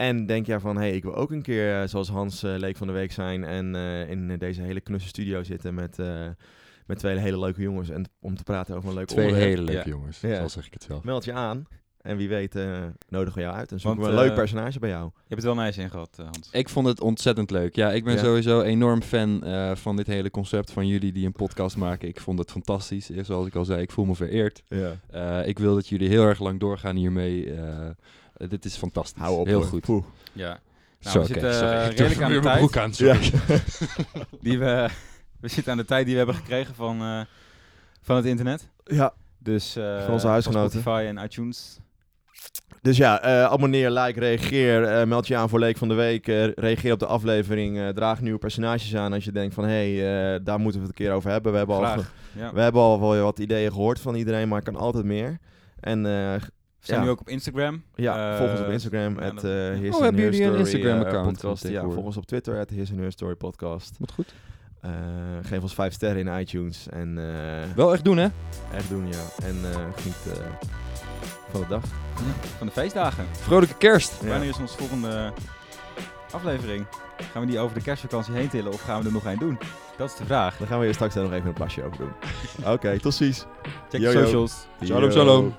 En 0.00 0.26
denk 0.26 0.46
jij 0.46 0.60
van, 0.60 0.76
hey, 0.76 0.90
ik 0.92 1.02
wil 1.02 1.14
ook 1.14 1.30
een 1.30 1.42
keer 1.42 1.80
eh, 1.82 1.88
zoals 1.88 2.08
Hans 2.08 2.42
eh, 2.42 2.54
Leek 2.56 2.76
van 2.76 2.86
de 2.86 2.92
Week 2.92 3.12
zijn 3.12 3.44
en 3.44 3.74
eh, 3.74 4.10
in 4.10 4.38
deze 4.38 4.62
hele 4.62 4.80
knusse 4.80 5.08
studio 5.08 5.42
zitten 5.42 5.74
met, 5.74 5.98
eh, 5.98 6.26
met 6.86 6.98
twee 6.98 7.16
hele 7.16 7.38
leuke 7.38 7.62
jongens 7.62 7.90
en 7.90 8.04
om 8.20 8.36
te 8.36 8.42
praten 8.42 8.76
over 8.76 8.88
een 8.88 8.94
leuk 8.94 9.06
Twee 9.06 9.24
onderwerp. 9.26 9.50
hele 9.52 9.62
leuke 9.64 9.88
Ja. 9.88 9.94
jongens, 9.96 10.20
Ja. 10.20 10.40
zo 10.40 10.48
zeg 10.48 10.66
ik 10.66 10.72
het 10.72 10.82
zelf. 10.82 11.04
Meld 11.04 11.24
je 11.24 11.32
aan 11.32 11.66
en 12.02 12.16
wie 12.16 12.28
weet 12.28 12.54
eh, 12.56 12.78
nodigen 13.08 13.34
we 13.34 13.40
jou 13.44 13.54
uit 13.56 13.72
en 13.72 13.80
zoeken 13.80 14.00
Want, 14.00 14.12
we 14.14 14.20
een 14.20 14.26
leuk 14.26 14.36
personage 14.38 14.78
bij 14.78 14.88
jou. 14.90 15.04
Je 15.04 15.34
hebt 15.34 15.42
het 15.44 15.54
wel 15.54 15.64
nice 15.64 15.80
in 15.82 15.90
gehad, 15.90 16.16
eh, 16.18 16.24
Hans. 16.24 16.48
Ik 16.52 16.68
vond 16.68 16.86
het 16.86 17.00
ontzettend 17.00 17.50
leuk. 17.50 17.76
Ja, 17.76 17.92
ik 17.92 18.04
ben 18.04 18.14
Ja. 18.14 18.18
sowieso 18.20 18.60
enorm 18.62 19.02
fan 19.02 19.44
eh, 19.44 19.74
van 19.74 19.96
dit 19.96 20.06
hele 20.06 20.30
concept 20.30 20.72
van 20.72 20.86
jullie 20.86 21.12
die 21.12 21.26
een 21.26 21.32
podcast 21.32 21.76
maken. 21.76 22.08
Ik 22.08 22.20
vond 22.20 22.38
het 22.38 22.50
fantastisch. 22.50 23.08
Zoals 23.08 23.46
ik 23.46 23.54
al 23.54 23.64
zei, 23.64 23.82
ik 23.82 23.90
voel 23.90 24.04
me 24.04 24.14
vereerd. 24.14 24.62
Ja. 24.68 24.92
Eh, 25.10 25.48
ik 25.48 25.58
wil 25.58 25.74
dat 25.74 25.88
jullie 25.88 26.08
heel 26.08 26.24
erg 26.24 26.40
lang 26.40 26.60
doorgaan 26.60 26.96
hiermee. 26.96 27.52
Dit 28.48 28.64
is 28.64 28.76
fantastisch. 28.76 29.22
Hou 29.22 29.38
op 29.38 29.46
Heel 29.46 29.58
hoor. 29.58 29.64
goed. 29.68 29.80
Poeh. 29.80 30.04
Ja. 30.32 30.58
Nou, 31.00 31.12
Zo, 31.12 31.20
we 31.20 31.26
zitten 31.26 31.50
durf 31.50 31.88
redelijk 31.88 32.22
aan 32.22 32.32
de 32.32 32.40
tijd. 32.40 32.58
broek 32.58 32.76
aan, 32.76 32.92
sorry. 32.94 33.30
Die 34.42 34.58
we, 34.58 34.88
we 35.40 35.48
zitten 35.48 35.72
aan 35.72 35.78
de 35.78 35.84
tijd 35.84 36.02
die 36.04 36.12
we 36.12 36.18
hebben 36.18 36.36
gekregen 36.36 36.74
van, 36.74 37.00
eh, 37.00 37.20
van 38.02 38.16
het 38.16 38.24
internet. 38.24 38.68
Ja, 38.84 39.12
Dus 39.38 39.76
eh, 39.76 40.04
Van 40.04 40.12
onze 40.12 40.26
huisgenoten. 40.26 40.80
Spotify 40.80 41.04
en 41.08 41.24
iTunes. 41.24 41.78
dus 42.82 42.96
ja, 42.96 43.20
eh, 43.22 43.44
abonneer, 43.44 43.90
like, 43.90 44.20
reageer. 44.20 44.84
eh, 44.84 45.06
meld 45.06 45.26
je 45.26 45.36
aan 45.36 45.48
voor 45.48 45.58
Leek 45.58 45.76
van 45.76 45.88
de 45.88 45.94
Week. 45.94 46.28
eh, 46.28 46.52
reageer 46.52 46.92
op 46.92 46.98
de 46.98 47.06
aflevering. 47.06 47.78
eh, 47.78 47.88
draag 47.88 48.20
nieuwe 48.20 48.38
personages 48.38 48.94
aan 48.96 49.12
als 49.12 49.24
je 49.24 49.32
denkt 49.32 49.54
van... 49.54 49.64
hé, 49.64 49.94
hey, 49.96 50.34
eh, 50.34 50.40
daar 50.44 50.58
moeten 50.60 50.80
we 50.80 50.86
het 50.86 50.98
een 50.98 51.04
keer 51.04 51.14
over 51.14 51.30
hebben. 51.30 51.52
We 51.52 51.58
hebben, 51.58 51.76
al. 51.76 51.82
Ja. 52.36 52.52
we 52.52 52.60
hebben 52.60 52.80
al 52.82 53.00
wel 53.00 53.22
wat 53.22 53.38
ideeën 53.38 53.72
gehoord 53.72 54.00
van 54.00 54.14
iedereen, 54.14 54.48
maar 54.48 54.62
kan 54.62 54.76
altijd 54.76 55.04
meer. 55.04 55.38
En 55.80 56.06
eh, 56.06 56.34
We 56.80 56.86
zijn 56.86 56.98
ja. 56.98 57.04
nu 57.04 57.10
ook 57.10 57.20
op 57.20 57.28
Instagram. 57.28 57.82
ja, 57.94 58.32
Eh, 58.32 58.38
volg 58.38 58.50
ons 58.50 58.60
op 58.60 58.68
Instagram. 58.68 59.20
ja, 59.20 59.26
at, 59.26 59.44
eh, 59.44 59.94
Oh, 59.94 60.00
hebben 60.00 60.22
jullie 60.22 60.42
een 60.44 60.52
eh, 60.52 60.58
Instagram-account 60.58 61.32
podcast. 61.40 61.68
Ja, 61.68 61.82
volg 61.82 62.04
ons 62.04 62.16
op 62.16 62.26
Twitter. 62.26 62.58
at 62.58 62.70
Here's 62.70 62.90
a 63.06 63.10
Story 63.10 63.34
podcast. 63.34 63.96
Wat 63.98 64.12
goed. 64.12 64.34
Eh, 64.80 64.90
geef 65.42 65.62
ons 65.62 65.74
vijf 65.74 65.92
sterren 65.92 66.26
in 66.28 66.38
iTunes. 66.40 66.86
En 66.90 67.18
eh, 67.18 67.74
Wel 67.76 67.92
echt 67.92 68.04
doen, 68.04 68.16
hè? 68.16 68.28
echt 68.74 68.88
doen, 68.88 69.06
ja. 69.08 69.44
En 69.46 69.56
eh 69.64 69.76
geniet 69.96 70.16
eh, 70.26 70.44
van 71.50 71.60
de 71.60 71.66
dag. 71.68 71.82
Van 72.58 72.66
de 72.66 72.72
feestdagen. 72.72 73.24
Vrolijke 73.32 73.76
kerst. 73.76 74.22
Ja. 74.22 74.28
Wanneer 74.28 74.48
is 74.48 74.58
onze 74.58 74.76
volgende 74.76 75.32
aflevering? 76.32 76.86
Gaan 77.32 77.42
we 77.42 77.48
die 77.48 77.58
over 77.58 77.74
de 77.74 77.82
kerstvakantie 77.82 78.34
heen 78.34 78.48
tillen 78.48 78.72
of 78.72 78.80
gaan 78.80 79.00
we 79.00 79.06
er 79.06 79.12
nog 79.12 79.24
een 79.24 79.38
doen? 79.38 79.58
Dat 79.96 80.10
is 80.10 80.16
de 80.16 80.24
vraag. 80.24 80.56
Dan 80.56 80.66
gaan 80.66 80.78
we 80.78 80.84
hier 80.84 80.94
straks 80.94 81.14
nog 81.14 81.32
even 81.32 81.46
een 81.48 81.52
plasje 81.52 81.84
over 81.84 81.98
doen. 81.98 82.12
Oké, 82.72 82.98
tot 83.00 83.14
ziens. 83.14 83.46
Check 83.88 84.00
Yo, 84.00 84.12
de 84.12 84.18
yo. 84.18 84.24
socials. 84.24 84.66
Shalom, 84.84 85.10
shalom. 85.10 85.54